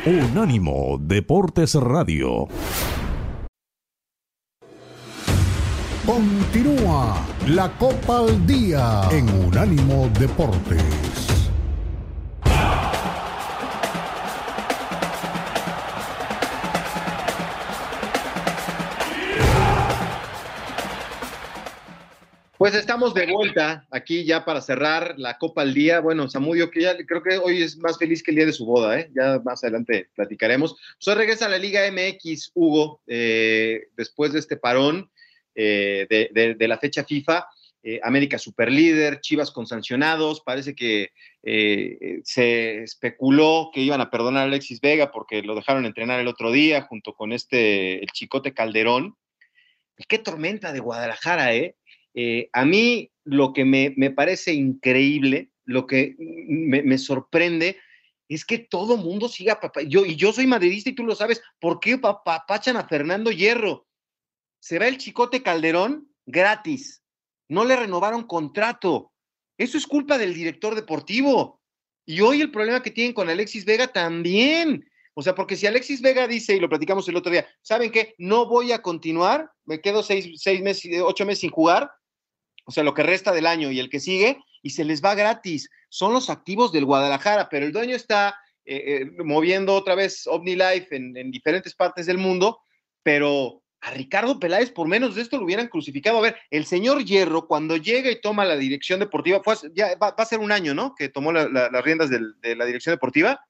Unánimo 0.06 0.98
Deportes 1.00 1.76
Radio. 1.76 2.48
Continúa 6.04 7.24
la 7.48 7.70
Copa 7.78 8.20
al 8.20 8.48
Día 8.48 9.08
en 9.12 9.30
Unánimo 9.30 10.10
Deportes. 10.20 11.29
Pues 22.70 22.82
estamos 22.82 23.16
de 23.16 23.26
vuelta 23.26 23.88
aquí 23.90 24.26
ya 24.26 24.46
para 24.46 24.62
cerrar 24.62 25.16
la 25.18 25.40
Copa 25.40 25.64
al 25.64 25.74
Día. 25.74 26.02
Bueno, 26.02 26.30
Samudio, 26.30 26.70
que 26.70 26.84
ya 26.84 26.96
creo 27.04 27.24
que 27.24 27.40
hoy 27.40 27.64
es 27.64 27.78
más 27.78 27.98
feliz 27.98 28.22
que 28.22 28.30
el 28.30 28.36
día 28.36 28.46
de 28.46 28.54
su 28.54 28.64
boda, 28.64 29.00
¿eh? 29.00 29.10
Ya 29.16 29.42
más 29.44 29.64
adelante 29.64 30.10
platicaremos. 30.14 30.76
Pues 31.04 31.18
regresa 31.18 31.48
a 31.48 31.50
la 31.50 31.58
Liga 31.58 31.82
MX, 31.92 32.52
Hugo, 32.54 33.02
eh, 33.08 33.88
después 33.98 34.34
de 34.34 34.40
este 34.40 34.56
parón 34.56 35.10
eh, 35.56 36.06
de, 36.38 36.68
la 36.68 36.78
fecha 36.78 37.04
FIFA. 37.04 37.48
Eh, 37.82 38.00
América 38.04 38.38
superlíder, 38.38 39.20
Chivas 39.20 39.50
con 39.50 39.66
sancionados, 39.66 40.42
parece 40.42 40.76
que 40.76 41.10
se 42.24 42.84
especuló 42.84 43.72
que 43.74 43.82
iban 43.82 44.02
a 44.02 44.12
perdonar 44.12 44.44
a 44.44 44.46
Alexis 44.46 44.80
Vega 44.80 45.12
porque 45.12 45.42
lo 45.42 45.56
dejaron 45.56 45.88
entrenar 45.88 46.20
el 46.20 46.28
otro 46.28 46.52
día 46.52 46.84
junto 46.84 47.16
con 47.16 47.34
este, 47.34 48.00
el 48.04 48.12
Chicote 48.12 48.54
Calderón. 48.54 49.16
qué 50.08 50.20
tormenta 50.20 50.72
de 50.72 50.82
Guadalajara, 50.82 51.56
¿eh? 51.56 51.76
Eh, 52.14 52.50
a 52.54 52.66
mí 52.66 53.12
lo 53.24 53.54
que 53.54 53.66
me, 53.66 54.12
parece 54.12 54.54
increíble, 54.54 55.52
lo 55.66 55.86
que 55.86 56.16
me, 56.18 56.98
sorprende, 56.98 57.78
es 58.28 58.46
que 58.46 58.60
todo 58.60 58.98
mundo 58.98 59.30
siga 59.30 59.60
papá. 59.60 59.82
Yo, 59.82 60.06
y 60.06 60.16
yo 60.16 60.34
soy 60.34 60.48
madridista 60.48 60.90
y 60.90 60.96
tú 60.96 61.06
lo 61.06 61.16
sabes. 61.16 61.42
¿Por 61.60 61.80
qué 61.80 61.98
papachan 61.98 62.78
a 62.78 62.88
Fernando 62.88 63.32
Hierro? 63.32 63.88
Se 64.60 64.80
va 64.80 64.88
el 64.88 64.98
chicote 64.98 65.44
Calderón 65.44 66.12
gratis. 66.26 67.04
No 67.48 67.66
le 67.66 67.76
renovaron 67.76 68.24
contrato. 68.24 69.12
Eso 69.58 69.78
es 69.78 69.88
culpa 69.88 70.18
del 70.18 70.34
director 70.34 70.76
deportivo. 70.76 71.62
Y 72.06 72.22
hoy 72.22 72.42
el 72.42 72.52
problema 72.52 72.82
que 72.82 72.92
tienen 72.92 73.14
con 73.14 73.30
Alexis 73.30 73.66
Vega 73.66 73.88
también. 73.88 74.90
O 75.14 75.22
sea, 75.22 75.36
porque 75.36 75.56
si 75.56 75.68
Alexis 75.68 76.02
Vega 76.02 76.28
dice, 76.28 76.56
y 76.56 76.60
lo 76.60 76.70
platicamos 76.70 77.08
el 77.08 77.16
otro 77.16 77.32
día, 77.32 77.46
¿saben 77.62 77.92
qué? 77.92 78.16
No 78.18 78.48
voy 78.48 78.72
a 78.72 78.82
continuar, 78.82 79.52
me 79.66 79.82
quedo 79.82 80.02
seis, 80.02 80.30
seis 80.42 80.62
meses, 80.62 81.02
ocho 81.04 81.26
meses 81.26 81.42
sin 81.42 81.50
jugar, 81.50 81.92
o 82.70 82.72
sea, 82.72 82.84
lo 82.84 82.94
que 82.94 83.02
resta 83.02 83.32
del 83.32 83.48
año 83.48 83.72
y 83.72 83.80
el 83.80 83.90
que 83.90 84.00
sigue, 84.00 84.38
y 84.62 84.70
se 84.70 84.84
les 84.84 85.04
va 85.04 85.16
gratis. 85.16 85.72
Son 85.90 86.14
los 86.14 86.30
activos 86.30 86.72
del 86.72 86.86
Guadalajara, 86.86 87.50
pero 87.50 87.66
el 87.66 87.72
dueño 87.72 87.96
está 87.96 88.38
eh, 88.64 89.02
eh, 89.02 89.24
moviendo 89.24 89.74
otra 89.74 89.96
vez 89.96 90.28
OmniLife 90.28 90.96
en, 90.96 91.18
en 91.18 91.32
diferentes 91.32 91.74
partes 91.74 92.06
del 92.06 92.20
mundo, 92.20 92.60
pero 93.02 93.64
a 93.82 93.90
Ricardo 93.90 94.40
Peláez 94.40 94.70
por 94.70 94.88
menos 94.88 95.16
de 95.16 95.24
esto 95.24 95.40
lo 95.40 95.46
hubieran 95.46 95.68
crucificado. 95.68 96.20
A 96.20 96.22
ver, 96.22 96.38
el 96.52 96.64
señor 96.64 97.04
Hierro, 97.04 97.48
cuando 97.48 97.76
llega 97.76 98.12
y 98.12 98.22
toma 98.22 98.46
la 98.46 98.56
dirección 98.56 99.00
deportiva, 99.00 99.42
fue, 99.44 99.56
ya 99.74 99.96
va, 99.96 100.10
a 100.16 100.26
ser 100.26 100.38
un 100.38 100.52
año, 100.52 100.76
¿no? 100.76 100.94
Que 100.94 101.10
tomó 101.10 101.32
las 101.32 101.84
riendas 101.84 102.12
de 102.12 102.56
la 102.56 102.66
dirección 102.66 102.94
deportiva. 102.94 103.44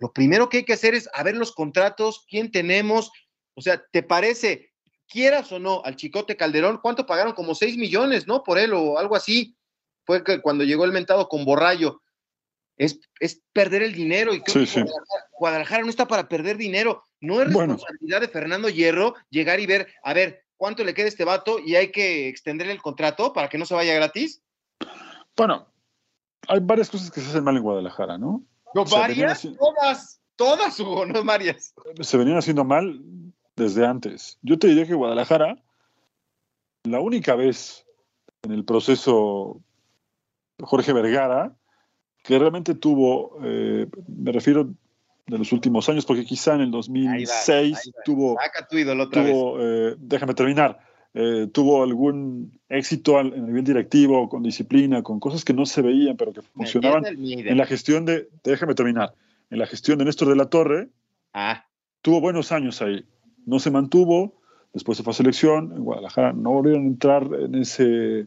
Lo 0.00 0.12
primero 0.12 0.50
que 0.50 0.58
hay 0.58 0.64
que 0.64 0.74
hacer 0.74 0.92
es 0.92 1.08
a 1.14 1.22
ver 1.22 1.34
los 1.34 1.54
contratos, 1.54 2.26
quién 2.28 2.52
tenemos. 2.52 3.10
O 3.54 3.62
sea, 3.62 3.82
¿te 3.90 4.02
parece 4.02 4.73
quieras 5.08 5.50
o 5.52 5.58
no, 5.58 5.82
al 5.84 5.96
Chicote 5.96 6.36
Calderón, 6.36 6.78
¿cuánto 6.82 7.06
pagaron? 7.06 7.32
Como 7.32 7.54
6 7.54 7.76
millones, 7.76 8.26
¿no? 8.26 8.42
Por 8.42 8.58
él 8.58 8.72
o 8.72 8.98
algo 8.98 9.16
así. 9.16 9.56
Fue 10.04 10.22
que 10.22 10.40
cuando 10.40 10.64
llegó 10.64 10.84
el 10.84 10.92
mentado 10.92 11.28
con 11.28 11.44
Borrayo. 11.44 12.00
Es, 12.76 12.98
es 13.20 13.40
perder 13.52 13.82
el 13.82 13.94
dinero 13.94 14.34
y 14.34 14.40
creo 14.40 14.66
que 14.66 14.84
Guadalajara, 15.38 15.84
no 15.84 15.90
está 15.90 16.08
para 16.08 16.28
perder 16.28 16.56
dinero. 16.56 17.04
No 17.20 17.40
es 17.40 17.46
responsabilidad 17.46 18.20
de 18.20 18.28
Fernando 18.28 18.68
Hierro 18.68 19.14
llegar 19.30 19.60
y 19.60 19.66
ver, 19.66 19.86
a 20.02 20.12
ver, 20.12 20.44
cuánto 20.56 20.82
le 20.82 20.92
queda 20.92 21.06
a 21.06 21.08
este 21.08 21.24
vato 21.24 21.58
y 21.58 21.76
hay 21.76 21.92
que 21.92 22.28
extenderle 22.28 22.72
el 22.72 22.82
contrato 22.82 23.32
para 23.32 23.48
que 23.48 23.58
no 23.58 23.64
se 23.64 23.74
vaya 23.74 23.94
gratis. 23.94 24.42
Bueno, 25.36 25.68
hay 26.48 26.60
varias 26.60 26.90
cosas 26.90 27.10
que 27.10 27.20
se 27.20 27.28
hacen 27.28 27.44
mal 27.44 27.56
en 27.56 27.62
Guadalajara, 27.62 28.18
¿no? 28.18 28.44
No, 28.74 28.84
varias, 28.84 29.42
todas, 29.56 30.20
todas, 30.34 30.80
Hugo, 30.80 31.06
no 31.06 31.22
varias. 31.24 31.74
Se 32.00 32.16
venían 32.16 32.38
haciendo 32.38 32.64
mal 32.64 33.00
desde 33.56 33.86
antes. 33.86 34.38
Yo 34.42 34.58
te 34.58 34.68
diría 34.68 34.86
que 34.86 34.94
Guadalajara, 34.94 35.56
la 36.84 37.00
única 37.00 37.34
vez 37.34 37.84
en 38.42 38.52
el 38.52 38.64
proceso 38.64 39.60
Jorge 40.60 40.92
Vergara, 40.92 41.54
que 42.22 42.38
realmente 42.38 42.74
tuvo, 42.74 43.38
eh, 43.42 43.86
me 44.08 44.32
refiero 44.32 44.70
de 45.26 45.38
los 45.38 45.52
últimos 45.52 45.88
años, 45.88 46.04
porque 46.04 46.24
quizá 46.24 46.54
en 46.54 46.62
el 46.62 46.70
2006 46.70 47.92
tuvo, 48.04 48.36
tuvo 49.10 49.60
eh, 49.60 49.94
déjame 49.98 50.34
terminar, 50.34 50.78
eh, 51.14 51.48
tuvo 51.52 51.82
algún 51.82 52.58
éxito 52.68 53.18
en 53.20 53.32
el 53.32 53.46
nivel 53.46 53.64
directivo, 53.64 54.28
con 54.28 54.42
disciplina, 54.42 55.02
con 55.02 55.20
cosas 55.20 55.44
que 55.44 55.54
no 55.54 55.64
se 55.64 55.80
veían, 55.80 56.16
pero 56.16 56.32
que 56.32 56.42
funcionaban 56.42 57.04
en 57.06 57.56
la 57.56 57.66
gestión 57.66 58.04
de, 58.04 58.28
déjame 58.42 58.74
terminar, 58.74 59.14
en 59.50 59.58
la 59.58 59.66
gestión 59.66 59.98
de 59.98 60.04
Néstor 60.04 60.28
de 60.28 60.36
la 60.36 60.46
Torre, 60.46 60.88
ah. 61.32 61.64
tuvo 62.02 62.20
buenos 62.20 62.52
años 62.52 62.82
ahí 62.82 63.06
no 63.46 63.58
se 63.58 63.70
mantuvo, 63.70 64.34
después 64.72 64.98
se 64.98 65.04
fue 65.04 65.12
a 65.12 65.14
selección, 65.14 65.72
en 65.72 65.84
Guadalajara 65.84 66.32
no 66.32 66.52
volvieron 66.52 66.84
a 66.84 66.86
entrar 66.86 67.28
en 67.34 67.54
ese, 67.54 68.20
eh, 68.20 68.26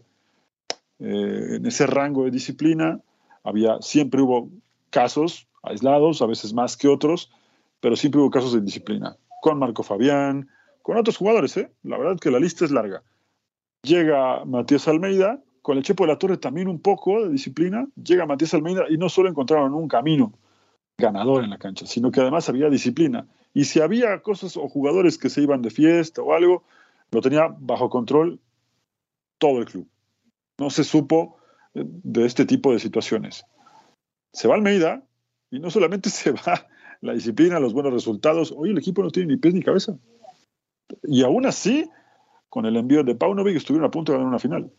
en 0.99 1.65
ese 1.65 1.87
rango 1.87 2.25
de 2.25 2.31
disciplina, 2.31 2.99
había, 3.43 3.81
siempre 3.81 4.21
hubo 4.21 4.49
casos 4.89 5.47
aislados, 5.63 6.21
a 6.21 6.25
veces 6.25 6.53
más 6.53 6.77
que 6.77 6.87
otros, 6.87 7.31
pero 7.79 7.95
siempre 7.95 8.21
hubo 8.21 8.31
casos 8.31 8.53
de 8.53 8.61
disciplina, 8.61 9.17
con 9.41 9.59
Marco 9.59 9.83
Fabián, 9.83 10.49
con 10.81 10.97
otros 10.97 11.17
jugadores, 11.17 11.57
¿eh? 11.57 11.71
la 11.83 11.97
verdad 11.97 12.17
que 12.19 12.31
la 12.31 12.39
lista 12.39 12.65
es 12.65 12.71
larga. 12.71 13.03
Llega 13.83 14.43
Matías 14.45 14.87
Almeida, 14.87 15.41
con 15.61 15.77
el 15.77 15.83
Chepo 15.83 16.05
de 16.05 16.13
la 16.13 16.17
Torre 16.17 16.37
también 16.37 16.67
un 16.69 16.79
poco 16.79 17.23
de 17.23 17.29
disciplina, 17.29 17.87
llega 18.01 18.25
Matías 18.25 18.53
Almeida 18.53 18.85
y 18.89 18.97
no 18.97 19.09
solo 19.09 19.29
encontraron 19.29 19.73
un 19.73 19.87
camino 19.87 20.31
ganador 20.97 21.43
en 21.43 21.49
la 21.49 21.57
cancha, 21.57 21.85
sino 21.85 22.09
que 22.09 22.21
además 22.21 22.49
había 22.49 22.69
disciplina. 22.69 23.27
Y 23.53 23.65
si 23.65 23.79
había 23.79 24.21
cosas 24.21 24.57
o 24.57 24.67
jugadores 24.67 25.17
que 25.17 25.29
se 25.29 25.41
iban 25.41 25.61
de 25.61 25.69
fiesta 25.69 26.21
o 26.21 26.33
algo, 26.33 26.63
lo 27.11 27.21
tenía 27.21 27.47
bajo 27.59 27.89
control 27.89 28.39
todo 29.37 29.59
el 29.59 29.65
club. 29.65 29.87
No 30.57 30.69
se 30.69 30.83
supo 30.83 31.37
eh, 31.73 31.83
de 31.85 32.25
este 32.25 32.45
tipo 32.45 32.71
de 32.71 32.79
situaciones. 32.79 33.45
Se 34.33 34.47
va 34.47 34.55
Almeida 34.55 35.03
y 35.49 35.59
no 35.59 35.69
solamente 35.69 36.09
se 36.11 36.31
va 36.31 36.67
la 37.01 37.13
disciplina, 37.13 37.59
los 37.59 37.73
buenos 37.73 37.93
resultados. 37.93 38.53
Hoy 38.55 38.71
el 38.71 38.77
equipo 38.77 39.03
no 39.03 39.11
tiene 39.11 39.33
ni 39.33 39.37
pies 39.37 39.53
ni 39.53 39.61
cabeza. 39.61 39.97
Y 41.03 41.23
aún 41.23 41.45
así, 41.45 41.89
con 42.49 42.65
el 42.65 42.75
envío 42.75 43.03
de 43.03 43.15
Paunovic 43.15 43.57
estuvieron 43.57 43.87
a 43.87 43.91
punto 43.91 44.11
de 44.11 44.17
ganar 44.17 44.29
una 44.29 44.39
final. 44.39 44.71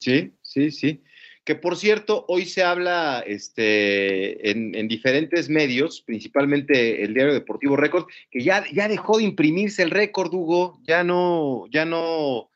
Sí, 0.00 0.32
sí, 0.42 0.70
sí 0.70 1.02
que 1.44 1.56
por 1.56 1.76
cierto, 1.76 2.24
hoy 2.28 2.46
se 2.46 2.62
habla 2.62 3.24
este, 3.26 4.50
en, 4.50 4.86
diferentes 4.86 5.48
medios, 5.48 6.02
principalmente 6.02 7.02
el 7.02 7.14
diario 7.14 7.34
Deportivo 7.34 7.76
Récord, 7.76 8.06
que 8.30 8.42
ya, 8.42 8.64
ya 8.72 8.86
dejó 8.86 9.18
de 9.18 9.24
imprimirse 9.24 9.82
el 9.82 9.90
récord, 9.90 10.32
Hugo, 10.32 10.80
ya 10.84 11.02
no, 11.02 11.66
ya 11.70 11.84
no, 11.84 12.50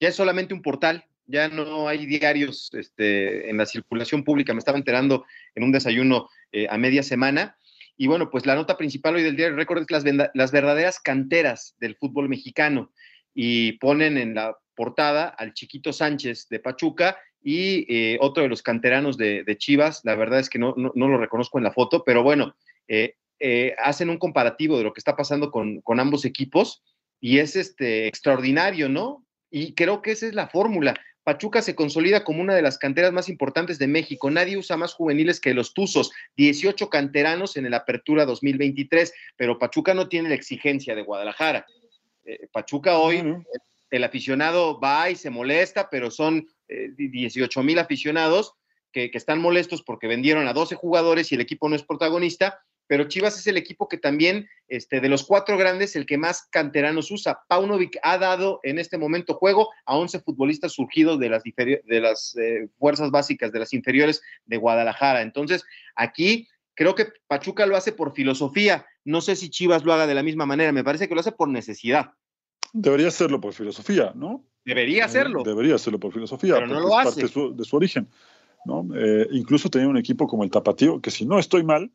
ya 0.00 0.08
es 0.08 0.14
solamente 0.14 0.52
un 0.52 0.60
portal, 0.60 1.06
ya 1.26 1.48
no 1.48 1.88
hay 1.88 2.04
diarios 2.04 2.70
este, 2.74 3.48
en 3.48 3.56
la 3.56 3.64
circulación 3.64 4.22
pública, 4.22 4.52
me 4.52 4.58
estaba 4.58 4.78
enterando 4.78 5.24
en 5.54 5.64
un 5.64 5.72
desayuno 5.72 6.28
eh, 6.52 6.66
a 6.68 6.76
media 6.76 7.02
semana. 7.02 7.56
Y 7.96 8.06
bueno, 8.06 8.28
pues 8.28 8.44
la 8.44 8.54
nota 8.54 8.76
principal 8.76 9.16
hoy 9.16 9.22
del 9.22 9.36
Diario 9.36 9.56
Récord 9.56 9.80
es 9.80 9.90
las, 9.90 10.04
las 10.34 10.52
verdaderas 10.52 11.00
canteras 11.00 11.74
del 11.80 11.96
fútbol 11.96 12.28
mexicano. 12.28 12.92
Y 13.32 13.72
ponen 13.72 14.18
en 14.18 14.34
la 14.34 14.56
portada 14.74 15.28
al 15.28 15.54
Chiquito 15.54 15.92
Sánchez 15.92 16.48
de 16.48 16.60
Pachuca 16.60 17.16
y 17.48 17.86
eh, 17.88 18.18
otro 18.20 18.42
de 18.42 18.48
los 18.48 18.60
canteranos 18.60 19.16
de, 19.16 19.56
Chivas. 19.56 20.00
La 20.02 20.16
verdad 20.16 20.40
es 20.40 20.50
que 20.50 20.58
no, 20.58 20.74
no, 20.76 21.08
lo 21.08 21.16
reconozco 21.16 21.58
en 21.58 21.64
la 21.64 21.70
foto, 21.70 22.02
pero 22.02 22.24
bueno, 22.24 22.56
eh, 22.88 23.14
eh, 23.38 23.76
hacen 23.78 24.10
un 24.10 24.18
comparativo 24.18 24.76
de 24.76 24.82
lo 24.82 24.92
que 24.92 24.98
está 24.98 25.14
pasando 25.14 25.52
con, 25.52 25.80
con 25.82 26.00
ambos 26.00 26.24
equipos 26.24 26.82
y 27.20 27.38
es 27.38 27.54
este, 27.54 28.08
extraordinario, 28.08 28.88
¿no? 28.88 29.24
Y 29.48 29.74
creo 29.74 30.02
que 30.02 30.10
esa 30.10 30.26
es 30.26 30.34
la 30.34 30.48
fórmula. 30.48 30.96
Pachuca 31.22 31.62
se 31.62 31.76
consolida 31.76 32.24
como 32.24 32.42
una 32.42 32.56
de 32.56 32.62
las 32.62 32.78
canteras 32.78 33.12
más 33.12 33.28
importantes 33.28 33.78
de 33.78 33.86
México. 33.86 34.28
Nadie 34.28 34.56
usa 34.56 34.76
más 34.76 34.92
juveniles 34.92 35.38
que 35.38 35.54
los 35.54 35.72
Tuzos, 35.72 36.10
18 36.36 36.90
canteranos 36.90 37.56
en 37.56 37.66
el 37.66 37.74
Apertura 37.74 38.26
2023, 38.26 39.14
pero 39.36 39.60
Pachuca 39.60 39.94
no 39.94 40.08
tiene 40.08 40.30
la 40.30 40.34
exigencia 40.34 40.96
de 40.96 41.02
Guadalajara. 41.02 41.64
Pachuca 42.50 42.98
hoy, 42.98 43.22
el, 43.90 44.02
aficionado 44.02 44.80
va 44.80 45.10
y 45.10 45.14
se 45.14 45.30
molesta, 45.30 45.88
pero 45.88 46.10
son 46.10 46.48
18 46.68 47.60
eh, 47.60 47.62
mil 47.62 47.78
aficionados 47.78 48.54
que, 48.92 49.10
están 49.12 49.40
molestos 49.40 49.82
porque 49.82 50.06
vendieron 50.06 50.48
a 50.48 50.52
12 50.52 50.74
jugadores 50.74 51.30
y 51.30 51.34
el 51.34 51.40
equipo 51.40 51.68
no 51.68 51.76
es 51.76 51.82
protagonista, 51.82 52.60
pero 52.86 53.08
Chivas 53.08 53.38
es 53.38 53.46
el 53.46 53.56
equipo 53.56 53.88
que 53.88 53.98
también, 53.98 54.48
este, 54.68 55.00
de 55.00 55.08
los 55.08 55.24
cuatro 55.24 55.58
grandes, 55.58 55.96
el 55.96 56.06
que 56.06 56.18
más 56.18 56.46
canteranos 56.50 57.10
usa. 57.10 57.40
Paunovic 57.48 57.98
ha 58.02 58.16
dado 58.16 58.60
en 58.62 58.78
este 58.78 58.96
momento 58.96 59.34
juego 59.34 59.70
a 59.84 59.96
11 59.96 60.20
futbolistas 60.20 60.72
surgidos 60.72 61.18
de 61.18 61.28
las, 61.28 61.42
de 61.42 62.00
las 62.00 62.36
eh, 62.36 62.68
fuerzas 62.78 63.10
básicas, 63.10 63.52
de 63.52 63.58
las 63.58 63.72
inferiores 63.72 64.22
de 64.44 64.56
Guadalajara. 64.56 65.22
Entonces, 65.22 65.64
aquí 65.96 66.48
creo 66.74 66.94
que 66.94 67.08
Pachuca 67.26 67.66
lo 67.66 67.76
hace 67.76 67.92
por 67.92 68.14
filosofía. 68.14 68.86
No 69.04 69.20
sé 69.20 69.34
si 69.34 69.50
Chivas 69.50 69.84
lo 69.84 69.92
haga 69.92 70.06
de 70.06 70.14
la 70.14 70.22
misma 70.22 70.46
manera. 70.46 70.72
Me 70.72 70.84
parece 70.84 71.08
que 71.08 71.14
lo 71.14 71.20
hace 71.20 71.32
por 71.32 71.48
necesidad. 71.48 72.12
Debería 72.72 73.08
hacerlo 73.08 73.40
por 73.40 73.52
filosofía, 73.52 74.12
¿no? 74.14 74.44
Debería 74.66 75.04
hacerlo. 75.04 75.44
Debería 75.44 75.76
hacerlo 75.76 76.00
por 76.00 76.12
filosofía, 76.12 76.54
pero 76.54 76.66
no 76.66 76.80
lo 76.80 76.98
hace. 76.98 77.22
parte 77.22 77.54
de 77.54 77.64
su, 77.64 77.76
origen. 77.76 78.08
¿no? 78.64 78.84
Eh, 78.96 79.28
incluso 79.30 79.70
tenía 79.70 79.86
un 79.86 79.96
equipo 79.96 80.26
como 80.26 80.42
el 80.42 80.50
Tapatío, 80.50 81.00
que 81.00 81.12
si 81.12 81.24
no 81.24 81.38
estoy 81.38 81.62
mal, 81.62 81.92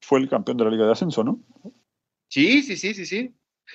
fue 0.00 0.18
el 0.18 0.28
campeón 0.28 0.56
de 0.56 0.64
la 0.64 0.70
Liga 0.70 0.84
de 0.84 0.90
Ascenso, 0.90 1.22
¿no? 1.22 1.40
Sí, 2.26 2.62
sí, 2.62 2.76
sí, 2.76 2.92
sí, 2.92 3.06
sí. 3.06 3.34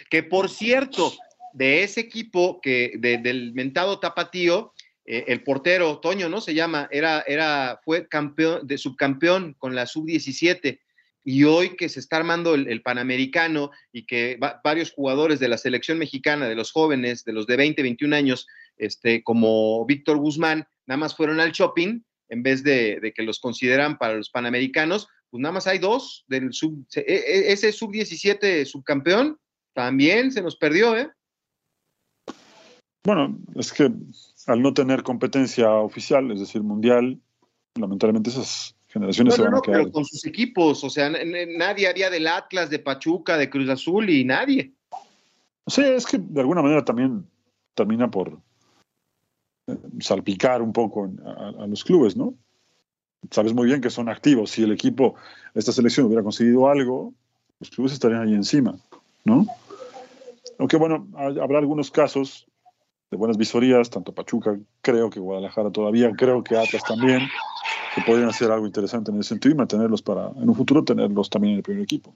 Que 0.10 0.24
por 0.24 0.50
cierto, 0.50 1.14
de 1.54 1.84
ese 1.84 2.02
equipo 2.02 2.60
que 2.62 2.96
del 3.00 3.54
mentado 3.54 3.98
Tapatío, 3.98 4.74
eh, 5.06 5.24
el 5.28 5.41
portero 5.41 6.00
Toño, 6.00 6.28
¿no? 6.28 6.41
Se 6.41 6.54
llama, 6.54 6.89
era, 6.91 7.24
era, 7.26 7.80
fue 7.86 8.10
campeón, 8.10 8.68
de 8.68 8.78
subcampeón 8.78 9.54
con 9.54 9.74
la 9.74 9.86
sub-17 9.86 10.82
y 11.28 11.43
hoy 11.43 11.76
que 11.76 11.89
se 11.89 11.99
está 11.99 12.17
armando 12.17 12.53
el, 12.53 12.82
Panamericano 12.84 13.71
y 13.91 14.05
que 14.05 14.38
varios 14.63 14.93
jugadores 14.93 15.39
de 15.39 15.49
la 15.49 15.57
selección 15.57 15.97
mexicana, 15.97 16.47
de 16.47 16.53
los 16.53 16.71
jóvenes, 16.71 17.26
de 17.26 17.34
los 17.34 17.47
de 17.47 17.57
20, 17.57 17.82
21 17.82 18.15
años, 18.15 18.47
este, 18.78 19.23
como 19.23 19.84
Víctor 19.88 20.17
Guzmán, 20.17 20.67
nada 20.86 20.99
más 20.99 21.15
fueron 21.15 21.39
al 21.39 21.51
shopping 21.51 22.01
en 22.30 22.43
vez 22.43 22.63
de, 22.63 23.11
que 23.15 23.23
los 23.23 23.39
consideran 23.39 23.97
para 23.97 24.13
los 24.13 24.30
Panamericanos, 24.30 25.07
pues 25.32 25.41
nada 25.41 25.53
más 25.53 25.65
hay 25.65 25.80
dos 25.80 26.26
del 26.28 26.53
sub, 26.53 26.86
e, 26.95 27.01
e, 27.01 27.51
ese 27.51 27.71
sub 27.71 27.91
17 27.91 28.63
subcampeón 28.65 29.39
también 29.73 30.32
se 30.32 30.43
nos 30.43 30.55
perdió, 30.55 30.95
¿eh? 30.95 31.09
Bueno, 33.03 33.38
es 33.55 33.73
que 33.73 33.91
al 34.45 34.61
no 34.61 34.73
tener 34.76 35.01
competencia 35.01 35.71
oficial, 35.71 36.32
es 36.32 36.39
decir, 36.39 36.61
mundial, 36.61 37.19
lamentablemente 37.76 38.30
esas 38.30 38.76
generaciones 38.96 39.36
se 39.36 39.41
van 39.41 39.56
a 39.56 39.62
quedar. 39.62 39.82
Pero 39.82 39.91
con 39.91 40.06
sus 40.06 40.26
equipos, 40.26 40.84
o 40.84 40.89
sea, 40.89 41.10
nadie 41.10 41.88
haría 41.88 42.10
del 42.10 42.28
Atlas, 42.28 42.70
de 42.70 42.80
Pachuca, 42.80 43.38
de 43.38 43.50
Cruz 43.50 43.70
Azul 43.70 44.10
y 44.10 44.24
nadie. 44.24 44.72
Sí, 45.68 45.82
es 45.82 46.06
que 46.06 46.18
de 46.18 46.39
alguna 46.39 46.62
manera 46.62 46.86
también 46.86 47.28
termina 47.74 48.10
por 48.10 48.39
eh, 49.68 49.78
salpicar 50.00 50.62
un 50.62 50.72
poco 50.72 51.12
a 51.26 51.68
los 51.68 51.84
clubes, 51.84 52.16
¿no? 52.16 52.36
sabes 53.32 53.54
muy 53.54 53.68
bien 53.68 53.82
que 53.82 53.89
son 53.89 54.10
activos. 54.10 54.52
Si 54.52 54.64
el 54.64 54.72
equipo, 54.72 55.16
esta 55.54 55.72
selección 55.72 56.08
hubiera 56.08 56.24
conseguido 56.24 56.70
algo, 56.70 57.14
los 57.60 57.70
clubes 57.70 57.93
estarían 57.93 58.22
ahí 58.22 58.34
encima, 58.34 58.76
¿no? 59.24 59.46
Aunque 60.60 60.78
bueno, 60.78 61.08
habrá 61.16 61.60
algunos 61.60 61.91
casos 61.91 62.48
buenas 63.16 63.38
visorías, 63.38 63.89
tanto 63.89 64.13
Pachuca, 64.13 64.57
creo 64.82 65.09
que 65.09 65.20
Guadalajara 65.20 65.72
todavía, 65.72 66.11
creo 66.18 66.43
que 66.43 66.55
Atlas 66.55 66.84
también, 66.84 67.22
que 67.95 68.01
podrían 68.01 68.30
hacer 68.30 68.51
algo 68.51 68.66
interesante 68.66 69.11
en 69.11 69.20
ese 69.20 69.30
sentido 69.30 69.55
y 69.55 69.57
mantenerlos 69.57 70.01
para, 70.01 70.28
en 70.28 70.49
un 70.49 70.55
futuro, 70.55 70.84
tenerlos 70.84 71.30
también 71.30 71.53
en 71.53 71.57
el 71.57 71.63
primer 71.63 71.84
equipo. 71.84 72.13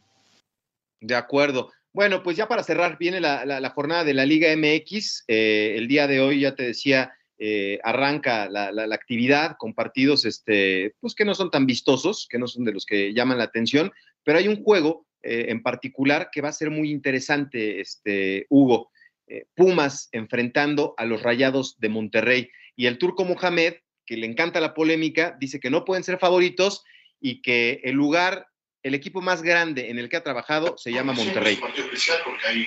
De 1.02 1.16
acuerdo. 1.16 1.72
Bueno, 1.92 2.22
pues 2.22 2.38
ya 2.38 2.48
para 2.48 2.64
cerrar, 2.64 2.98
viene 3.00 3.20
la, 3.20 3.72
jornada 3.74 4.04
de 4.04 4.14
la 4.14 4.26
Liga 4.26 4.50
MX. 4.56 5.24
Eh, 5.28 5.74
el 5.76 5.88
día 5.88 6.08
de 6.08 6.22
hoy, 6.22 6.42
ya 6.42 6.56
te 6.56 6.64
decía, 6.64 7.14
eh, 7.42 7.80
arranca 7.84 8.50
la, 8.50 8.70
actividad 8.94 9.56
con 9.58 9.74
partidos 9.74 10.26
este, 10.26 10.94
pues 11.00 11.16
que 11.16 11.24
no 11.24 11.34
son 11.34 11.50
tan 11.50 11.66
vistosos, 11.66 12.28
que 12.30 12.38
no 12.38 12.48
son 12.48 12.66
de 12.66 12.74
los 12.74 12.86
que 12.86 13.14
llaman 13.14 13.38
la 13.38 13.46
atención, 13.46 13.92
pero 14.26 14.40
hay 14.40 14.50
un 14.50 14.62
juego 14.62 15.08
eh, 15.24 15.46
en 15.48 15.64
particular 15.64 16.30
que 16.34 16.42
va 16.42 16.50
a 16.50 16.54
ser 16.54 16.70
muy 16.70 16.92
interesante, 16.92 17.80
este, 17.80 18.46
Hugo. 18.50 18.92
Eh, 19.30 19.46
Pumas 19.56 20.10
enfrentando 20.12 20.96
a 20.98 21.06
los 21.06 21.22
Rayados 21.22 21.76
de 21.78 21.90
Monterrey. 21.90 22.50
Y 22.76 22.88
el 22.88 22.98
turco 22.98 23.26
Mohamed, 23.26 23.76
que 24.08 24.18
le 24.18 24.26
encanta 24.26 24.60
la 24.60 24.74
polémica, 24.74 25.38
dice 25.40 25.60
que 25.60 25.70
no 25.70 25.86
pueden 25.86 26.04
ser 26.04 26.18
favoritos 26.18 26.84
y 27.22 27.44
que 27.44 27.80
el 27.84 27.94
lugar, 27.94 28.48
el 28.82 28.96
equipo 28.96 29.22
más 29.22 29.44
grande 29.44 29.92
en 29.92 30.00
el 30.00 30.10
que 30.10 30.18
ha 30.18 30.24
trabajado 30.24 30.80
se 30.80 30.92
llama 30.92 31.14
Monterrey. 31.14 31.54
Es 31.54 31.60
un 31.60 31.68
partido 31.68 31.86
especial 31.86 32.18
porque 32.26 32.48
ahí 32.48 32.66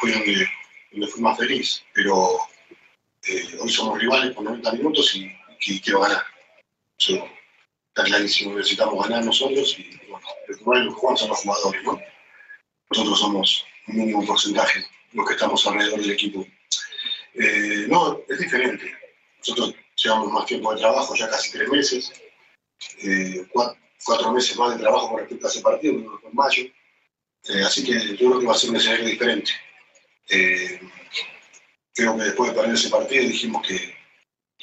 fue 0.00 0.10
donde, 0.10 0.48
donde 0.90 1.06
fui 1.06 1.22
más 1.22 1.38
feliz, 1.38 1.84
pero 1.92 2.38
eh, 3.28 3.56
hoy 3.60 3.70
somos 3.70 3.96
rivales 4.00 4.34
por 4.34 4.44
90 4.44 4.72
minutos 4.72 5.14
y, 5.14 5.80
quiero 5.80 6.00
ganar. 6.00 6.24
está 6.98 8.02
clarísimo, 8.02 8.56
necesitamos 8.56 9.06
ganar 9.08 9.24
nosotros 9.24 9.78
y 9.78 9.96
bueno, 10.08 10.26
el 10.48 10.88
que 10.88 10.94
juegan 10.94 11.16
son 11.16 11.28
los 11.28 11.38
jugadores, 11.38 11.82
¿no? 11.84 12.00
Nosotros 12.90 13.20
somos 13.20 13.64
un 13.86 13.96
mínimo 13.96 14.26
porcentaje 14.26 14.84
los 15.14 15.26
que 15.26 15.34
estamos 15.34 15.66
alrededor 15.66 16.00
del 16.00 16.10
equipo. 16.10 16.46
Eh, 17.34 17.86
no, 17.88 18.20
es 18.28 18.38
diferente. 18.38 18.94
Nosotros 19.38 19.74
llevamos 19.96 20.32
más 20.32 20.46
tiempo 20.46 20.72
de 20.72 20.80
trabajo, 20.80 21.14
ya 21.14 21.28
casi 21.28 21.50
tres 21.52 21.68
meses, 21.68 22.12
eh, 23.02 23.46
cuatro, 23.52 24.32
meses 24.32 24.56
más 24.58 24.76
de 24.76 24.82
trabajo 24.82 25.08
con 25.10 25.20
respecto 25.20 25.46
a 25.46 25.50
ese 25.50 25.60
partido, 25.60 25.94
en 25.94 26.34
mayo. 26.34 26.64
así 27.66 27.84
que 27.84 28.16
yo 28.16 28.28
creo 28.28 28.40
que 28.40 28.46
va 28.46 28.52
a 28.52 28.58
ser 28.58 28.70
un 28.70 28.76
escenario 28.76 29.06
diferente 29.06 29.52
creo 31.94 32.16
que 32.16 32.24
después 32.24 32.50
de 32.50 32.56
perder 32.56 32.74
ese 32.74 32.90
partido 32.90 33.22
dijimos 33.24 33.66
que, 33.66 33.94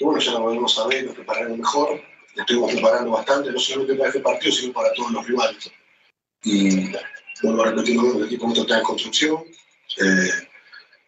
bueno, 0.02 0.20
ya 0.20 0.32
lo 0.32 0.42
volvemos 0.42 0.78
a 0.80 0.88
ver, 0.88 1.06
nos 1.06 1.16
prepararemos 1.16 1.58
mejor, 1.58 2.02
estuvimos 2.36 2.72
preparando 2.72 3.12
bastante, 3.12 3.52
no 3.52 3.60
solamente 3.60 3.96
para 3.96 4.10
este 4.10 4.20
partido, 4.20 4.52
sino 4.52 4.74
para 4.74 4.94
todos 4.94 5.12
los 5.12 5.28
rivales. 5.28 5.72
Y 6.44 6.92
vuelvo 7.44 7.64
a 7.64 7.68
repetir 7.68 8.00
el 8.00 8.26
equipo 8.26 8.52
está 8.52 8.80
en 8.80 8.84
construcción, 8.84 9.44
eh, 9.98 10.30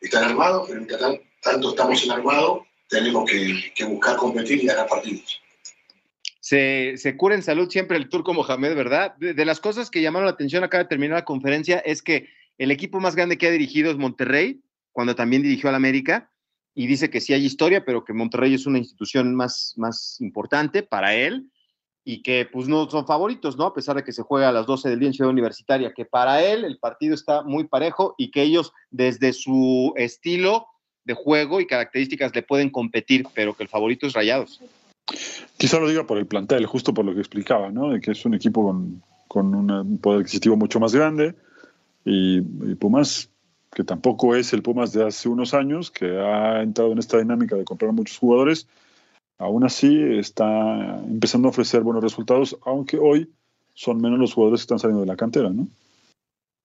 están 0.01 0.23
armados, 0.23 0.67
pero 0.67 0.81
mientras 0.81 1.19
tanto 1.41 1.69
estamos 1.69 2.03
en 2.03 2.11
armado, 2.11 2.65
tenemos 2.89 3.29
que, 3.29 3.85
buscar 3.85 4.17
competir 4.17 4.63
y 4.63 4.67
ganar 4.67 4.87
partidos. 4.87 5.41
Se, 6.39 6.97
se, 6.97 7.15
cura 7.15 7.35
en 7.35 7.43
salud 7.43 7.69
siempre 7.69 7.97
el 7.97 8.09
turco 8.09 8.33
Mohamed, 8.33 8.75
¿verdad? 8.75 9.15
De, 9.15 9.45
las 9.45 9.59
cosas 9.59 9.89
que 9.89 10.01
llamaron 10.01 10.25
la 10.25 10.33
atención 10.33 10.63
acá 10.63 10.77
de 10.77 10.85
terminar 10.85 11.17
la 11.17 11.25
conferencia 11.25 11.79
es 11.79 12.01
que 12.01 12.27
el 12.57 12.69
equipo 12.69 12.99
más 12.99 13.15
grande 13.15 13.37
que 13.37 13.47
ha 13.47 13.51
dirigido 13.51 13.91
es 13.91 13.97
Monterrey, 13.97 14.61
cuando 14.91 15.15
también 15.15 15.41
dirigió 15.41 15.69
al 15.69 15.75
América, 15.75 16.29
y 16.75 16.87
dice 16.87 17.09
que 17.09 17.21
sí 17.21 17.33
hay 17.33 17.45
historia, 17.45 17.85
pero 17.85 18.03
que 18.03 18.13
Monterrey 18.13 18.53
es 18.53 18.65
una 18.65 18.79
institución 18.79 19.35
más, 19.35 19.73
más 19.77 20.17
importante 20.19 20.83
para 20.83 21.15
él 21.15 21.51
y 22.05 22.21
que 22.21 22.47
pues 22.51 22.67
no 22.67 22.89
son 22.89 23.05
favoritos, 23.05 23.57
¿no? 23.57 23.65
A 23.65 23.73
pesar 23.73 23.95
de 23.95 24.03
que 24.03 24.11
se 24.11 24.23
juega 24.23 24.49
a 24.49 24.51
las 24.51 24.65
12 24.65 24.89
del 24.89 24.99
día 24.99 25.07
en 25.07 25.13
Ciudad 25.13 25.31
Universitaria, 25.31 25.93
que 25.93 26.05
para 26.05 26.43
él 26.43 26.65
el 26.65 26.77
partido 26.77 27.15
está 27.15 27.43
muy 27.43 27.65
parejo 27.65 28.15
y 28.17 28.31
que 28.31 28.43
ellos 28.43 28.73
desde 28.91 29.33
su 29.33 29.93
estilo 29.95 30.67
de 31.05 31.13
juego 31.13 31.59
y 31.59 31.67
características 31.67 32.33
le 32.35 32.43
pueden 32.43 32.69
competir, 32.69 33.25
pero 33.33 33.53
que 33.53 33.63
el 33.63 33.69
favorito 33.69 34.07
es 34.07 34.13
Rayados. 34.13 34.61
Quizá 35.57 35.79
lo 35.79 35.87
diga 35.87 36.05
por 36.05 36.17
el 36.17 36.25
plantel, 36.25 36.65
justo 36.65 36.93
por 36.93 37.05
lo 37.05 37.13
que 37.13 37.19
explicaba, 37.19 37.69
¿no? 37.71 37.91
De 37.91 38.01
que 38.01 38.11
es 38.11 38.25
un 38.25 38.33
equipo 38.33 38.75
con, 39.27 39.55
un 39.55 39.97
poder 39.99 40.21
adquisitivo 40.21 40.55
mucho 40.55 40.79
más 40.79 40.93
grande 40.93 41.35
y, 42.05 42.37
y 42.37 42.75
Pumas 42.75 43.29
que 43.73 43.83
tampoco 43.83 44.35
es 44.35 44.53
el 44.53 44.61
Pumas 44.61 44.93
de 44.93 45.05
hace 45.05 45.29
unos 45.29 45.53
años, 45.53 45.91
que 45.91 46.05
ha 46.05 46.61
entrado 46.61 46.91
en 46.91 46.99
esta 46.99 47.17
dinámica 47.17 47.55
de 47.55 47.65
comprar 47.65 47.91
muchos 47.91 48.17
jugadores, 48.17 48.67
aún 49.43 49.63
así 49.63 50.01
está 50.17 50.97
empezando 51.05 51.47
a 51.47 51.51
ofrecer 51.51 51.81
buenos 51.81 52.03
resultados, 52.03 52.57
aunque 52.65 52.97
hoy 52.97 53.29
son 53.73 54.01
menos 54.01 54.19
los 54.19 54.33
jugadores 54.33 54.61
que 54.61 54.63
están 54.63 54.79
saliendo 54.79 55.01
de 55.01 55.07
la 55.07 55.17
cantera, 55.17 55.49
¿no? 55.49 55.67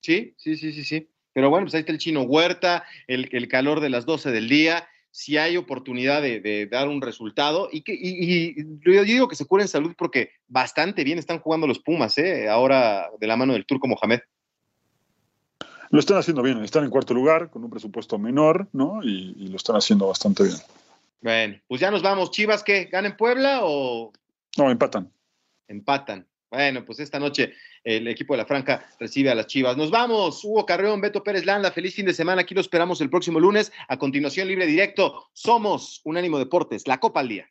Sí, 0.00 0.34
sí, 0.36 0.56
sí, 0.56 0.72
sí, 0.72 0.84
sí. 0.84 1.08
Pero 1.32 1.50
bueno, 1.50 1.66
pues 1.66 1.74
ahí 1.74 1.80
está 1.80 1.92
el 1.92 1.98
chino 1.98 2.22
Huerta, 2.22 2.84
el, 3.06 3.48
calor 3.48 3.80
de 3.80 3.90
las 3.90 4.06
12 4.06 4.30
del 4.30 4.48
día. 4.48 4.88
si 5.10 5.36
hay 5.36 5.56
oportunidad 5.56 6.22
de, 6.22 6.68
dar 6.70 6.88
un 6.88 7.00
resultado 7.00 7.68
y 7.72 7.82
que 7.82 7.94
y, 7.94 8.54
yo 8.84 9.02
digo 9.04 9.28
que 9.28 9.36
se 9.36 9.46
cure 9.46 9.62
en 9.62 9.68
salud 9.68 9.94
porque 9.96 10.30
bastante 10.46 11.02
bien 11.04 11.18
están 11.18 11.40
jugando 11.40 11.66
los 11.66 11.80
Pumas, 11.80 12.16
¿eh? 12.18 12.48
ahora 12.48 13.08
de 13.18 13.26
la 13.26 13.36
mano 13.36 13.54
del 13.54 13.66
turco 13.66 13.88
Mohamed. 13.88 14.20
Lo 15.90 16.00
están 16.00 16.18
haciendo 16.18 16.42
bien, 16.42 16.62
están 16.62 16.84
en 16.84 16.90
cuarto 16.90 17.14
lugar 17.14 17.50
con 17.50 17.64
un 17.64 17.70
presupuesto 17.70 18.18
menor, 18.18 18.68
¿no? 18.72 19.02
Y, 19.02 19.34
y 19.38 19.48
lo 19.48 19.56
están 19.56 19.76
haciendo 19.76 20.06
bastante 20.06 20.44
bien. 20.44 20.58
Bueno, 21.20 21.60
pues 21.66 21.80
ya 21.80 21.90
nos 21.90 22.02
vamos. 22.02 22.30
Chivas, 22.30 22.62
¿qué? 22.62 22.84
¿Ganan 22.84 23.16
Puebla 23.16 23.60
o...? 23.62 24.12
No, 24.56 24.70
empatan. 24.70 25.12
Empatan. 25.66 26.26
Bueno, 26.50 26.84
pues 26.84 26.98
esta 27.00 27.18
noche 27.18 27.52
el 27.84 28.08
equipo 28.08 28.32
de 28.32 28.38
la 28.38 28.46
Franca 28.46 28.86
recibe 28.98 29.30
a 29.30 29.34
las 29.34 29.46
Chivas. 29.46 29.76
Nos 29.76 29.90
vamos. 29.90 30.42
Hugo 30.44 30.64
Carreón, 30.64 31.00
Beto 31.00 31.22
Pérez 31.22 31.44
Landa, 31.44 31.70
feliz 31.70 31.94
fin 31.94 32.06
de 32.06 32.14
semana. 32.14 32.42
Aquí 32.42 32.54
lo 32.54 32.60
esperamos 32.60 33.00
el 33.00 33.10
próximo 33.10 33.38
lunes. 33.38 33.70
A 33.88 33.98
continuación, 33.98 34.48
libre 34.48 34.66
directo. 34.66 35.28
Somos 35.32 36.00
Unánimo 36.04 36.38
Deportes, 36.38 36.86
la 36.86 36.98
Copa 36.98 37.20
al 37.20 37.28
Día. 37.28 37.50